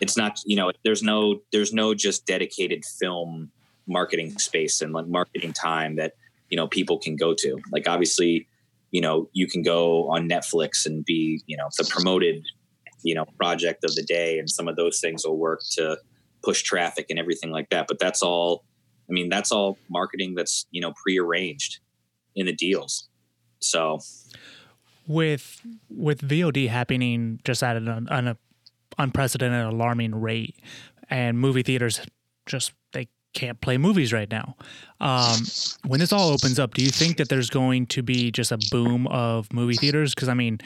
It's 0.00 0.16
not 0.16 0.40
you 0.46 0.56
know 0.56 0.72
there's 0.84 1.02
no 1.02 1.40
there's 1.52 1.72
no 1.72 1.94
just 1.94 2.26
dedicated 2.26 2.84
film 2.84 3.50
marketing 3.86 4.38
space 4.38 4.80
and 4.80 4.92
like 4.92 5.06
marketing 5.06 5.52
time 5.52 5.96
that 5.96 6.14
you 6.50 6.56
know 6.56 6.66
people 6.66 6.98
can 6.98 7.16
go 7.16 7.34
to. 7.34 7.58
Like 7.72 7.88
obviously, 7.88 8.46
you 8.90 9.00
know, 9.00 9.28
you 9.32 9.46
can 9.46 9.62
go 9.62 10.08
on 10.10 10.28
Netflix 10.28 10.86
and 10.86 11.04
be 11.04 11.42
you 11.46 11.56
know 11.56 11.68
the 11.78 11.84
promoted 11.84 12.44
you 13.02 13.14
know 13.14 13.24
project 13.38 13.84
of 13.84 13.94
the 13.94 14.02
day, 14.02 14.38
and 14.38 14.48
some 14.48 14.68
of 14.68 14.76
those 14.76 15.00
things 15.00 15.24
will 15.26 15.38
work 15.38 15.60
to 15.72 15.98
push 16.42 16.62
traffic 16.62 17.06
and 17.10 17.18
everything 17.18 17.50
like 17.50 17.70
that. 17.70 17.86
But 17.88 17.98
that's 17.98 18.22
all. 18.22 18.64
I 19.08 19.12
mean, 19.12 19.28
that's 19.28 19.52
all 19.52 19.78
marketing 19.88 20.34
that's 20.34 20.66
you 20.70 20.80
know 20.80 20.92
prearranged 21.02 21.80
in 22.34 22.46
the 22.46 22.52
deals. 22.52 23.08
So 23.60 24.00
with 25.06 25.62
with 25.88 26.20
VOD 26.26 26.68
happening 26.68 27.40
just 27.44 27.62
at 27.62 27.76
an, 27.76 28.08
an 28.10 28.36
unprecedented, 28.98 29.66
alarming 29.66 30.14
rate, 30.14 30.56
and 31.08 31.38
movie 31.38 31.62
theaters 31.62 32.00
just 32.46 32.72
can't 33.36 33.60
play 33.60 33.76
movies 33.76 34.12
right 34.12 34.30
now. 34.30 34.56
Um, 34.98 35.36
when 35.86 36.00
this 36.00 36.12
all 36.12 36.30
opens 36.30 36.58
up, 36.58 36.72
do 36.72 36.82
you 36.82 36.90
think 36.90 37.18
that 37.18 37.28
there's 37.28 37.50
going 37.50 37.86
to 37.88 38.02
be 38.02 38.30
just 38.30 38.50
a 38.50 38.58
boom 38.70 39.06
of 39.08 39.52
movie 39.52 39.76
theaters? 39.76 40.14
Because 40.14 40.28
I 40.28 40.34
mean, 40.34 40.58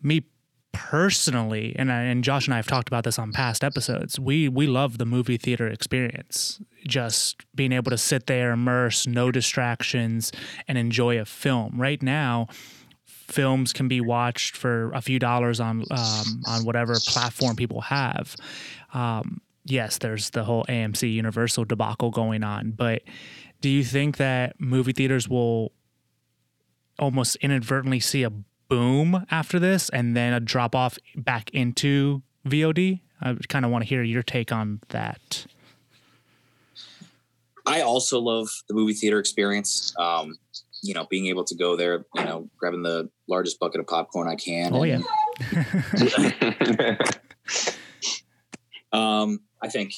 me 0.00 0.24
personally, 0.72 1.74
and 1.76 1.90
I, 1.90 2.02
and 2.02 2.22
Josh 2.22 2.46
and 2.46 2.54
I 2.54 2.58
have 2.58 2.66
talked 2.66 2.88
about 2.88 3.02
this 3.02 3.18
on 3.18 3.32
past 3.32 3.64
episodes. 3.64 4.20
We 4.20 4.48
we 4.48 4.68
love 4.68 4.98
the 4.98 5.04
movie 5.04 5.36
theater 5.36 5.66
experience, 5.66 6.60
just 6.86 7.42
being 7.56 7.72
able 7.72 7.90
to 7.90 7.98
sit 7.98 8.28
there, 8.28 8.52
immerse, 8.52 9.06
no 9.06 9.32
distractions, 9.32 10.30
and 10.68 10.78
enjoy 10.78 11.18
a 11.18 11.24
film. 11.24 11.80
Right 11.80 12.00
now, 12.00 12.46
films 13.04 13.72
can 13.72 13.88
be 13.88 14.00
watched 14.00 14.56
for 14.56 14.92
a 14.92 15.00
few 15.00 15.18
dollars 15.18 15.58
on 15.58 15.84
um, 15.90 16.42
on 16.46 16.64
whatever 16.64 16.94
platform 17.04 17.56
people 17.56 17.80
have. 17.80 18.36
Um, 18.92 19.40
yes, 19.64 19.98
there's 19.98 20.30
the 20.30 20.44
whole 20.44 20.64
AMC 20.68 21.12
Universal 21.12 21.64
debacle 21.66 22.10
going 22.10 22.42
on, 22.42 22.72
but 22.72 23.02
do 23.60 23.68
you 23.68 23.84
think 23.84 24.18
that 24.18 24.60
movie 24.60 24.92
theaters 24.92 25.28
will 25.28 25.72
almost 26.98 27.36
inadvertently 27.36 28.00
see 28.00 28.22
a 28.22 28.30
boom 28.68 29.26
after 29.30 29.58
this 29.58 29.88
and 29.88 30.16
then 30.16 30.32
a 30.32 30.40
drop 30.40 30.74
off 30.74 30.98
back 31.16 31.50
into 31.50 32.22
VOD? 32.46 33.00
I 33.20 33.36
kind 33.48 33.64
of 33.64 33.70
want 33.70 33.84
to 33.84 33.88
hear 33.88 34.02
your 34.02 34.22
take 34.22 34.52
on 34.52 34.80
that. 34.88 35.46
I 37.66 37.80
also 37.80 38.20
love 38.20 38.48
the 38.68 38.74
movie 38.74 38.92
theater 38.92 39.18
experience. 39.18 39.94
Um, 39.98 40.34
you 40.82 40.92
know, 40.92 41.06
being 41.08 41.28
able 41.28 41.44
to 41.44 41.54
go 41.54 41.76
there, 41.76 42.04
you 42.14 42.24
know, 42.24 42.50
grabbing 42.58 42.82
the 42.82 43.08
largest 43.26 43.58
bucket 43.58 43.80
of 43.80 43.86
popcorn 43.86 44.28
I 44.28 44.34
can. 44.34 44.74
Oh 44.74 44.82
and, 44.82 45.02
yeah. 45.52 46.96
um, 48.92 49.40
I 49.64 49.68
think 49.68 49.94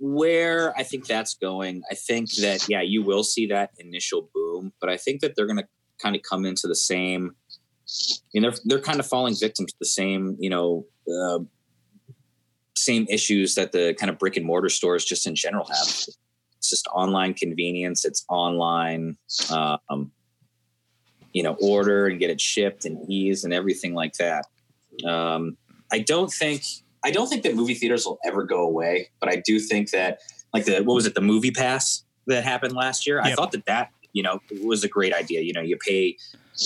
where 0.00 0.74
I 0.78 0.82
think 0.82 1.06
that's 1.06 1.34
going, 1.34 1.82
I 1.90 1.94
think 1.94 2.32
that 2.36 2.66
yeah, 2.70 2.80
you 2.80 3.02
will 3.02 3.22
see 3.22 3.46
that 3.48 3.70
initial 3.78 4.30
boom, 4.34 4.72
but 4.80 4.88
I 4.88 4.96
think 4.96 5.20
that 5.20 5.36
they're 5.36 5.46
going 5.46 5.58
to 5.58 5.68
kind 6.02 6.16
of 6.16 6.22
come 6.22 6.46
into 6.46 6.66
the 6.66 6.74
same. 6.74 7.34
You 8.32 8.40
know, 8.40 8.50
they're 8.50 8.58
they're 8.64 8.80
kind 8.80 8.98
of 8.98 9.06
falling 9.06 9.34
victim 9.38 9.66
to 9.66 9.74
the 9.78 9.86
same, 9.86 10.36
you 10.40 10.48
know, 10.48 10.86
uh, 11.06 11.40
same 12.76 13.06
issues 13.10 13.54
that 13.56 13.72
the 13.72 13.94
kind 13.94 14.08
of 14.08 14.18
brick 14.18 14.38
and 14.38 14.46
mortar 14.46 14.70
stores 14.70 15.04
just 15.04 15.26
in 15.26 15.34
general 15.34 15.66
have. 15.66 15.86
It's 15.86 16.70
just 16.70 16.88
online 16.94 17.34
convenience. 17.34 18.06
It's 18.06 18.24
online, 18.30 19.18
um, 19.50 20.12
you 21.34 21.42
know, 21.42 21.56
order 21.60 22.06
and 22.06 22.18
get 22.18 22.30
it 22.30 22.40
shipped 22.40 22.86
and 22.86 22.98
ease 23.10 23.44
and 23.44 23.52
everything 23.52 23.92
like 23.94 24.14
that. 24.14 24.46
Um, 25.06 25.58
I 25.92 26.00
don't 26.00 26.32
think 26.32 26.64
I 27.06 27.12
don't 27.12 27.28
think 27.28 27.44
that 27.44 27.54
movie 27.54 27.74
theaters 27.74 28.04
will 28.04 28.18
ever 28.24 28.42
go 28.42 28.62
away, 28.62 29.10
but 29.20 29.28
I 29.28 29.36
do 29.36 29.60
think 29.60 29.90
that 29.92 30.18
like 30.52 30.64
the 30.64 30.80
what 30.80 30.94
was 30.94 31.06
it 31.06 31.14
the 31.14 31.20
MoviePass 31.20 32.02
that 32.26 32.42
happened 32.42 32.74
last 32.74 33.06
year? 33.06 33.18
Yep. 33.18 33.26
I 33.26 33.34
thought 33.34 33.52
that 33.52 33.64
that 33.66 33.90
you 34.12 34.24
know 34.24 34.40
was 34.64 34.82
a 34.82 34.88
great 34.88 35.14
idea. 35.14 35.42
You 35.42 35.52
know, 35.52 35.60
you 35.60 35.76
pay 35.76 36.16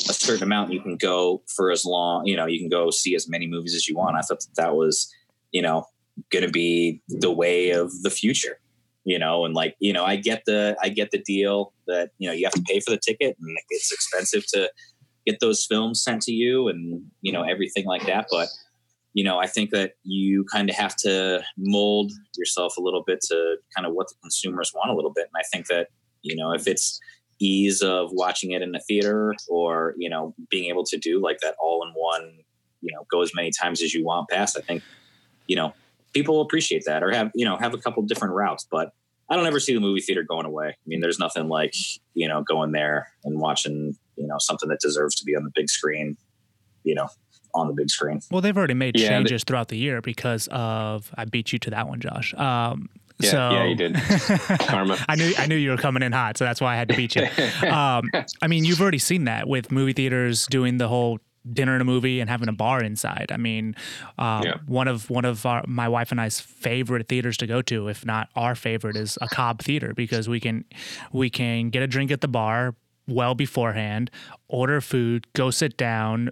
a 0.09 0.15
certain 0.15 0.43
amount, 0.43 0.73
you 0.73 0.81
can 0.81 0.97
go 0.97 1.43
for 1.47 1.71
as 1.71 1.85
long. 1.85 2.25
You 2.25 2.37
know, 2.37 2.47
you 2.47 2.59
can 2.59 2.71
go 2.71 2.91
see 2.91 3.15
as 3.15 3.29
many 3.29 3.47
movies 3.47 3.75
as 3.75 3.87
you 3.87 3.95
want. 3.97 4.17
I 4.17 4.23
thought 4.23 4.41
that, 4.41 4.55
that 4.57 4.75
was 4.75 5.13
you 5.53 5.61
know 5.61 5.87
going 6.31 6.45
to 6.45 6.51
be 6.51 7.03
the 7.09 7.31
way 7.31 7.71
of 7.71 8.03
the 8.03 8.11
future 8.11 8.59
you 9.05 9.19
know 9.19 9.45
and 9.45 9.55
like 9.55 9.75
you 9.79 9.93
know 9.93 10.05
i 10.05 10.17
get 10.17 10.43
the 10.45 10.77
i 10.83 10.89
get 10.89 11.11
the 11.11 11.19
deal 11.19 11.73
that 11.87 12.11
you 12.19 12.29
know 12.29 12.35
you 12.35 12.45
have 12.45 12.53
to 12.53 12.63
pay 12.63 12.81
for 12.81 12.91
the 12.91 12.99
ticket 12.99 13.37
and 13.41 13.59
it's 13.71 13.91
expensive 13.91 14.47
to 14.47 14.71
get 15.27 15.41
those 15.41 15.65
films 15.65 16.03
sent 16.03 16.21
to 16.21 16.33
you 16.33 16.69
and 16.69 17.03
you 17.23 17.33
know 17.33 17.43
everything 17.43 17.87
like 17.87 18.05
that 18.07 18.27
but 18.31 18.49
you 19.15 19.25
know 19.25 19.39
i 19.39 19.47
think 19.47 19.71
that 19.71 19.93
you 20.03 20.45
kind 20.53 20.71
of 20.71 20.77
have 20.77 20.95
to 20.97 21.43
mold 21.57 22.13
yourself 22.37 22.77
a 22.77 22.81
little 22.81 23.03
bit 23.07 23.21
to 23.21 23.57
kind 23.75 23.87
of 23.87 23.95
what 23.95 24.09
the 24.09 24.15
consumers 24.23 24.73
want 24.75 24.91
a 24.91 24.95
little 24.95 25.13
bit. 25.13 25.29
And 25.33 25.41
i 25.41 25.45
think 25.53 25.67
that 25.67 25.89
you 26.23 26.37
know 26.37 26.53
if 26.53 26.67
it's 26.67 27.01
ease 27.39 27.81
of 27.81 28.11
watching 28.13 28.51
it 28.51 28.61
in 28.61 28.73
the 28.73 28.81
theater 28.81 29.35
or 29.49 29.95
you 29.97 30.11
know 30.11 30.35
being 30.51 30.69
able 30.71 30.85
to 30.85 30.99
do 30.99 31.21
like 31.21 31.39
that 31.41 31.55
all 31.59 31.83
in 31.87 31.93
one 31.95 32.39
you 32.83 32.93
know 32.95 33.07
go 33.11 33.23
as 33.23 33.33
many 33.35 33.51
times 33.51 33.83
as 33.83 33.95
you 33.95 34.05
want 34.05 34.29
past 34.29 34.59
i 34.59 34.61
think 34.61 34.83
you 35.47 35.57
know 35.57 35.73
people 36.13 36.41
appreciate 36.41 36.85
that 36.87 37.03
or 37.03 37.11
have 37.13 37.31
you 37.35 37.45
know 37.45 37.57
have 37.57 37.75
a 37.75 37.79
couple 37.79 38.03
different 38.03 38.35
routes. 38.35 38.67
But 38.71 38.93
i 39.29 39.37
don't 39.37 39.47
ever 39.47 39.61
see 39.61 39.75
the 39.75 39.81
movie 39.81 40.01
theater 40.01 40.23
going 40.23 40.47
away. 40.47 40.69
I 40.69 40.87
mean 40.87 41.01
there's 41.01 41.19
nothing 41.19 41.49
like 41.49 41.75
you 42.15 42.29
know 42.29 42.43
going 42.43 42.73
there 42.73 43.09
and 43.25 43.41
watching 43.41 43.97
you 44.17 44.27
know 44.27 44.37
something 44.39 44.69
that 44.69 44.81
deserves 44.81 45.15
to 45.17 45.25
be 45.25 45.37
on 45.37 45.45
the 45.45 45.51
big 45.55 45.69
screen 45.69 46.17
you 46.85 46.95
know 46.95 47.09
on 47.55 47.69
the 47.69 47.75
big 47.75 47.91
screen 47.91 48.21
well 48.31 48.41
they've 48.41 48.57
already 48.57 48.75
made 48.75 48.99
yeah, 48.99 49.09
changes 49.09 49.43
they, 49.43 49.49
throughout 49.49 49.69
the 49.69 49.77
year 49.77 50.01
because 50.01 50.49
of 50.51 51.11
i 51.17 51.25
beat 51.25 51.53
you 51.53 51.59
to 51.59 51.71
that 51.71 51.89
one 51.89 52.01
josh 52.01 52.35
um, 52.35 52.89
yeah, 53.23 53.31
so 53.31 53.51
yeah, 53.51 53.65
you 53.65 53.75
did. 53.75 53.95
Karma. 54.61 54.97
I 55.09 55.15
knew 55.15 55.33
I 55.37 55.47
knew 55.47 55.57
you 55.57 55.71
were 55.71 55.77
coming 55.77 56.03
in 56.03 56.13
hot, 56.13 56.39
so 56.39 56.45
that's 56.45 56.59
why 56.59 56.73
I 56.73 56.77
had 56.77 56.89
to 56.89 56.97
beat 56.97 57.15
you. 57.17 57.27
Um, 57.71 58.11
I 58.41 58.47
mean, 58.49 58.65
you've 58.65 58.81
already 58.81 58.99
seen 58.99 59.25
that 59.25 59.47
with 59.47 59.71
movie 59.71 59.93
theaters 59.93 60.47
doing 60.47 60.79
the 60.79 60.89
whole 60.89 61.19
dinner 61.51 61.73
and 61.73 61.83
a 61.83 61.85
movie 61.85 62.21
and 62.21 62.29
having 62.29 62.49
a 62.49 62.53
bar 62.53 62.83
inside. 62.83 63.31
I 63.33 63.37
mean, 63.37 63.75
um, 64.19 64.43
yeah. 64.43 64.55
one 64.67 64.89
of 64.89 65.09
one 65.11 65.25
of 65.25 65.45
our, 65.47 65.63
my 65.67 65.89
wife 65.89 66.11
and 66.11 66.21
I's 66.21 66.41
favorite 66.41 67.09
theaters 67.09 67.37
to 67.39 67.47
go 67.47 67.63
to, 67.63 67.89
if 67.89 68.05
not 68.05 68.29
our 68.35 68.55
favorite, 68.55 68.97
is 68.97 69.19
a 69.21 69.29
Cobb 69.29 69.63
Theater 69.63 69.93
because 69.95 70.29
we 70.29 70.41
can 70.41 70.65
we 71.13 71.31
can 71.31 71.71
get 71.71 71.83
a 71.83 71.87
drink 71.87 72.11
at 72.11 72.21
the 72.21 72.29
bar 72.29 72.75
well 73.09 73.35
beforehand, 73.35 74.11
order 74.49 74.81
food, 74.81 75.27
go 75.33 75.51
sit 75.51 75.77
down, 75.77 76.31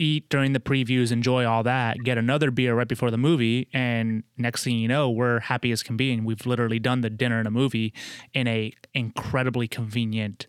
eat 0.00 0.28
during 0.30 0.52
the 0.52 0.60
previews, 0.60 1.12
enjoy 1.12 1.44
all 1.44 1.62
that, 1.62 1.98
get 2.04 2.16
another 2.16 2.50
beer 2.50 2.74
right 2.74 2.88
before 2.88 3.10
the 3.10 3.18
movie, 3.18 3.68
and 3.72 4.24
next 4.38 4.64
thing 4.64 4.78
you 4.78 4.88
know, 4.88 5.10
we're 5.10 5.40
happy 5.40 5.70
as 5.72 5.82
can 5.82 5.96
be, 5.96 6.12
and 6.12 6.24
we've 6.24 6.46
literally 6.46 6.78
done 6.78 7.02
the 7.02 7.10
dinner 7.10 7.38
and 7.38 7.46
a 7.46 7.50
movie 7.50 7.92
in 8.32 8.48
a 8.48 8.72
incredibly 8.94 9.68
convenient 9.68 10.46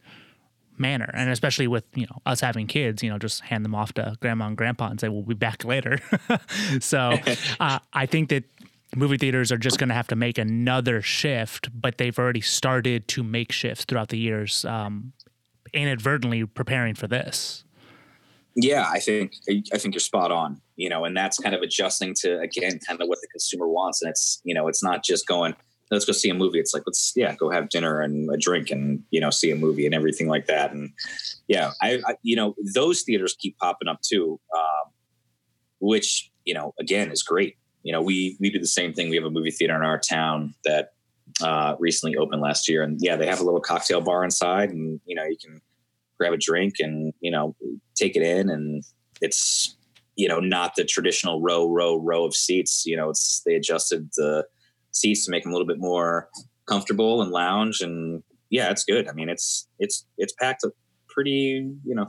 manner. 0.78 1.12
And 1.14 1.30
especially 1.30 1.68
with 1.68 1.84
you 1.94 2.08
know 2.08 2.22
us 2.26 2.42
having 2.42 2.66
kids 2.68 3.04
you 3.04 3.10
know 3.10 3.20
just 3.20 3.42
hand 3.42 3.64
them 3.64 3.76
off 3.76 3.94
to 3.94 4.18
grandma 4.20 4.48
and 4.48 4.58
grandpa 4.58 4.90
and 4.90 5.00
say 5.00 5.10
we'll 5.10 5.22
be 5.22 5.36
back 5.36 5.64
later. 5.74 6.00
So 6.80 7.18
uh, 7.60 7.80
i 7.94 8.06
think 8.06 8.30
that 8.30 8.44
movie 8.96 9.18
theaters 9.18 9.52
are 9.52 9.58
just 9.58 9.78
going 9.78 9.90
to 9.90 9.96
have 9.96 10.08
to 10.08 10.16
make 10.16 10.38
another 10.38 11.02
shift 11.02 11.70
but 11.80 11.98
they've 11.98 12.18
already 12.18 12.42
started 12.42 13.08
to 13.10 13.24
make 13.24 13.52
shifts 13.52 13.86
throughout 13.86 14.10
the 14.10 14.18
years 14.18 14.66
um, 14.66 15.14
inadvertently 15.74 16.46
preparing 16.46 16.96
for 16.96 17.08
this 17.08 17.64
yeah 18.56 18.86
i 18.90 19.00
think 19.00 19.34
i 19.74 19.78
think 19.78 19.94
you're 19.94 20.00
spot 20.00 20.32
on 20.32 20.60
you 20.76 20.90
know 20.90 21.06
and 21.06 21.16
that's 21.16 21.38
kind 21.38 21.56
of 21.56 21.62
adjusting 21.62 22.14
to 22.14 22.40
again 22.40 22.80
kind 22.86 23.02
of 23.02 23.08
what 23.08 23.20
the 23.22 23.28
consumer 23.28 23.68
wants 23.68 24.02
and 24.02 24.10
it's 24.10 24.42
you 24.44 24.54
know 24.54 24.68
it's 24.68 24.84
not 24.84 25.04
just 25.04 25.28
going 25.28 25.56
let's 25.92 26.06
go 26.06 26.14
see 26.14 26.30
a 26.30 26.34
movie. 26.34 26.60
It's 26.60 26.74
like 26.74 26.84
let's 26.88 27.14
yeah 27.16 27.36
go 27.36 27.52
have 27.52 27.70
dinner 27.70 28.02
and 28.02 28.34
a 28.34 28.38
drink 28.38 28.72
and 28.72 29.04
you 29.12 29.20
know 29.20 29.30
see 29.30 29.52
a 29.52 29.56
movie 29.56 29.86
and 29.86 29.94
everything 29.94 30.28
like 30.28 30.48
that. 30.48 30.72
And 30.72 30.92
yeah, 31.48 31.72
I, 31.82 32.02
I 32.08 32.16
you 32.24 32.36
know 32.36 32.56
those 32.74 33.04
theaters 33.04 33.36
keep 33.38 33.58
popping 33.60 33.88
up 33.88 34.02
too, 34.02 34.40
um, 34.58 34.92
which 35.80 36.32
you 36.46 36.54
know 36.54 36.74
again 36.80 37.12
is 37.12 37.22
great. 37.22 37.58
You 37.84 37.92
know 37.92 38.02
we 38.02 38.38
we 38.40 38.50
do 38.50 38.60
the 38.60 38.68
same 38.68 38.94
thing. 38.94 39.10
We 39.10 39.18
have 39.18 39.26
a 39.26 39.32
movie 39.32 39.52
theater 39.52 39.76
in 39.76 39.84
our 39.84 40.00
town 40.00 40.56
that 40.64 40.94
uh, 41.44 41.76
recently 41.80 42.18
opened 42.18 42.42
last 42.42 42.68
year, 42.68 42.84
and 42.84 42.98
yeah, 43.02 43.18
they 43.18 43.28
have 43.28 43.42
a 43.42 43.44
little 43.44 43.62
cocktail 43.62 44.02
bar 44.02 44.24
inside, 44.24 44.70
and 44.70 45.00
you 45.06 45.16
know 45.16 45.26
you 45.26 45.38
can 45.38 45.62
grab 46.22 46.34
a 46.34 46.38
drink 46.38 46.76
and 46.80 47.14
you 47.20 47.32
know 47.32 47.56
take 47.96 48.16
it 48.16 48.22
in, 48.22 48.50
and 48.50 48.84
it's 49.22 49.76
you 50.16 50.28
know 50.28 50.40
not 50.40 50.76
the 50.76 50.86
traditional 50.86 51.42
row 51.42 51.68
row 51.68 51.96
row 51.96 52.26
of 52.26 52.36
seats. 52.36 52.86
You 52.86 52.96
know 52.96 53.10
it's 53.10 53.42
they 53.46 53.56
adjusted 53.56 54.10
the 54.16 54.46
seats 54.92 55.26
to 55.26 55.32
make 55.32 55.44
them 55.44 55.52
a 55.52 55.56
little 55.56 55.68
bit 55.68 55.80
more 55.80 56.30
comfortable 56.68 57.22
and 57.22 57.32
lounge. 57.32 57.82
And 57.82 58.22
yeah, 58.50 58.70
it's 58.70 58.84
good. 58.84 59.08
I 59.08 59.14
mean, 59.14 59.30
it's 59.30 59.68
it's 59.80 60.06
it's 60.18 60.34
packed 60.34 60.64
up 60.64 60.74
pretty, 61.10 61.74
you 61.84 61.96
know, 61.96 62.08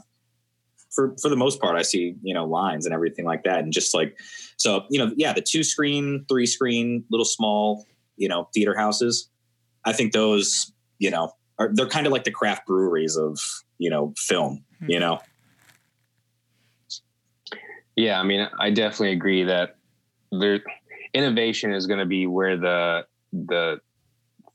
for 0.91 1.17
for 1.23 1.31
the 1.31 1.37
most 1.37 1.61
part, 1.61 1.77
I 1.77 1.83
see 1.83 2.17
you 2.23 2.35
know 2.35 2.45
lines 2.45 2.85
and 2.85 2.95
everything 2.95 3.25
like 3.25 3.45
that, 3.45 3.61
and 3.61 3.73
just 3.73 3.95
like 3.95 4.19
so, 4.59 4.85
you 4.91 4.99
know, 4.99 5.13
yeah, 5.17 5.33
the 5.33 5.41
two 5.41 5.65
screen, 5.65 6.27
three 6.29 6.47
screen, 6.47 7.05
little 7.11 7.25
small, 7.25 7.87
you 8.17 8.29
know, 8.29 8.49
theater 8.53 8.77
houses. 8.77 9.31
I 9.85 9.93
think 9.93 10.13
those, 10.13 10.73
you 10.99 11.11
know, 11.11 11.33
are 11.59 11.71
they're 11.73 11.89
kind 11.89 12.07
of 12.07 12.13
like 12.13 12.25
the 12.25 12.31
craft 12.31 12.67
breweries 12.67 13.17
of 13.17 13.39
you 13.83 13.91
know 13.91 14.15
film. 14.17 14.65
Mm-hmm. 14.77 14.91
You 14.91 15.01
know. 15.01 15.21
Yeah, 17.97 18.19
I 18.19 18.23
mean, 18.23 18.49
I 18.59 18.71
definitely 18.71 19.13
agree 19.13 19.45
that 19.45 19.77
there 20.31 20.61
innovation 21.13 21.75
is 21.75 21.87
going 21.87 21.99
to 21.99 22.07
be 22.07 22.27
where 22.27 22.57
the 22.57 23.03
the 23.33 23.81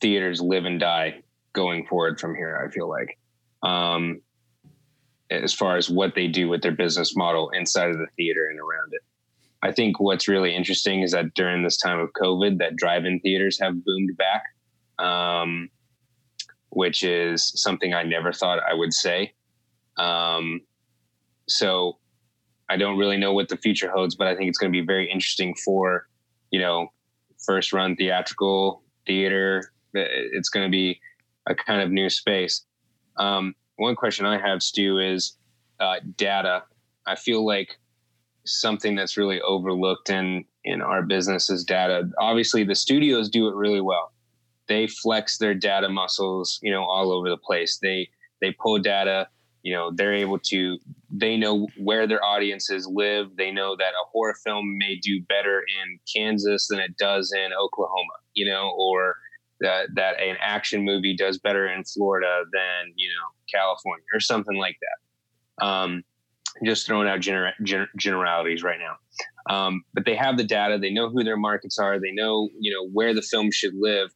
theaters 0.01 0.41
live 0.41 0.65
and 0.65 0.79
die 0.79 1.21
going 1.53 1.85
forward 1.87 2.19
from 2.19 2.35
here. 2.35 2.65
I 2.65 2.71
feel 2.71 2.89
like, 2.89 3.17
um, 3.63 4.21
as 5.29 5.53
far 5.53 5.75
as 5.77 5.89
what 5.89 6.15
they 6.15 6.27
do 6.27 6.47
with 6.47 6.61
their 6.61 6.71
business 6.71 7.15
model 7.15 7.49
inside 7.49 7.89
of 7.89 7.97
the 7.97 8.07
theater 8.15 8.47
and 8.49 8.59
around 8.59 8.93
it. 8.93 9.01
I 9.63 9.71
think 9.71 9.99
what's 9.99 10.27
really 10.27 10.55
interesting 10.55 11.01
is 11.01 11.11
that 11.11 11.33
during 11.33 11.63
this 11.63 11.77
time 11.77 11.99
of 11.99 12.09
COVID, 12.13 12.59
that 12.59 12.75
drive-in 12.75 13.19
theaters 13.21 13.59
have 13.59 13.83
boomed 13.83 14.15
back, 14.15 14.43
um, 15.03 15.69
which 16.69 17.03
is 17.03 17.51
something 17.55 17.93
I 17.93 18.03
never 18.03 18.31
thought 18.31 18.59
I 18.59 18.73
would 18.73 18.93
say. 18.93 19.33
Um, 19.97 20.61
so 21.47 21.97
I 22.69 22.77
don't 22.77 22.97
really 22.97 23.17
know 23.17 23.33
what 23.33 23.49
the 23.49 23.57
future 23.57 23.89
holds, 23.89 24.15
but 24.15 24.27
I 24.27 24.35
think 24.35 24.49
it's 24.49 24.57
going 24.57 24.71
to 24.71 24.79
be 24.79 24.85
very 24.85 25.09
interesting 25.09 25.55
for, 25.55 26.07
you 26.51 26.59
know, 26.59 26.89
first 27.45 27.73
run 27.73 27.95
theatrical 27.95 28.83
theater. 29.05 29.71
It's 29.93 30.49
going 30.49 30.65
to 30.65 30.71
be 30.71 30.99
a 31.47 31.55
kind 31.55 31.81
of 31.81 31.91
new 31.91 32.09
space. 32.09 32.65
Um, 33.17 33.55
one 33.77 33.95
question 33.95 34.25
I 34.25 34.39
have, 34.39 34.61
Stu, 34.61 34.99
is 34.99 35.37
uh, 35.79 35.95
data. 36.17 36.63
I 37.05 37.15
feel 37.15 37.45
like 37.45 37.77
something 38.45 38.95
that's 38.95 39.17
really 39.17 39.41
overlooked 39.41 40.09
in 40.09 40.45
in 40.63 40.81
our 40.81 41.01
business 41.01 41.49
is 41.49 41.63
data. 41.63 42.09
Obviously, 42.19 42.63
the 42.63 42.75
studios 42.75 43.29
do 43.29 43.47
it 43.47 43.55
really 43.55 43.81
well. 43.81 44.11
They 44.67 44.87
flex 44.87 45.37
their 45.37 45.53
data 45.53 45.89
muscles, 45.89 46.59
you 46.61 46.71
know, 46.71 46.83
all 46.83 47.11
over 47.11 47.29
the 47.29 47.37
place. 47.37 47.79
They 47.81 48.09
they 48.41 48.51
pull 48.51 48.79
data. 48.79 49.27
You 49.63 49.73
know, 49.73 49.91
they're 49.93 50.13
able 50.13 50.39
to. 50.39 50.77
They 51.09 51.35
know 51.35 51.67
where 51.77 52.07
their 52.07 52.23
audiences 52.23 52.87
live. 52.91 53.35
They 53.37 53.51
know 53.51 53.75
that 53.75 53.89
a 53.91 54.07
horror 54.11 54.35
film 54.45 54.77
may 54.77 54.95
do 54.95 55.21
better 55.27 55.59
in 55.59 55.99
Kansas 56.13 56.67
than 56.67 56.79
it 56.79 56.97
does 56.97 57.33
in 57.33 57.51
Oklahoma. 57.53 58.13
You 58.33 58.49
know, 58.49 58.73
or 58.77 59.15
that 59.59 59.87
that 59.95 60.21
an 60.21 60.37
action 60.39 60.83
movie 60.83 61.15
does 61.15 61.37
better 61.37 61.67
in 61.67 61.83
Florida 61.83 62.43
than 62.51 62.93
you 62.95 63.09
know 63.09 63.27
California 63.51 64.05
or 64.13 64.19
something 64.19 64.57
like 64.57 64.77
that. 64.81 65.65
Um, 65.65 66.03
just 66.63 66.85
throwing 66.85 67.07
out 67.07 67.19
gener- 67.19 67.53
gener- 67.61 67.87
generalities 67.97 68.63
right 68.63 68.79
now. 68.79 68.95
Um, 69.53 69.83
but 69.93 70.05
they 70.05 70.15
have 70.15 70.37
the 70.37 70.43
data. 70.43 70.77
They 70.77 70.91
know 70.91 71.09
who 71.09 71.23
their 71.23 71.37
markets 71.37 71.77
are. 71.79 71.99
They 71.99 72.11
know 72.11 72.49
you 72.59 72.73
know 72.73 72.87
where 72.91 73.13
the 73.13 73.21
film 73.21 73.51
should 73.51 73.73
live. 73.75 74.11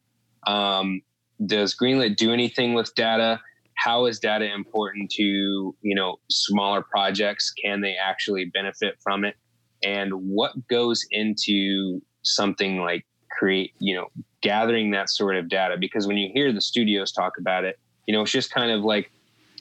Um, 0.46 1.02
does 1.44 1.74
Greenlit 1.74 2.16
do 2.16 2.32
anything 2.32 2.74
with 2.74 2.94
data? 2.94 3.40
How 3.74 4.06
is 4.06 4.18
data 4.18 4.52
important 4.52 5.10
to 5.12 5.22
you 5.22 5.94
know 5.94 6.16
smaller 6.30 6.82
projects? 6.82 7.52
Can 7.52 7.80
they 7.80 7.96
actually 7.96 8.46
benefit 8.46 8.96
from 9.02 9.24
it? 9.24 9.36
And 9.82 10.12
what 10.12 10.52
goes 10.68 11.04
into 11.10 12.00
something 12.22 12.78
like 12.78 13.04
create 13.36 13.72
you 13.78 13.94
know 13.96 14.06
gathering 14.42 14.90
that 14.92 15.10
sort 15.10 15.36
of 15.36 15.48
data? 15.48 15.76
Because 15.78 16.06
when 16.06 16.16
you 16.16 16.30
hear 16.32 16.52
the 16.52 16.60
studios 16.60 17.12
talk 17.12 17.32
about 17.38 17.64
it, 17.64 17.78
you 18.06 18.14
know 18.14 18.22
it's 18.22 18.32
just 18.32 18.52
kind 18.52 18.70
of 18.70 18.82
like 18.82 19.10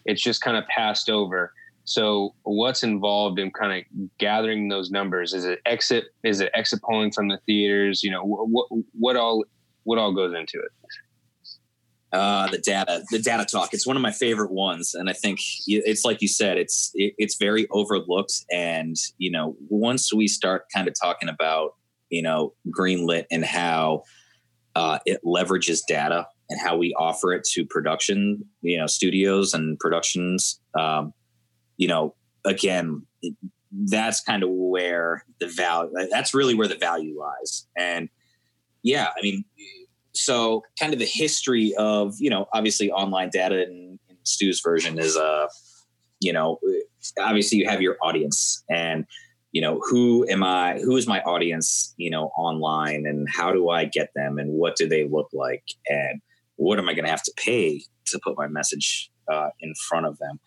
it's 0.05 0.21
just 0.21 0.41
kind 0.41 0.57
of 0.57 0.65
passed 0.67 1.09
over 1.09 1.53
so 1.85 2.35
what's 2.43 2.83
involved 2.83 3.39
in 3.39 3.51
kind 3.51 3.79
of 3.79 4.17
gathering 4.17 4.69
those 4.69 4.91
numbers? 4.91 5.33
Is 5.33 5.45
it 5.45 5.59
exit? 5.65 6.05
Is 6.23 6.39
it 6.39 6.51
exit 6.53 6.81
polling 6.83 7.11
from 7.11 7.27
the 7.27 7.39
theaters? 7.45 8.03
You 8.03 8.11
know, 8.11 8.23
what 8.23 8.67
what 8.97 9.15
all 9.15 9.43
what 9.83 9.97
all 9.97 10.13
goes 10.13 10.33
into 10.33 10.59
it? 10.59 10.71
Uh, 12.13 12.47
the 12.47 12.57
data, 12.57 13.03
the 13.09 13.19
data 13.19 13.45
talk. 13.45 13.73
It's 13.73 13.87
one 13.87 13.95
of 13.95 14.01
my 14.01 14.11
favorite 14.11 14.51
ones, 14.51 14.93
and 14.93 15.09
I 15.09 15.13
think 15.13 15.39
it's 15.65 16.03
like 16.03 16.21
you 16.21 16.27
said, 16.27 16.57
it's 16.57 16.91
it, 16.93 17.13
it's 17.17 17.35
very 17.37 17.67
overlooked. 17.71 18.33
And 18.51 18.97
you 19.17 19.31
know, 19.31 19.55
once 19.69 20.13
we 20.13 20.27
start 20.27 20.65
kind 20.75 20.89
of 20.89 20.93
talking 21.01 21.29
about 21.29 21.75
you 22.09 22.21
know 22.21 22.53
greenlit 22.69 23.25
and 23.31 23.45
how 23.45 24.03
uh, 24.75 24.99
it 25.05 25.21
leverages 25.23 25.79
data 25.87 26.27
and 26.49 26.59
how 26.59 26.75
we 26.75 26.93
offer 26.95 27.31
it 27.31 27.45
to 27.45 27.65
production, 27.65 28.43
you 28.61 28.77
know, 28.77 28.87
studios 28.87 29.53
and 29.53 29.79
productions. 29.79 30.59
Um, 30.77 31.13
you 31.77 31.87
know, 31.87 32.13
again, 32.45 33.05
that's 33.71 34.21
kind 34.21 34.43
of 34.43 34.49
where 34.51 35.25
the 35.39 35.47
value, 35.47 35.91
that's 36.11 36.33
really 36.33 36.53
where 36.53 36.67
the 36.67 36.75
value 36.75 37.17
lies. 37.17 37.67
And 37.77 38.09
yeah, 38.83 39.07
I 39.17 39.21
mean, 39.21 39.43
so 40.13 40.63
kind 40.79 40.93
of 40.93 40.99
the 40.99 41.05
history 41.05 41.73
of, 41.77 42.15
you 42.19 42.29
know, 42.29 42.47
obviously 42.53 42.91
online 42.91 43.29
data 43.31 43.63
in, 43.63 43.99
in 44.09 44.17
Stu's 44.23 44.61
version 44.61 44.99
is, 44.99 45.15
uh, 45.15 45.47
you 46.19 46.33
know, 46.33 46.59
obviously 47.19 47.57
you 47.57 47.69
have 47.69 47.81
your 47.81 47.97
audience 48.01 48.63
and, 48.69 49.05
you 49.51 49.61
know, 49.61 49.81
who 49.89 50.27
am 50.29 50.43
I, 50.43 50.79
who 50.79 50.97
is 50.97 51.07
my 51.07 51.21
audience, 51.21 51.93
you 51.97 52.09
know, 52.09 52.31
online 52.37 53.05
and 53.05 53.27
how 53.29 53.51
do 53.51 53.69
I 53.69 53.85
get 53.85 54.09
them 54.15 54.37
and 54.37 54.51
what 54.53 54.75
do 54.75 54.87
they 54.87 55.07
look 55.07 55.29
like? 55.33 55.63
And 55.87 56.21
what 56.57 56.77
am 56.77 56.89
I 56.89 56.93
going 56.93 57.05
to 57.05 57.11
have 57.11 57.23
to 57.23 57.33
pay 57.37 57.81
to 58.07 58.19
put 58.23 58.37
my 58.37 58.47
message 58.47 59.11
uh, 59.31 59.49
in 59.59 59.73
front 59.89 60.05
of 60.05 60.17
them? 60.19 60.39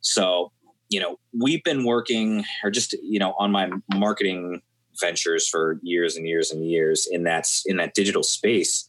So 0.00 0.52
you 0.88 1.00
know, 1.00 1.18
we've 1.38 1.62
been 1.64 1.84
working 1.84 2.44
or 2.64 2.70
just, 2.70 2.94
you 3.02 3.18
know, 3.18 3.34
on 3.38 3.52
my 3.52 3.70
marketing 3.94 4.62
ventures 5.00 5.48
for 5.48 5.78
years 5.82 6.16
and 6.16 6.26
years 6.26 6.50
and 6.50 6.64
years 6.64 7.06
in 7.10 7.24
that 7.24 7.46
in 7.66 7.76
that 7.76 7.94
digital 7.94 8.22
space, 8.22 8.88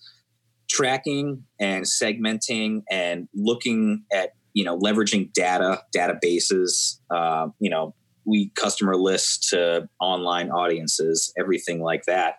tracking 0.70 1.44
and 1.60 1.86
segmenting 1.86 2.84
and 2.90 3.28
looking 3.34 4.04
at, 4.12 4.32
you 4.54 4.64
know, 4.64 4.78
leveraging 4.80 5.32
data, 5.34 5.82
databases, 5.96 7.00
uh, 7.10 7.48
you 7.60 7.70
know, 7.70 7.94
we 8.26 8.50
customer 8.56 8.96
lists 8.96 9.50
to 9.50 9.90
online 10.00 10.52
audiences, 10.52 11.34
everything 11.38 11.82
like 11.82 12.04
that. 12.06 12.36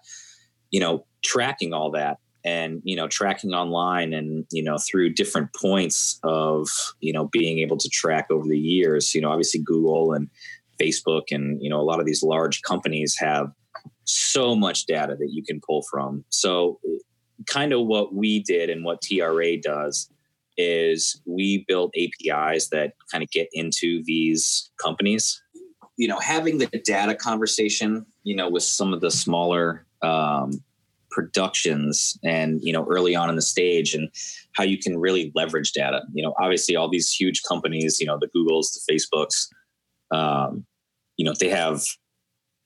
You 0.71 0.81
know, 0.81 1.07
tracking 1.23 1.73
all 1.73 1.91
that 1.93 2.18
and 2.45 2.81
you 2.85 2.97
know 2.97 3.07
tracking 3.07 3.53
online 3.53 4.12
and 4.12 4.47
you 4.51 4.62
know 4.62 4.77
through 4.79 5.11
different 5.11 5.53
points 5.55 6.18
of 6.23 6.68
you 7.01 7.12
know 7.12 7.29
being 7.33 7.59
able 7.59 7.77
to 7.77 7.89
track 7.89 8.27
over 8.31 8.47
the 8.47 8.59
years 8.59 9.14
you 9.14 9.21
know 9.21 9.31
obviously 9.31 9.61
google 9.61 10.12
and 10.12 10.29
facebook 10.81 11.25
and 11.31 11.62
you 11.62 11.68
know 11.68 11.81
a 11.81 11.83
lot 11.83 12.01
of 12.01 12.07
these 12.07 12.23
large 12.23 12.62
companies 12.62 13.16
have 13.18 13.53
so 14.11 14.55
much 14.55 14.87
data 14.87 15.17
that 15.19 15.31
you 15.31 15.43
can 15.43 15.61
pull 15.61 15.83
from. 15.91 16.25
So 16.29 16.81
kind 17.47 17.73
of 17.73 17.87
what 17.87 18.15
we 18.15 18.43
did 18.43 18.71
and 18.71 18.85
what 18.85 19.03
tra 19.03 19.57
does 19.59 20.11
is 20.57 21.21
we 21.25 21.65
build 21.67 21.95
apis 21.97 22.69
that 22.69 22.93
kind 23.11 23.23
of 23.23 23.31
get 23.31 23.49
into 23.53 24.03
these 24.05 24.71
companies. 24.83 25.43
You 25.97 26.09
know 26.09 26.19
having 26.19 26.59
the 26.59 26.67
data 26.67 27.15
conversation 27.15 28.07
you 28.25 28.35
know 28.35 28.49
with 28.49 28.63
some 28.63 28.95
of 28.95 29.01
the 29.01 29.11
smaller 29.11 29.85
um, 30.03 30.63
productions 31.11 32.19
and 32.25 32.61
you 32.63 32.73
know 32.73 32.87
early 32.89 33.15
on 33.15 33.29
in 33.29 33.37
the 33.37 33.43
stage 33.43 33.95
and 33.95 34.09
how 34.55 34.65
you 34.65 34.79
can 34.79 34.99
really 34.99 35.31
leverage 35.35 35.73
data. 35.73 36.03
You 36.15 36.25
know 36.25 36.35
obviously 36.41 36.77
all 36.77 36.89
these 36.89 37.13
huge 37.13 37.43
companies 37.49 38.01
you 38.01 38.07
know 38.07 38.19
the 38.19 38.29
googles 38.29 38.73
the 38.73 38.93
facebooks 38.93 39.47
um, 40.11 40.65
you 41.17 41.25
know 41.25 41.35
they 41.39 41.51
have 41.51 41.83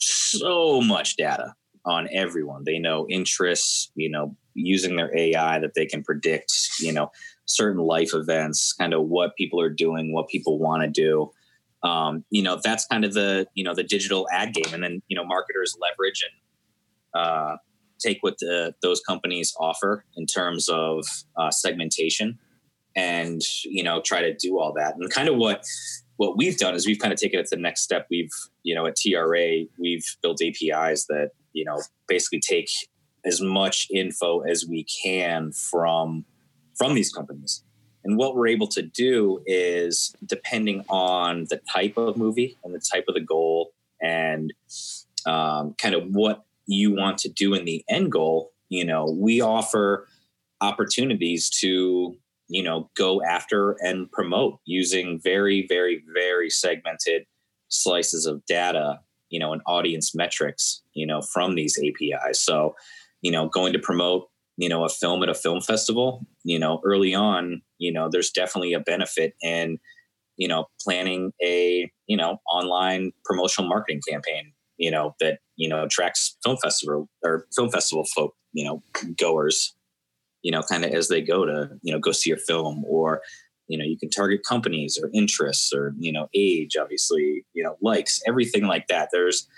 so 0.07 0.81
much 0.81 1.17
data 1.17 1.55
on 1.85 2.09
everyone. 2.13 2.65
They 2.65 2.79
know 2.79 3.07
interests 3.09 3.91
you 3.95 4.11
know 4.11 4.37
using 4.55 4.97
their 4.97 5.17
ai 5.17 5.59
that 5.59 5.75
they 5.75 5.85
can 5.87 6.03
predict 6.03 6.53
you 6.79 6.93
know 6.93 7.11
certain 7.47 7.83
life 7.83 8.11
events 8.15 8.73
kind 8.73 8.95
of 8.95 9.03
what 9.03 9.37
people 9.37 9.61
are 9.61 9.71
doing 9.71 10.13
what 10.13 10.29
people 10.29 10.59
want 10.59 10.83
to 10.83 10.89
do. 10.89 11.31
Um, 11.83 12.25
you 12.31 12.43
know 12.43 12.61
that's 12.63 12.87
kind 12.87 13.05
of 13.05 13.15
the 13.15 13.47
you 13.55 13.65
know 13.65 13.75
the 13.75 13.85
digital 13.85 14.27
ad 14.33 14.55
game. 14.55 14.73
And 14.73 14.83
then 14.83 15.03
you 15.09 15.17
know 15.17 15.25
marketers 15.25 15.77
leverage 15.81 16.25
and 16.25 17.23
uh, 17.23 17.57
take 18.01 18.19
what 18.23 18.39
the, 18.39 18.75
those 18.83 19.01
companies 19.01 19.55
offer 19.59 20.05
in 20.17 20.27
terms 20.27 20.69
of 20.69 21.05
uh, 21.37 21.51
segmentation 21.51 22.39
and 22.97 23.41
you 23.65 23.83
know 23.83 24.01
try 24.01 24.21
to 24.23 24.35
do 24.35 24.59
all 24.59 24.73
that. 24.75 24.95
And 24.97 25.11
kind 25.11 25.29
of 25.29 25.37
what 25.37 25.65
what 26.17 26.37
we've 26.37 26.57
done 26.57 26.75
is 26.75 26.87
we've 26.87 26.99
kind 26.99 27.13
of 27.13 27.19
taken 27.19 27.41
it 27.41 27.49
to 27.49 27.57
the 27.57 27.63
next 27.63 27.83
step. 27.83 28.07
We've 28.11 28.33
you 28.63 28.75
know 28.75 28.87
at 28.87 28.97
tra 28.97 29.65
we've 29.79 30.07
built 30.23 30.41
apis 30.43 31.07
that 31.07 31.31
you 31.53 31.65
know 31.65 31.81
basically 32.09 32.41
take 32.41 32.69
as 33.25 33.41
much 33.41 33.89
info 33.91 34.41
as 34.41 34.67
we 34.67 34.85
can 35.03 35.53
from 35.53 36.25
from 36.77 36.95
these 36.95 37.13
companies. 37.13 37.63
And 38.05 38.19
what 38.19 38.37
we're 38.37 38.49
able 38.49 38.67
to 38.69 38.83
do 38.83 39.41
is 39.47 40.15
depending 40.27 40.85
on 40.91 41.47
the 41.49 41.61
type 41.73 41.97
of 41.97 42.19
movie 42.19 42.59
and 42.63 42.75
the 42.75 42.81
type 42.81 43.05
of 43.09 43.15
the 43.15 43.21
goal 43.21 43.73
and 44.03 44.53
um, 45.27 45.75
kind 45.79 45.95
of 45.95 46.05
what 46.15 46.45
you 46.67 46.93
want 46.95 47.19
to 47.19 47.29
do 47.29 47.55
in 47.55 47.65
the 47.65 47.83
end 47.89 48.13
goal, 48.13 48.53
you 48.69 48.85
know, 48.85 49.07
we 49.07 49.41
offer 49.41 50.07
opportunities 50.61 51.49
to, 51.49 52.17
you 52.49 52.63
know, 52.63 52.91
go 52.97 53.23
after 53.23 53.73
and 53.81 54.11
promote 54.11 54.59
using 54.65 55.21
very, 55.23 55.67
very, 55.69 56.03
very 56.15 56.51
segmented 56.51 57.25
slices 57.69 58.27
of 58.27 58.45
data, 58.47 59.01
you 59.31 59.39
know, 59.39 59.53
and 59.53 59.63
audience 59.67 60.15
metrics, 60.15 60.83
you 60.95 61.07
know, 61.07 61.23
from 61.23 61.55
these 61.55 61.79
APIs. 61.79 62.41
So, 62.41 62.75
you 63.23 63.31
know, 63.31 63.49
going 63.49 63.73
to 63.73 63.79
promote, 63.79 64.29
you 64.57 64.69
know, 64.69 64.85
a 64.85 64.89
film 64.89 65.23
at 65.23 65.29
a 65.29 65.35
film 65.35 65.61
festival, 65.61 66.27
you 66.45 66.59
know, 66.59 66.81
early 66.85 67.15
on, 67.15 67.63
you 67.79 67.93
know, 67.93 68.09
there's 68.11 68.31
definitely 68.31 68.75
a 68.75 68.81
benefit 68.81 69.35
in, 69.43 69.79
you 70.37 70.49
know, 70.49 70.67
planning 70.81 71.33
a, 71.43 71.91
you 72.07 72.17
know, 72.17 72.39
online 72.49 73.13
promotional 73.25 73.69
marketing 73.69 74.01
campaign 74.09 74.53
you 74.77 74.91
know, 74.91 75.15
that, 75.21 75.39
you 75.57 75.69
know, 75.69 75.85
attracts 75.85 76.37
film 76.43 76.57
festival 76.63 77.09
or 77.25 77.47
film 77.55 77.71
festival 77.71 78.05
folk, 78.15 78.35
you 78.53 78.65
know, 78.65 78.83
goers. 79.19 79.75
You 80.45 80.53
know, 80.53 80.63
kind 80.63 80.85
of 80.85 80.93
as 80.93 81.09
they 81.09 81.23
go 81.23 81.45
to, 81.47 81.71
you 81.83 81.93
know, 81.93 81.99
go 81.99 82.13
see 82.13 82.31
a 82.31 82.37
film 82.37 82.85
or, 82.87 83.23
you 83.67 83.79
know, 83.79 83.85
you 83.85 83.99
can 83.99 84.11
target 84.11 84.43
companies 84.47 85.01
or 85.03 85.11
interests 85.15 85.73
or, 85.73 85.95
you 85.99 86.13
know, 86.13 86.29
age, 86.35 86.77
obviously, 86.77 87.45
you 87.55 87.65
know, 87.65 87.77
likes, 87.81 88.21
everything 88.29 88.65
like 88.65 88.87
that. 88.89 89.09
There's, 89.11 89.49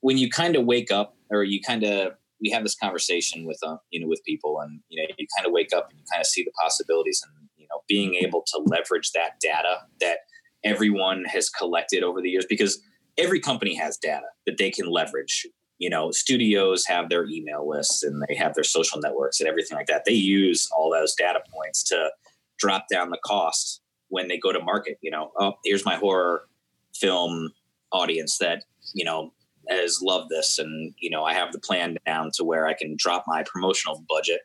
when 0.00 0.16
you 0.16 0.30
kind 0.30 0.56
of 0.56 0.64
wake 0.64 0.90
up 0.90 1.14
or 1.30 1.44
you 1.44 1.60
kind 1.60 1.84
of, 1.84 2.14
we 2.40 2.48
have 2.50 2.62
this 2.62 2.74
conversation 2.74 3.44
with, 3.44 3.58
uh, 3.62 3.76
you 3.90 4.00
know, 4.00 4.08
with 4.08 4.24
people 4.24 4.60
and, 4.60 4.80
you 4.88 5.00
know, 5.00 5.14
you 5.18 5.26
kind 5.36 5.46
of 5.46 5.52
wake 5.52 5.74
up 5.76 5.90
and 5.90 5.98
you 5.98 6.04
kind 6.10 6.22
of 6.22 6.26
see 6.26 6.42
the 6.42 6.52
possibilities 6.62 7.22
and, 7.22 7.48
you 7.58 7.66
know, 7.70 7.82
being 7.86 8.14
able 8.14 8.42
to 8.46 8.62
leverage 8.64 9.12
that 9.12 9.38
data 9.40 9.80
that 10.00 10.20
everyone 10.64 11.24
has 11.26 11.50
collected 11.50 12.02
over 12.02 12.22
the 12.22 12.30
years 12.30 12.46
because 12.48 12.80
every 13.18 13.40
company 13.40 13.74
has 13.74 13.98
data 13.98 14.26
that 14.46 14.56
they 14.56 14.70
can 14.70 14.86
leverage 14.86 15.46
you 15.78 15.90
know 15.90 16.10
studios 16.10 16.84
have 16.86 17.08
their 17.08 17.26
email 17.26 17.68
lists 17.68 18.02
and 18.02 18.22
they 18.28 18.34
have 18.34 18.54
their 18.54 18.64
social 18.64 19.00
networks 19.00 19.40
and 19.40 19.48
everything 19.48 19.76
like 19.76 19.86
that. 19.86 20.04
They 20.06 20.12
use 20.12 20.68
all 20.76 20.90
those 20.90 21.14
data 21.14 21.40
points 21.52 21.82
to 21.84 22.10
drop 22.58 22.86
down 22.90 23.10
the 23.10 23.18
cost 23.24 23.82
when 24.08 24.28
they 24.28 24.38
go 24.38 24.52
to 24.52 24.60
market 24.60 24.98
you 25.02 25.10
know 25.10 25.32
oh 25.38 25.54
here's 25.64 25.84
my 25.84 25.96
horror 25.96 26.46
film 26.94 27.50
audience 27.92 28.38
that 28.38 28.64
you 28.94 29.04
know 29.04 29.32
has 29.68 30.00
loved 30.02 30.30
this 30.30 30.58
and 30.58 30.94
you 30.98 31.10
know 31.10 31.24
i 31.24 31.32
have 31.32 31.52
the 31.52 31.58
plan 31.58 31.96
down 32.06 32.30
to 32.32 32.44
where 32.44 32.66
i 32.66 32.74
can 32.74 32.94
drop 32.96 33.24
my 33.26 33.42
promotional 33.44 34.04
budget 34.08 34.40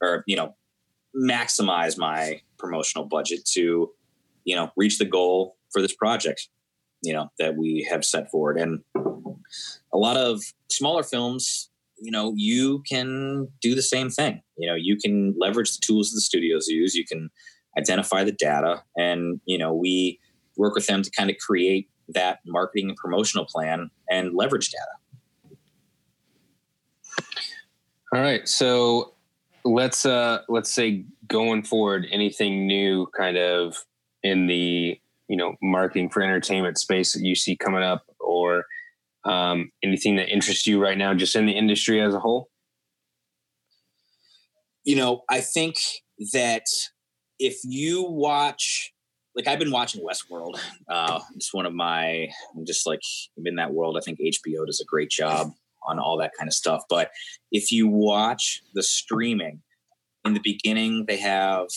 or 0.00 0.24
you 0.26 0.36
know 0.36 0.54
maximize 1.14 1.98
my 1.98 2.40
promotional 2.58 3.04
budget 3.04 3.44
to 3.44 3.90
you 4.44 4.56
know 4.56 4.70
reach 4.76 4.98
the 4.98 5.04
goal 5.04 5.56
for 5.70 5.82
this 5.82 5.94
project 5.94 6.48
you 7.02 7.12
know 7.12 7.30
that 7.38 7.56
we 7.56 7.86
have 7.90 8.04
set 8.04 8.30
forward. 8.30 8.58
And 8.58 8.80
a 9.92 9.98
lot 9.98 10.16
of 10.16 10.42
smaller 10.70 11.02
films 11.02 11.68
you 12.02 12.10
know 12.10 12.32
you 12.36 12.82
can 12.88 13.48
do 13.60 13.74
the 13.74 13.82
same 13.82 14.10
thing. 14.10 14.42
You 14.56 14.68
know 14.68 14.74
you 14.74 14.96
can 14.96 15.34
leverage 15.38 15.76
the 15.76 15.80
tools 15.80 16.12
the 16.12 16.20
studios 16.20 16.66
use. 16.68 16.94
You 16.94 17.04
can 17.04 17.30
identify 17.78 18.24
the 18.24 18.32
data 18.32 18.82
and 18.96 19.40
you 19.46 19.56
know 19.56 19.72
we 19.72 20.18
work 20.56 20.74
with 20.74 20.86
them 20.86 21.02
to 21.02 21.10
kind 21.10 21.30
of 21.30 21.36
create 21.38 21.88
that 22.08 22.40
marketing 22.44 22.88
and 22.88 22.96
promotional 22.96 23.46
plan 23.46 23.90
and 24.10 24.34
leverage 24.34 24.70
data. 24.70 25.56
All 28.12 28.20
right. 28.20 28.46
So 28.46 29.14
let's 29.64 30.04
uh 30.04 30.40
let's 30.48 30.70
say 30.70 31.04
going 31.28 31.62
forward 31.62 32.06
anything 32.10 32.66
new 32.66 33.06
kind 33.16 33.36
of 33.36 33.76
in 34.22 34.46
the 34.46 35.00
you 35.32 35.38
know 35.38 35.54
marketing 35.62 36.10
for 36.10 36.22
entertainment 36.22 36.76
space 36.76 37.14
that 37.14 37.24
you 37.24 37.34
see 37.34 37.56
coming 37.56 37.82
up 37.82 38.04
or 38.20 38.66
um, 39.24 39.72
anything 39.82 40.16
that 40.16 40.28
interests 40.28 40.66
you 40.66 40.78
right 40.78 40.98
now 40.98 41.14
just 41.14 41.34
in 41.34 41.46
the 41.46 41.52
industry 41.52 42.02
as 42.02 42.14
a 42.14 42.20
whole? 42.20 42.50
You 44.84 44.96
know 44.96 45.22
i 45.30 45.40
think 45.40 45.76
that 46.32 46.66
if 47.38 47.60
you 47.64 48.02
watch 48.02 48.92
like 49.34 49.48
i've 49.48 49.58
been 49.58 49.70
watching 49.70 50.04
westworld. 50.04 50.58
Uh, 50.86 51.20
it's 51.34 51.54
one 51.54 51.64
of 51.64 51.72
my 51.72 52.28
i'm 52.54 52.66
just 52.66 52.86
like 52.86 53.00
I'm 53.38 53.46
in 53.46 53.54
that 53.56 53.72
world. 53.72 53.96
I 53.96 54.00
think 54.00 54.18
hbo 54.18 54.66
does 54.66 54.80
a 54.80 54.84
great 54.84 55.08
job 55.08 55.52
on 55.88 55.98
all 55.98 56.18
that 56.18 56.32
kind 56.38 56.46
of 56.46 56.54
stuff. 56.54 56.82
But 56.90 57.10
if 57.50 57.72
you 57.72 57.88
watch 57.88 58.60
the 58.74 58.82
streaming 58.82 59.62
in 60.26 60.34
the 60.34 60.40
beginning 60.44 61.06
they 61.06 61.16
have 61.16 61.68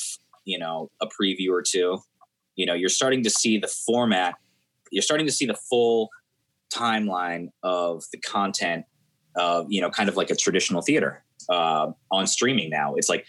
you 0.44 0.60
know 0.60 0.90
a 1.02 1.08
preview 1.08 1.52
or 1.52 1.62
two 1.62 2.00
you 2.56 2.66
know 2.66 2.74
you're 2.74 2.90
starting 2.90 3.24
to 3.24 3.30
see 3.30 3.58
the 3.58 3.68
format 3.68 4.36
you're 4.92 5.02
starting 5.02 5.26
to 5.26 5.32
see 5.32 5.46
the 5.46 5.56
full 5.70 6.10
timeline 6.74 7.50
of 7.64 8.04
the 8.12 8.18
content 8.20 8.86
of 9.36 9.66
you 9.70 9.82
know 9.82 9.90
kind 9.90 10.10
of 10.10 10.18
like 10.18 10.30
a 10.30 10.36
traditional 10.36 10.82
theater 10.82 11.24
uh, 11.50 11.92
on 12.12 12.28
streaming 12.28 12.70
now 12.70 12.96
it's 12.96 13.10
like 13.10 13.26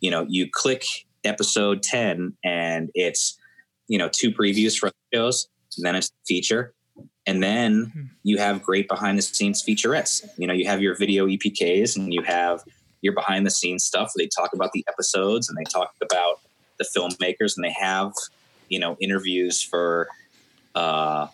you 0.00 0.10
know 0.10 0.24
you 0.28 0.48
click 0.50 0.84
episode 1.24 1.82
10 1.82 2.34
and 2.44 2.90
it's 2.94 3.38
you 3.88 3.98
know 3.98 4.08
two 4.08 4.30
previews 4.30 4.78
for 4.78 4.90
shows 5.12 5.48
then 5.78 5.94
it's 5.94 6.10
feature 6.26 6.74
and 7.26 7.42
then 7.42 7.86
mm-hmm. 7.86 8.02
you 8.22 8.38
have 8.38 8.62
great 8.62 8.88
behind 8.88 9.18
the 9.18 9.22
scenes 9.22 9.62
featurettes 9.62 10.26
you 10.38 10.46
know 10.46 10.54
you 10.54 10.66
have 10.66 10.80
your 10.80 10.94
video 10.94 11.26
epks 11.26 11.96
and 11.96 12.12
you 12.12 12.22
have 12.22 12.64
your 13.00 13.12
behind 13.12 13.46
the 13.46 13.50
scenes 13.50 13.84
stuff 13.84 14.12
where 14.14 14.24
they 14.24 14.28
talk 14.28 14.52
about 14.52 14.72
the 14.72 14.84
episodes 14.88 15.48
and 15.48 15.56
they 15.58 15.64
talk 15.64 15.94
about 16.00 16.40
the 16.78 16.86
filmmakers 16.96 17.56
and 17.56 17.64
they 17.64 17.74
have 17.78 18.12
you 18.68 18.78
know 18.78 18.96
interviews 19.00 19.62
for 19.62 20.08
uh 20.74 21.26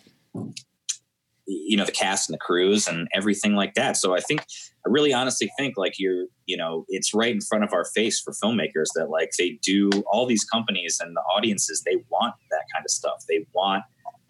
you 1.47 1.77
know 1.77 1.85
the 1.85 1.91
cast 1.91 2.29
and 2.29 2.33
the 2.33 2.39
crews 2.39 2.87
and 2.87 3.07
everything 3.13 3.53
like 3.53 3.75
that. 3.75 3.97
So 3.97 4.15
i 4.15 4.19
think 4.19 4.41
i 4.41 4.89
really 4.89 5.13
honestly 5.13 5.51
think 5.57 5.77
like 5.77 5.93
you're 5.97 6.25
you 6.45 6.57
know 6.57 6.85
it's 6.89 7.13
right 7.13 7.33
in 7.33 7.41
front 7.41 7.63
of 7.63 7.73
our 7.73 7.85
face 7.85 8.19
for 8.19 8.33
filmmakers 8.33 8.87
that 8.95 9.09
like 9.09 9.31
they 9.37 9.59
do 9.61 9.89
all 10.11 10.25
these 10.25 10.43
companies 10.43 10.99
and 11.01 11.15
the 11.15 11.21
audiences 11.21 11.83
they 11.85 11.97
want 12.09 12.35
that 12.55 12.65
kind 12.73 12.85
of 12.85 12.91
stuff. 12.91 13.23
They 13.27 13.45
want 13.53 13.83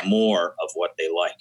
more 0.06 0.56
of 0.62 0.70
what 0.74 0.92
they 0.98 1.10
like. 1.16 1.38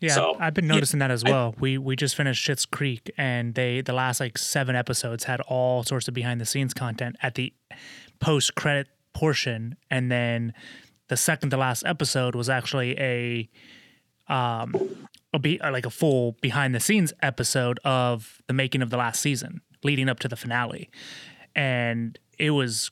Yeah, 0.00 0.14
so, 0.14 0.36
I've 0.40 0.54
been 0.54 0.66
noticing 0.66 0.98
yeah, 0.98 1.08
that 1.08 1.12
as 1.12 1.22
well. 1.22 1.54
I, 1.56 1.60
we 1.60 1.78
we 1.78 1.94
just 1.94 2.16
finished 2.16 2.46
Schitt's 2.46 2.66
Creek, 2.66 3.12
and 3.16 3.54
they 3.54 3.82
the 3.82 3.92
last 3.92 4.18
like 4.18 4.36
seven 4.36 4.74
episodes 4.74 5.24
had 5.24 5.40
all 5.42 5.84
sorts 5.84 6.08
of 6.08 6.14
behind 6.14 6.40
the 6.40 6.44
scenes 6.44 6.74
content 6.74 7.16
at 7.22 7.36
the 7.36 7.52
post 8.18 8.56
credit 8.56 8.88
portion, 9.14 9.76
and 9.90 10.10
then 10.10 10.52
the 11.08 11.16
second 11.16 11.50
to 11.50 11.56
last 11.56 11.84
episode 11.86 12.34
was 12.34 12.48
actually 12.48 12.98
a 12.98 13.48
um 14.28 14.74
a 15.34 15.38
be 15.38 15.58
like 15.58 15.86
a 15.86 15.90
full 15.90 16.36
behind 16.40 16.74
the 16.74 16.80
scenes 16.80 17.12
episode 17.22 17.80
of 17.84 18.40
the 18.46 18.54
making 18.54 18.82
of 18.82 18.90
the 18.90 18.96
last 18.96 19.20
season 19.20 19.60
leading 19.82 20.08
up 20.08 20.18
to 20.20 20.28
the 20.28 20.36
finale. 20.36 20.90
And 21.54 22.18
it 22.38 22.50
was 22.50 22.90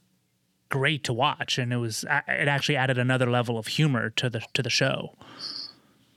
great 0.69 1.05
to 1.05 1.13
watch. 1.13 1.59
And 1.59 1.73
it 1.73 1.77
was 1.77 2.05
it 2.05 2.49
actually 2.49 2.77
added 2.77 2.99
another 2.99 3.31
level 3.31 3.59
of 3.59 3.69
humor 3.69 4.11
to 4.11 4.29
the 4.31 4.41
to 4.55 4.63
the 4.63 4.71
show 4.71 5.17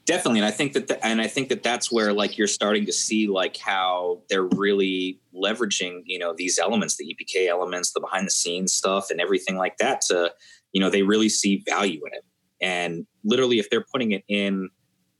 definitely 0.05 0.39
and 0.39 0.45
i 0.45 0.51
think 0.51 0.73
that 0.73 0.87
the, 0.87 1.05
and 1.05 1.21
i 1.21 1.27
think 1.27 1.49
that 1.49 1.63
that's 1.63 1.91
where 1.91 2.13
like 2.13 2.37
you're 2.37 2.47
starting 2.47 2.85
to 2.85 2.93
see 2.93 3.27
like 3.27 3.57
how 3.57 4.21
they're 4.29 4.49
really 4.55 5.19
leveraging 5.33 6.01
you 6.05 6.19
know 6.19 6.33
these 6.35 6.59
elements 6.59 6.97
the 6.97 7.15
epk 7.15 7.47
elements 7.47 7.93
the 7.93 7.99
behind 7.99 8.27
the 8.27 8.31
scenes 8.31 8.73
stuff 8.73 9.09
and 9.09 9.21
everything 9.21 9.55
like 9.55 9.77
that 9.77 10.01
to 10.01 10.31
you 10.73 10.81
know 10.81 10.89
they 10.89 11.03
really 11.03 11.29
see 11.29 11.63
value 11.67 12.01
in 12.05 12.13
it. 12.13 12.25
And 12.61 13.05
literally 13.23 13.59
if 13.59 13.69
they're 13.69 13.85
putting 13.91 14.11
it 14.11 14.23
in 14.27 14.69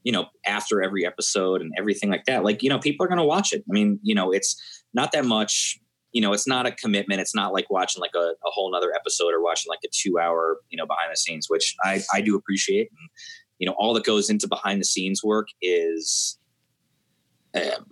you 0.04 0.12
know 0.12 0.26
after 0.46 0.82
every 0.82 1.06
episode 1.06 1.62
and 1.62 1.72
everything 1.78 2.10
like 2.10 2.26
that 2.26 2.44
like 2.44 2.62
you 2.62 2.70
know 2.70 2.80
people 2.80 3.06
are 3.06 3.08
going 3.08 3.20
to 3.20 3.24
watch 3.24 3.54
it. 3.54 3.64
I 3.70 3.72
mean 3.72 4.00
you 4.04 4.14
know 4.14 4.32
it's 4.32 4.62
not 4.94 5.14
that 5.14 5.24
much 5.24 5.80
you 6.12 6.22
know 6.22 6.34
it's 6.34 6.48
not 6.48 6.66
a 6.66 6.72
commitment. 6.72 7.22
It's 7.22 7.36
not 7.36 7.54
like 7.54 7.70
watching 7.70 8.02
like 8.02 8.16
a, 8.16 8.20
a 8.46 8.50
whole 8.52 8.72
nother 8.72 8.94
episode 8.94 9.34
or 9.34 9.42
watching 9.42 9.70
like 9.70 9.80
a 9.86 9.90
two 9.94 10.20
hour 10.20 10.58
you 10.70 10.78
know 10.78 10.86
behind 10.86 11.12
the 11.12 11.18
scenes 11.18 11.48
which 11.50 11.76
i 11.84 12.02
i 12.14 12.20
do 12.20 12.36
appreciate 12.36 12.90
and 12.90 13.10
you 13.60 13.68
know 13.68 13.76
all 13.78 13.94
that 13.94 14.04
goes 14.04 14.30
into 14.30 14.48
behind 14.48 14.80
the 14.80 14.86
scenes 14.86 15.24
work 15.24 15.48
is 15.62 16.38
um, 17.56 17.86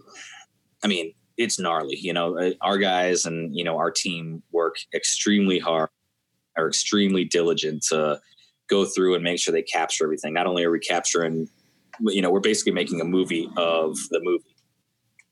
i 0.83 0.87
mean 0.87 1.13
it's 1.37 1.59
gnarly 1.59 1.97
you 1.97 2.13
know 2.13 2.37
uh, 2.37 2.51
our 2.61 2.77
guys 2.77 3.25
and 3.25 3.55
you 3.55 3.63
know 3.63 3.77
our 3.77 3.91
team 3.91 4.43
work 4.51 4.75
extremely 4.93 5.59
hard 5.59 5.89
are 6.57 6.67
extremely 6.67 7.23
diligent 7.23 7.83
to 7.83 8.19
go 8.71 8.85
through 8.85 9.15
and 9.15 9.23
make 9.23 9.39
sure 9.39 9.51
they 9.51 9.61
capture 9.61 10.05
everything. 10.05 10.33
Not 10.33 10.47
only 10.47 10.63
are 10.63 10.71
we 10.71 10.79
capturing 10.79 11.47
you 11.99 12.21
know 12.21 12.31
we're 12.31 12.39
basically 12.39 12.71
making 12.71 13.01
a 13.01 13.05
movie 13.05 13.47
of 13.57 13.97
the 14.09 14.19
movie. 14.23 14.55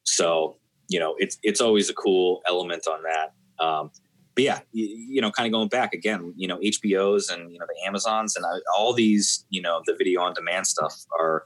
So 0.03 0.57
you 0.88 0.99
know 0.99 1.15
it's 1.17 1.38
it's 1.41 1.61
always 1.61 1.89
a 1.89 1.93
cool 1.93 2.41
element 2.47 2.86
on 2.88 3.01
that. 3.03 3.63
Um, 3.63 3.91
but 4.39 4.43
yeah, 4.45 4.59
you, 4.71 4.85
you 4.85 5.21
know, 5.21 5.31
kind 5.31 5.47
of 5.47 5.51
going 5.51 5.67
back 5.67 5.93
again, 5.93 6.33
you 6.37 6.47
know, 6.47 6.59
HBOs 6.59 7.29
and 7.29 7.51
you 7.51 7.59
know 7.59 7.65
the 7.67 7.85
Amazons 7.85 8.37
and 8.37 8.45
uh, 8.45 8.59
all 8.73 8.93
these, 8.93 9.45
you 9.49 9.61
know, 9.61 9.81
the 9.85 9.93
video 9.97 10.21
on 10.21 10.33
demand 10.33 10.65
stuff 10.65 10.95
are 11.19 11.43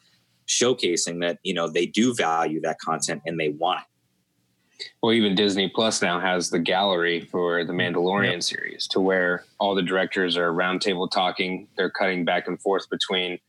showcasing 0.47 1.19
that 1.21 1.39
you 1.41 1.55
know 1.55 1.67
they 1.67 1.87
do 1.87 2.13
value 2.13 2.61
that 2.61 2.77
content 2.77 3.23
and 3.25 3.39
they 3.39 3.49
want 3.49 3.79
it. 3.79 4.85
Well, 5.01 5.11
even 5.11 5.33
Disney 5.33 5.69
Plus 5.69 6.03
now 6.03 6.19
has 6.19 6.51
the 6.51 6.59
gallery 6.59 7.21
for 7.21 7.65
the 7.65 7.73
Mandalorian 7.73 8.33
yep. 8.33 8.43
series, 8.43 8.87
to 8.89 8.99
where 8.99 9.43
all 9.59 9.73
the 9.73 9.81
directors 9.81 10.37
are 10.37 10.53
roundtable 10.53 11.09
talking. 11.09 11.67
They're 11.75 11.89
cutting 11.89 12.25
back 12.25 12.47
and 12.47 12.61
forth 12.61 12.87
between, 12.91 13.39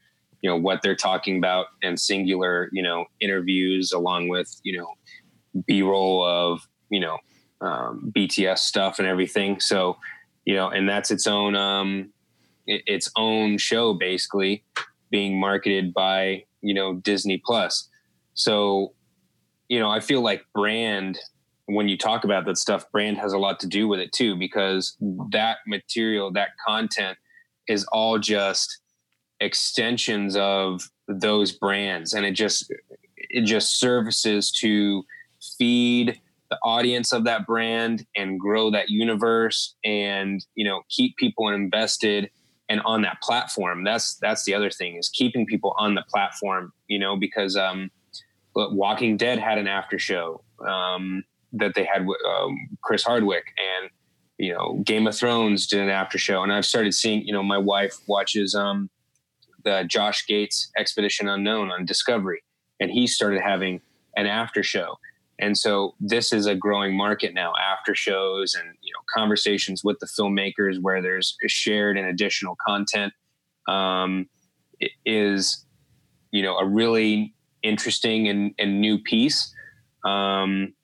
you 0.40 0.48
know, 0.48 0.56
what 0.56 0.80
they're 0.80 0.96
talking 0.96 1.36
about 1.36 1.66
and 1.82 2.00
singular, 2.00 2.70
you 2.72 2.82
know, 2.82 3.04
interviews 3.20 3.92
along 3.92 4.28
with, 4.28 4.58
you 4.62 4.78
know, 4.78 4.94
B 5.66 5.82
roll 5.82 6.24
of, 6.24 6.66
you 6.88 7.00
know, 7.00 7.18
um, 7.60 8.12
BTS 8.14 8.58
stuff 8.58 8.98
and 8.98 9.08
everything. 9.08 9.60
So, 9.60 9.96
you 10.44 10.54
know, 10.54 10.68
and 10.68 10.88
that's 10.88 11.10
its 11.10 11.26
own 11.26 11.54
um, 11.56 12.10
its 12.66 13.10
own 13.16 13.58
show 13.58 13.94
basically 13.94 14.64
being 15.10 15.38
marketed 15.38 15.94
by 15.94 16.44
you 16.60 16.74
know 16.74 16.94
Disney 16.94 17.42
Plus. 17.44 17.88
So, 18.34 18.94
you 19.68 19.78
know, 19.78 19.90
I 19.90 20.00
feel 20.00 20.22
like 20.22 20.44
brand 20.54 21.18
when 21.66 21.88
you 21.88 21.96
talk 21.96 22.24
about 22.24 22.44
that 22.46 22.58
stuff, 22.58 22.90
brand 22.92 23.18
has 23.18 23.32
a 23.32 23.38
lot 23.38 23.58
to 23.60 23.66
do 23.66 23.88
with 23.88 24.00
it 24.00 24.12
too 24.12 24.36
because 24.36 24.96
that 25.30 25.58
material, 25.66 26.30
that 26.32 26.50
content 26.66 27.16
is 27.68 27.84
all 27.92 28.18
just 28.18 28.80
extensions 29.40 30.36
of 30.36 30.82
those 31.08 31.52
brands 31.52 32.12
and 32.14 32.24
it 32.24 32.32
just 32.32 32.72
it 33.16 33.44
just 33.44 33.80
services 33.80 34.52
to 34.52 35.04
feed 35.58 36.20
the 36.54 36.68
audience 36.68 37.12
of 37.12 37.24
that 37.24 37.46
brand 37.46 38.06
and 38.16 38.38
grow 38.38 38.70
that 38.70 38.88
universe 38.88 39.74
and 39.84 40.44
you 40.54 40.64
know 40.64 40.82
keep 40.88 41.16
people 41.16 41.48
invested 41.48 42.30
and 42.68 42.80
on 42.84 43.02
that 43.02 43.20
platform. 43.22 43.82
That's 43.82 44.16
that's 44.18 44.44
the 44.44 44.54
other 44.54 44.70
thing 44.70 44.96
is 44.96 45.08
keeping 45.08 45.46
people 45.46 45.74
on 45.78 45.94
the 45.94 46.04
platform 46.08 46.72
you 46.88 46.98
know 46.98 47.16
because 47.16 47.56
um 47.56 47.90
walking 48.54 49.16
dead 49.16 49.38
had 49.40 49.58
an 49.58 49.66
after 49.66 49.98
show 49.98 50.44
um 50.64 51.24
that 51.52 51.74
they 51.74 51.84
had 51.84 52.02
um, 52.02 52.56
chris 52.82 53.02
hardwick 53.02 53.46
and 53.58 53.90
you 54.38 54.52
know 54.52 54.80
game 54.84 55.08
of 55.08 55.16
thrones 55.16 55.66
did 55.66 55.80
an 55.80 55.88
after 55.88 56.18
show. 56.18 56.42
And 56.44 56.52
i've 56.52 56.64
started 56.64 56.94
seeing 56.94 57.26
you 57.26 57.32
know 57.32 57.42
my 57.42 57.58
wife 57.58 57.96
watches 58.06 58.54
um 58.54 58.88
the 59.64 59.84
josh 59.88 60.24
gates 60.28 60.70
expedition 60.78 61.28
unknown 61.28 61.72
on 61.72 61.84
discovery 61.84 62.44
and 62.78 62.92
he 62.92 63.08
started 63.08 63.40
having 63.40 63.80
an 64.16 64.26
after 64.26 64.62
show 64.62 64.96
and 65.38 65.56
so 65.56 65.94
this 66.00 66.32
is 66.32 66.46
a 66.46 66.54
growing 66.54 66.96
market 66.96 67.34
now 67.34 67.52
after 67.72 67.94
shows 67.94 68.54
and 68.54 68.68
you 68.82 68.92
know 68.92 69.00
conversations 69.14 69.82
with 69.84 69.98
the 70.00 70.06
filmmakers 70.06 70.80
where 70.80 71.02
there's 71.02 71.36
shared 71.46 71.96
and 71.96 72.06
additional 72.06 72.56
content 72.66 73.12
um, 73.68 74.28
is 75.04 75.64
you 76.30 76.42
know 76.42 76.56
a 76.56 76.66
really 76.66 77.34
interesting 77.62 78.28
and, 78.28 78.54
and 78.58 78.80
new 78.80 78.98
piece 78.98 79.52
um, 80.04 80.74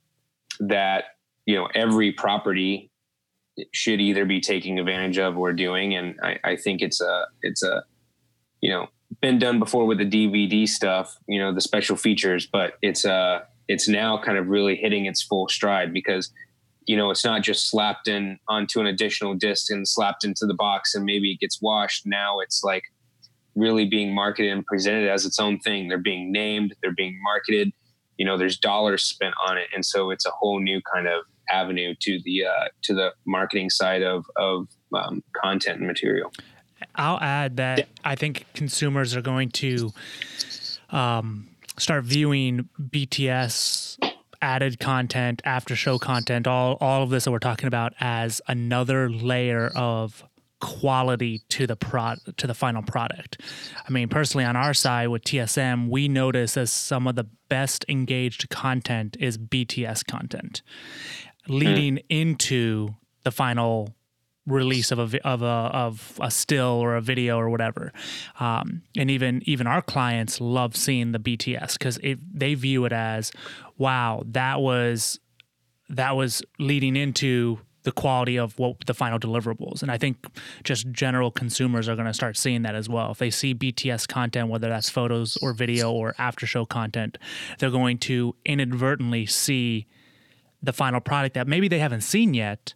that 0.59 1.05
you 1.47 1.55
know 1.55 1.69
every 1.75 2.13
property 2.13 2.91
should 3.73 4.01
either 4.01 4.25
be 4.25 4.41
taking 4.41 4.79
advantage 4.79 5.19
of 5.19 5.37
or 5.37 5.53
doing. 5.53 5.95
And 5.95 6.19
I, 6.23 6.39
I 6.45 6.57
think 6.57 6.83
it's 6.83 7.01
a 7.01 7.27
it's 7.43 7.63
a 7.63 7.85
you 8.61 8.71
know 8.71 8.89
been 9.21 9.39
done 9.39 9.59
before 9.59 9.87
with 9.87 9.99
the 9.99 10.09
dvd 10.09 10.69
stuff 10.69 11.17
you 11.27 11.37
know 11.37 11.53
the 11.53 11.61
special 11.61 11.97
features 11.97 12.47
but 12.47 12.75
it's 12.81 13.05
a 13.05 13.43
it's 13.71 13.89
now 13.89 14.19
kind 14.19 14.37
of 14.37 14.49
really 14.49 14.77
hitting 14.77 15.07
its 15.07 15.23
full 15.23 15.49
stride 15.49 15.93
because 15.93 16.33
you 16.87 16.97
know 16.97 17.11
it's 17.11 17.25
not 17.25 17.43
just 17.43 17.71
slapped 17.71 18.09
in 18.09 18.39
onto 18.49 18.81
an 18.81 18.87
additional 18.87 19.35
disc 19.35 19.71
and 19.71 19.87
slapped 19.87 20.25
into 20.25 20.47
the 20.47 20.55
box 20.55 20.95
and 20.95 21.05
maybe 21.05 21.33
it 21.33 21.41
gets 21.41 21.61
washed. 21.63 22.07
Now 22.07 22.41
it's 22.41 22.63
like 22.63 22.85
really 23.55 23.87
being 23.87 24.15
marketed 24.15 24.53
and 24.53 24.65
presented 24.65 25.09
as 25.09 25.25
its 25.25 25.39
own 25.39 25.59
thing. 25.59 25.89
They're 25.89 25.99
being 25.99 26.33
named 26.33 26.75
they're 26.83 26.95
being 26.95 27.19
marketed 27.23 27.73
you 28.21 28.27
know 28.27 28.37
there's 28.37 28.59
dollars 28.59 29.03
spent 29.03 29.35
on 29.49 29.57
it. 29.57 29.69
And 29.75 29.85
so 29.85 30.11
it's 30.11 30.27
a 30.27 30.31
whole 30.31 30.61
new 30.61 30.83
kind 30.93 31.09
of 31.09 31.25
avenue 31.51 31.95
to 32.01 32.21
the 32.23 32.45
uh, 32.45 32.69
to 32.83 32.95
the 32.95 33.15
marketing 33.27 33.71
side 33.71 34.03
of 34.03 34.27
of 34.37 34.69
um, 34.95 35.25
content 35.43 35.79
and 35.79 35.87
material. 35.87 36.31
I'll 36.95 37.21
add 37.21 37.59
that 37.59 37.89
i 38.05 38.15
think 38.15 38.47
consumers 38.55 39.15
are 39.15 39.21
going 39.21 39.51
to 39.51 39.93
um, 40.89 41.50
start 41.79 42.05
viewing 42.05 42.69
BTS 42.81 43.99
added 44.43 44.79
content, 44.79 45.43
after 45.45 45.77
show 45.77 45.99
content, 45.99 46.47
all 46.47 46.77
all 46.81 47.03
of 47.03 47.11
this 47.11 47.25
that 47.25 47.31
we're 47.31 47.39
talking 47.39 47.67
about 47.67 47.93
as 48.01 48.41
another 48.49 49.11
layer 49.11 49.71
of 49.75 50.25
quality 50.61 51.43
to 51.49 51.67
the 51.67 51.77
pro 51.77 52.15
to 52.37 52.47
the 52.47 52.55
final 52.55 52.83
product. 52.83 53.41
I 53.87 53.91
mean, 53.91 54.09
personally 54.09 54.45
on 54.45 54.57
our 54.57 54.75
side 54.75 55.09
with 55.09 55.25
TSM, 55.25 55.89
we 55.89 56.09
notice 56.09 56.57
as 56.57 56.71
some 56.73 57.07
of 57.07 57.17
the 57.17 57.27
best 57.49 57.85
engaged 57.89 58.49
content 58.51 59.17
is 59.19 59.39
BTS 59.39 60.07
content 60.07 60.63
leading 61.49 61.97
mm. 61.97 62.05
into 62.09 62.95
the 63.25 63.31
final 63.31 63.95
release 64.51 64.91
of 64.91 64.99
a 64.99 65.27
of 65.27 65.43
a 65.43 65.47
of 65.47 66.19
a 66.21 66.31
still 66.31 66.81
or 66.81 66.97
a 66.97 67.01
video 67.01 67.39
or 67.39 67.49
whatever. 67.51 67.93
Um, 68.39 68.83
and 68.97 69.11
even 69.11 69.43
even 69.47 69.67
our 69.67 69.83
clients 69.83 70.41
love 70.41 70.77
seeing 70.77 71.13
the 71.13 71.19
BTS 71.19 71.75
because 71.75 71.99
they 72.35 72.55
view 72.55 72.85
it 72.85 72.93
as, 72.93 73.33
wow, 73.79 74.23
that 74.27 74.61
was 74.61 75.21
that 75.89 76.17
was 76.17 76.43
leading 76.59 76.97
into 76.97 77.61
the 77.83 77.93
quality 77.93 78.37
of 78.37 78.59
what 78.59 78.77
the 78.87 78.95
final 78.95 79.19
deliverables. 79.19 79.83
And 79.83 79.91
I 79.91 79.97
think 79.97 80.27
just 80.65 80.91
general 80.91 81.31
consumers 81.31 81.89
are 81.89 81.95
going 81.95 82.07
to 82.07 82.15
start 82.15 82.37
seeing 82.37 82.63
that 82.63 82.75
as 82.75 82.89
well. 82.89 83.11
If 83.11 83.19
they 83.19 83.31
see 83.31 83.55
BTS 83.55 84.07
content, 84.07 84.49
whether 84.49 84.69
that's 84.69 84.91
photos 84.91 85.39
or 85.39 85.55
video 85.55 85.91
or 85.91 86.15
after 86.19 86.47
show 86.47 86.67
content, 86.67 87.17
they're 87.59 87.71
going 87.71 87.99
to 87.99 88.37
inadvertently 88.45 89.25
see 89.27 89.87
the 90.63 90.73
final 90.73 91.01
product 91.01 91.35
that 91.35 91.49
maybe 91.49 91.69
they 91.69 91.79
haven't 91.79 92.03
seen 92.03 92.35
yet 92.35 92.75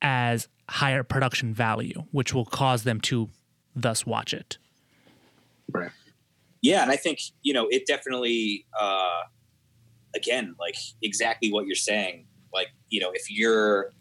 as 0.00 0.48
higher 0.68 1.02
production 1.02 1.54
value, 1.54 2.04
which 2.10 2.34
will 2.34 2.44
cause 2.44 2.84
them 2.84 3.00
to 3.00 3.28
thus 3.74 4.06
watch 4.06 4.34
it. 4.34 4.58
Right. 5.72 5.90
Yeah, 6.60 6.82
and 6.82 6.90
I 6.90 6.96
think 6.96 7.20
you 7.42 7.52
know 7.52 7.68
it 7.68 7.86
definitely. 7.86 8.66
Uh, 8.78 9.22
again, 10.14 10.54
like 10.58 10.76
exactly 11.02 11.52
what 11.52 11.66
you're 11.66 11.76
saying. 11.76 12.26
Like 12.52 12.68
you 12.88 13.00
know, 13.00 13.10
if 13.12 13.30
you're 13.30 13.92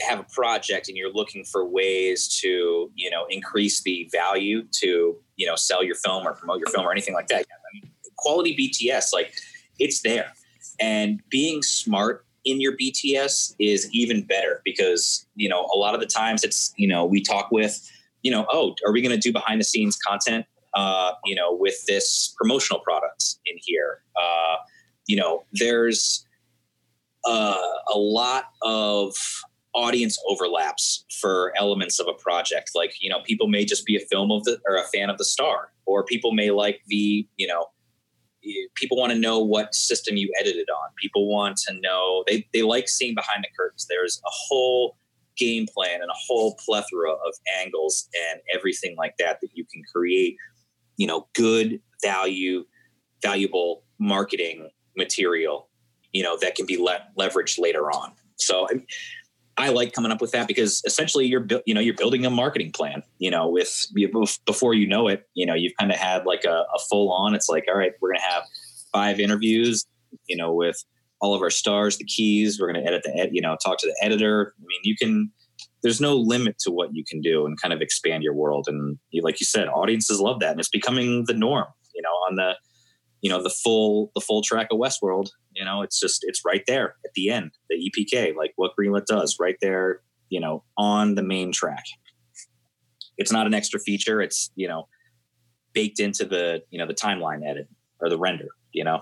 have 0.00 0.18
a 0.18 0.24
project 0.24 0.88
and 0.88 0.96
you're 0.96 1.12
looking 1.12 1.44
for 1.44 1.64
ways 1.64 2.28
to 2.40 2.90
you 2.94 3.10
know 3.10 3.26
increase 3.30 3.82
the 3.82 4.08
value 4.10 4.64
to 4.72 5.16
you 5.36 5.46
know 5.46 5.54
sell 5.56 5.84
your 5.84 5.94
film 5.94 6.26
or 6.26 6.34
promote 6.34 6.58
your 6.58 6.68
film 6.68 6.86
or 6.86 6.92
anything 6.92 7.14
like 7.14 7.28
that, 7.28 7.40
I 7.40 7.68
mean, 7.74 7.90
quality 8.16 8.56
BTS 8.56 9.12
like 9.12 9.34
it's 9.78 10.02
there, 10.02 10.32
and 10.80 11.22
being 11.30 11.62
smart 11.62 12.26
in 12.44 12.60
your 12.60 12.76
BTS 12.76 13.54
is 13.58 13.88
even 13.92 14.22
better 14.22 14.60
because, 14.64 15.26
you 15.34 15.48
know, 15.48 15.68
a 15.74 15.78
lot 15.78 15.94
of 15.94 16.00
the 16.00 16.06
times 16.06 16.44
it's, 16.44 16.72
you 16.76 16.88
know, 16.88 17.04
we 17.04 17.22
talk 17.22 17.50
with, 17.50 17.80
you 18.22 18.30
know, 18.30 18.46
oh, 18.50 18.74
are 18.86 18.92
we 18.92 19.00
going 19.00 19.14
to 19.14 19.20
do 19.20 19.32
behind 19.32 19.60
the 19.60 19.64
scenes 19.64 19.96
content, 19.96 20.46
uh, 20.74 21.12
you 21.24 21.34
know, 21.34 21.54
with 21.54 21.84
this 21.86 22.34
promotional 22.36 22.80
products 22.80 23.38
in 23.46 23.56
here? 23.60 24.02
Uh, 24.20 24.56
you 25.06 25.16
know, 25.16 25.44
there's 25.52 26.26
uh, 27.24 27.56
a 27.92 27.98
lot 27.98 28.46
of 28.62 29.14
audience 29.74 30.18
overlaps 30.28 31.04
for 31.20 31.52
elements 31.56 31.98
of 31.98 32.06
a 32.06 32.12
project. 32.12 32.70
Like, 32.74 32.94
you 33.00 33.08
know, 33.08 33.20
people 33.24 33.48
may 33.48 33.64
just 33.64 33.86
be 33.86 33.96
a 33.96 34.00
film 34.00 34.30
of 34.30 34.44
the 34.44 34.58
or 34.68 34.76
a 34.76 34.84
fan 34.84 35.10
of 35.10 35.18
the 35.18 35.24
star, 35.24 35.70
or 35.86 36.04
people 36.04 36.32
may 36.32 36.50
like 36.50 36.80
the, 36.88 37.26
you 37.36 37.46
know, 37.46 37.66
people 38.74 38.96
want 38.96 39.12
to 39.12 39.18
know 39.18 39.38
what 39.38 39.74
system 39.74 40.16
you 40.16 40.32
edited 40.38 40.68
on. 40.70 40.90
People 40.96 41.28
want 41.28 41.56
to 41.68 41.74
know 41.80 42.24
they 42.26 42.46
they 42.52 42.62
like 42.62 42.88
seeing 42.88 43.14
behind 43.14 43.44
the 43.44 43.48
curtains. 43.56 43.86
There's 43.88 44.20
a 44.24 44.30
whole 44.30 44.96
game 45.36 45.66
plan 45.74 46.00
and 46.02 46.10
a 46.10 46.14
whole 46.26 46.56
plethora 46.64 47.12
of 47.12 47.34
angles 47.60 48.08
and 48.30 48.40
everything 48.54 48.96
like 48.96 49.14
that 49.18 49.38
that 49.40 49.50
you 49.54 49.64
can 49.72 49.82
create. 49.94 50.36
You 50.96 51.06
know, 51.06 51.28
good 51.34 51.80
value, 52.02 52.64
valuable 53.22 53.84
marketing 53.98 54.70
material. 54.96 55.68
You 56.12 56.22
know 56.22 56.36
that 56.38 56.54
can 56.54 56.66
be 56.66 56.76
le- 56.76 57.06
leveraged 57.18 57.58
later 57.58 57.90
on. 57.90 58.12
So. 58.36 58.66
I 59.58 59.68
like 59.68 59.92
coming 59.92 60.10
up 60.10 60.20
with 60.20 60.32
that 60.32 60.48
because 60.48 60.82
essentially 60.86 61.26
you're 61.26 61.46
you 61.66 61.74
know 61.74 61.80
you're 61.80 61.94
building 61.94 62.24
a 62.24 62.30
marketing 62.30 62.72
plan. 62.72 63.02
You 63.18 63.30
know, 63.30 63.48
with 63.48 63.86
before 64.46 64.74
you 64.74 64.86
know 64.86 65.08
it, 65.08 65.28
you 65.34 65.44
know 65.44 65.54
you've 65.54 65.74
kind 65.78 65.92
of 65.92 65.98
had 65.98 66.24
like 66.24 66.44
a, 66.44 66.64
a 66.74 66.78
full 66.88 67.12
on. 67.12 67.34
It's 67.34 67.48
like 67.48 67.66
all 67.68 67.76
right, 67.76 67.92
we're 68.00 68.12
gonna 68.12 68.22
have 68.28 68.44
five 68.92 69.20
interviews. 69.20 69.84
You 70.26 70.36
know, 70.36 70.52
with 70.52 70.82
all 71.20 71.34
of 71.34 71.42
our 71.42 71.50
stars, 71.50 71.98
the 71.98 72.04
keys. 72.04 72.60
We're 72.60 72.72
gonna 72.72 72.84
edit 72.84 73.02
the 73.04 73.14
ed, 73.16 73.30
you 73.32 73.42
know 73.42 73.56
talk 73.62 73.78
to 73.78 73.86
the 73.86 74.04
editor. 74.04 74.54
I 74.58 74.64
mean, 74.66 74.80
you 74.84 74.96
can. 74.96 75.30
There's 75.82 76.00
no 76.00 76.16
limit 76.16 76.58
to 76.60 76.70
what 76.70 76.94
you 76.94 77.04
can 77.04 77.20
do 77.20 77.44
and 77.44 77.60
kind 77.60 77.74
of 77.74 77.80
expand 77.80 78.22
your 78.22 78.34
world. 78.34 78.66
And 78.68 78.98
like 79.20 79.40
you 79.40 79.46
said, 79.46 79.68
audiences 79.68 80.20
love 80.20 80.40
that, 80.40 80.52
and 80.52 80.60
it's 80.60 80.68
becoming 80.68 81.24
the 81.26 81.34
norm. 81.34 81.66
You 81.94 82.02
know, 82.02 82.08
on 82.08 82.36
the 82.36 82.54
you 83.22 83.30
know 83.30 83.42
the 83.42 83.50
full 83.50 84.10
the 84.14 84.20
full 84.20 84.42
track 84.42 84.68
of 84.70 84.78
Westworld. 84.78 85.30
You 85.52 85.64
know, 85.64 85.82
it's 85.82 85.98
just 85.98 86.24
it's 86.24 86.42
right 86.44 86.62
there 86.66 86.96
at 87.04 87.12
the 87.14 87.30
end, 87.30 87.52
the 87.70 87.90
EPK, 87.90 88.34
like 88.34 88.52
what 88.56 88.72
Greenlit 88.78 89.06
does, 89.06 89.36
right 89.40 89.56
there. 89.62 90.00
You 90.28 90.40
know, 90.40 90.64
on 90.76 91.14
the 91.14 91.22
main 91.22 91.52
track. 91.52 91.84
It's 93.18 93.30
not 93.30 93.46
an 93.46 93.54
extra 93.54 93.78
feature. 93.78 94.20
It's 94.20 94.50
you 94.56 94.68
know 94.68 94.88
baked 95.72 96.00
into 96.00 96.24
the 96.24 96.62
you 96.70 96.78
know 96.78 96.86
the 96.86 96.94
timeline 96.94 97.48
edit 97.48 97.68
or 98.00 98.10
the 98.10 98.18
render. 98.18 98.48
You 98.72 98.84
know. 98.84 99.00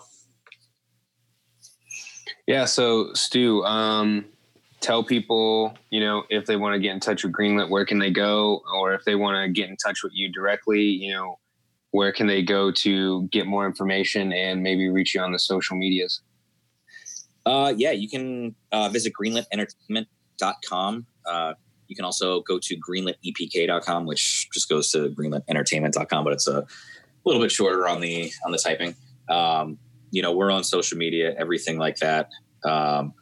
Yeah. 2.46 2.66
So 2.66 3.12
Stu, 3.14 3.64
um, 3.64 4.26
tell 4.80 5.02
people 5.02 5.78
you 5.88 6.00
know 6.00 6.24
if 6.28 6.44
they 6.44 6.56
want 6.56 6.74
to 6.74 6.80
get 6.80 6.92
in 6.92 7.00
touch 7.00 7.24
with 7.24 7.32
Greenlit, 7.32 7.70
where 7.70 7.86
can 7.86 7.98
they 7.98 8.10
go, 8.10 8.60
or 8.74 8.92
if 8.92 9.04
they 9.04 9.14
want 9.14 9.42
to 9.42 9.50
get 9.50 9.70
in 9.70 9.76
touch 9.78 10.02
with 10.02 10.12
you 10.14 10.30
directly, 10.30 10.82
you 10.82 11.14
know 11.14 11.39
where 11.92 12.12
can 12.12 12.26
they 12.26 12.42
go 12.42 12.70
to 12.70 13.26
get 13.28 13.46
more 13.46 13.66
information 13.66 14.32
and 14.32 14.62
maybe 14.62 14.88
reach 14.88 15.14
you 15.14 15.20
on 15.20 15.32
the 15.32 15.38
social 15.38 15.76
medias? 15.76 16.22
Uh, 17.46 17.72
yeah, 17.76 17.90
you 17.90 18.08
can 18.08 18.54
uh, 18.72 18.88
visit 18.88 19.12
greenlitentertainment.com. 19.20 21.06
Uh, 21.26 21.54
you 21.88 21.96
can 21.96 22.04
also 22.04 22.40
go 22.42 22.58
to 22.60 22.76
greenlitepk.com, 22.76 24.06
which 24.06 24.48
just 24.52 24.68
goes 24.68 24.90
to 24.92 25.10
greenlitentertainment.com, 25.10 26.24
but 26.24 26.32
it's 26.32 26.46
a 26.46 26.64
little 27.24 27.42
bit 27.42 27.50
shorter 27.50 27.88
on 27.88 28.00
the 28.00 28.32
on 28.46 28.52
the 28.52 28.58
typing. 28.58 28.94
Um, 29.28 29.78
you 30.12 30.22
know, 30.22 30.32
we're 30.32 30.50
on 30.50 30.64
social 30.64 30.98
media, 30.98 31.34
everything 31.38 31.78
like 31.78 31.96
that. 31.96 32.28
Um, 32.64 33.14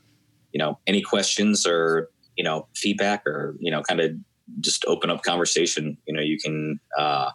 you 0.52 0.58
know, 0.58 0.78
any 0.86 1.00
questions 1.00 1.66
or 1.66 2.10
you 2.36 2.44
know 2.44 2.66
feedback 2.74 3.26
or 3.26 3.56
you 3.58 3.70
know, 3.70 3.82
kind 3.82 4.00
of 4.00 4.12
just 4.60 4.84
open 4.86 5.10
up 5.10 5.22
conversation. 5.22 5.96
You 6.06 6.14
know, 6.14 6.20
you 6.20 6.38
can 6.38 6.78
uh, 6.98 7.30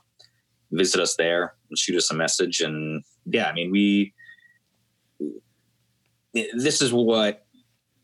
visit 0.73 1.01
us 1.01 1.15
there 1.15 1.53
and 1.69 1.77
shoot 1.77 1.97
us 1.97 2.11
a 2.11 2.15
message. 2.15 2.59
And 2.59 3.03
yeah, 3.25 3.45
I 3.45 3.53
mean, 3.53 3.71
we, 3.71 4.13
this 6.33 6.81
is 6.81 6.91
what 6.91 7.45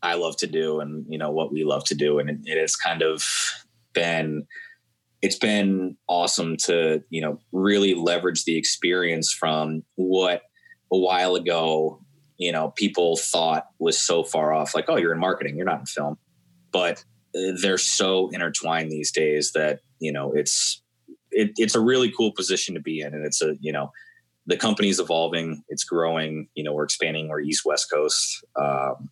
I 0.02 0.14
love 0.14 0.36
to 0.38 0.46
do 0.46 0.80
and 0.80 1.04
you 1.08 1.18
know 1.18 1.30
what 1.30 1.52
we 1.52 1.64
love 1.64 1.84
to 1.86 1.94
do, 1.94 2.18
and 2.18 2.46
it, 2.46 2.58
has 2.58 2.76
kind 2.76 3.02
of 3.02 3.24
been 3.92 4.46
it's 5.22 5.36
been 5.36 5.96
awesome 6.08 6.56
to 6.56 7.02
you 7.10 7.20
know 7.20 7.38
really 7.52 7.94
leverage 7.94 8.44
the 8.44 8.56
experience 8.56 9.32
from 9.32 9.82
what 9.96 10.42
a 10.92 10.98
while 10.98 11.34
ago 11.34 12.00
you 12.38 12.50
know 12.52 12.72
people 12.76 13.16
thought 13.16 13.66
was 13.78 14.00
so 14.00 14.24
far 14.24 14.52
off 14.52 14.74
like 14.74 14.86
oh 14.88 14.96
you're 14.96 15.12
in 15.12 15.18
marketing 15.18 15.56
you're 15.56 15.66
not 15.66 15.80
in 15.80 15.86
film 15.86 16.16
but 16.72 17.04
uh, 17.36 17.52
they're 17.60 17.78
so 17.78 18.30
intertwined 18.30 18.90
these 18.90 19.12
days 19.12 19.52
that 19.52 19.80
you 19.98 20.12
know 20.12 20.32
it's 20.32 20.82
it, 21.32 21.52
it's 21.56 21.74
a 21.74 21.80
really 21.80 22.12
cool 22.16 22.32
position 22.32 22.74
to 22.74 22.80
be 22.80 23.00
in 23.00 23.14
and 23.14 23.24
it's 23.24 23.42
a 23.42 23.56
you 23.60 23.72
know 23.72 23.90
the 24.46 24.56
company's 24.56 24.98
evolving 24.98 25.62
it's 25.68 25.84
growing 25.84 26.48
you 26.54 26.64
know 26.64 26.72
we're 26.72 26.84
expanding 26.84 27.28
we're 27.28 27.40
east 27.40 27.64
west 27.64 27.90
coast 27.90 28.44
um, 28.60 29.10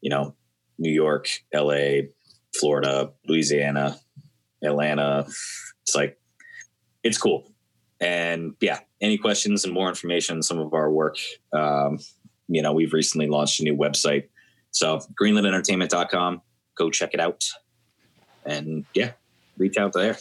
you 0.00 0.10
know 0.10 0.34
new 0.78 0.92
york 0.92 1.28
la 1.54 2.00
florida 2.58 3.10
louisiana 3.26 3.96
atlanta 4.62 5.26
it's 5.84 5.94
like 5.94 6.18
it's 7.02 7.18
cool. 7.18 7.50
And 8.00 8.54
yeah 8.60 8.80
any 9.00 9.18
questions 9.18 9.64
and 9.64 9.72
more 9.72 9.88
information 9.88 10.36
on 10.36 10.42
some 10.42 10.58
of 10.58 10.74
our 10.74 10.90
work 10.90 11.16
um, 11.52 11.98
you 12.48 12.60
know 12.60 12.72
we've 12.72 12.92
recently 12.92 13.28
launched 13.28 13.60
a 13.60 13.62
new 13.62 13.76
website. 13.76 14.28
So 14.70 15.00
greenlitentertainment.com 15.20 16.42
go 16.76 16.90
check 16.90 17.14
it 17.14 17.20
out. 17.20 17.44
And 18.44 18.84
yeah 18.94 19.12
reach 19.56 19.76
out 19.76 19.92
there 19.92 20.16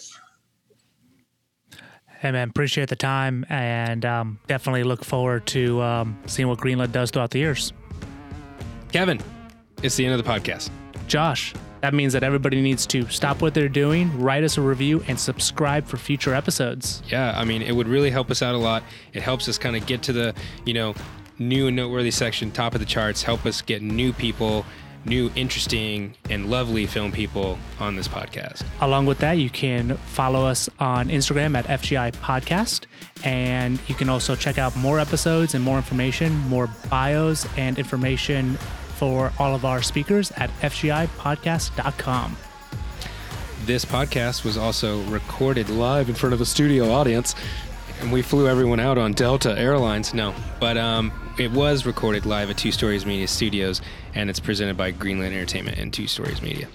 Hey 2.24 2.32
man, 2.32 2.48
appreciate 2.48 2.88
the 2.88 2.96
time 2.96 3.46
and 3.50 4.06
um, 4.06 4.40
definitely 4.48 4.86
look 4.86 5.04
forward 5.04 5.46
to 5.48 5.82
um, 5.82 6.18
seeing 6.26 6.48
what 6.48 6.58
Greenlit 6.58 6.94
does 6.94 7.12
throughout 7.12 7.32
the 7.32 7.40
years. 7.40 7.74
Kevin, 8.94 9.20
it's 9.82 9.98
the 9.98 10.06
end 10.06 10.18
of 10.18 10.24
the 10.24 10.32
podcast. 10.32 10.70
Josh, 11.08 11.54
that 11.82 11.94
means 11.94 12.14
that 12.14 12.24
everybody 12.24 12.62
needs 12.62 12.86
to 12.86 13.06
stop 13.10 13.42
what 13.42 13.54
they're 13.54 13.68
doing, 13.68 14.18
write 14.18 14.46
us 14.46 14.58
a 14.58 14.62
review, 14.62 15.04
and 15.10 15.20
subscribe 15.20 15.86
for 15.86 15.98
future 15.98 16.34
episodes. 16.34 17.04
Yeah, 17.10 17.38
I 17.38 17.44
mean, 17.44 17.62
it 17.62 17.74
would 17.74 17.90
really 17.90 18.10
help 18.10 18.32
us 18.32 18.42
out 18.42 18.56
a 18.56 18.58
lot. 18.58 18.84
It 19.12 19.22
helps 19.22 19.50
us 19.50 19.58
kind 19.58 19.76
of 19.76 19.86
get 19.86 20.02
to 20.04 20.14
the, 20.14 20.34
you 20.64 20.74
know, 20.74 20.96
new 21.40 21.68
and 21.68 21.76
noteworthy 21.76 22.12
section, 22.12 22.52
top 22.52 22.74
of 22.74 22.80
the 22.80 22.86
charts, 22.86 23.22
help 23.22 23.46
us 23.46 23.62
get 23.62 23.82
new 23.82 24.14
people 24.14 24.66
new, 25.06 25.32
interesting, 25.36 26.16
and 26.30 26.50
lovely 26.50 26.86
film 26.86 27.12
people 27.12 27.58
on 27.80 27.96
this 27.96 28.08
podcast. 28.08 28.64
Along 28.82 29.06
with 29.06 29.20
that, 29.20 29.34
you 29.34 29.50
can 29.50 29.98
follow 29.98 30.46
us 30.46 30.70
on 30.80 31.10
Instagram 31.10 31.58
at 31.58 31.66
FGI 31.66 32.12
Podcast. 32.14 32.86
And 33.24 33.80
you 33.88 33.96
can 33.96 34.10
also 34.10 34.36
check 34.36 34.58
out 34.58 34.76
more 34.76 35.00
episodes 35.00 35.56
and 35.56 35.64
more 35.64 35.78
information, 35.78 36.34
more 36.50 36.70
bios 36.90 37.48
and 37.58 37.78
information 37.78 38.56
for 38.96 39.32
all 39.40 39.56
of 39.56 39.66
our 39.66 39.82
speakers 39.82 40.32
at 40.32 40.50
FGIPodcast.com. 40.62 42.38
This 43.66 43.86
podcast 43.86 44.44
was 44.44 44.58
also 44.58 45.02
recorded 45.04 45.70
live 45.70 46.10
in 46.10 46.16
front 46.16 46.34
of 46.34 46.42
a 46.42 46.46
studio 46.46 46.92
audience, 46.92 47.34
and 48.02 48.12
we 48.12 48.22
flew 48.22 48.48
everyone 48.48 48.80
out 48.80 48.98
on 48.98 49.14
Delta 49.14 49.58
Airlines. 49.58 50.14
No, 50.14 50.34
but 50.60 50.78
um, 50.78 51.12
it 51.38 51.52
was 51.52 51.86
recorded 51.86 52.26
live 52.26 52.50
at 52.50 52.58
Two 52.58 52.72
Stories 52.72 53.06
Media 53.06 53.28
Studios, 53.28 53.82
and 54.14 54.30
it's 54.30 54.40
presented 54.40 54.78
by 54.78 54.92
Greenlit 54.92 55.28
Entertainment 55.28 55.78
and 55.78 55.94
Two 55.94 56.08
Stories 56.08 56.42
Media. 56.42 56.68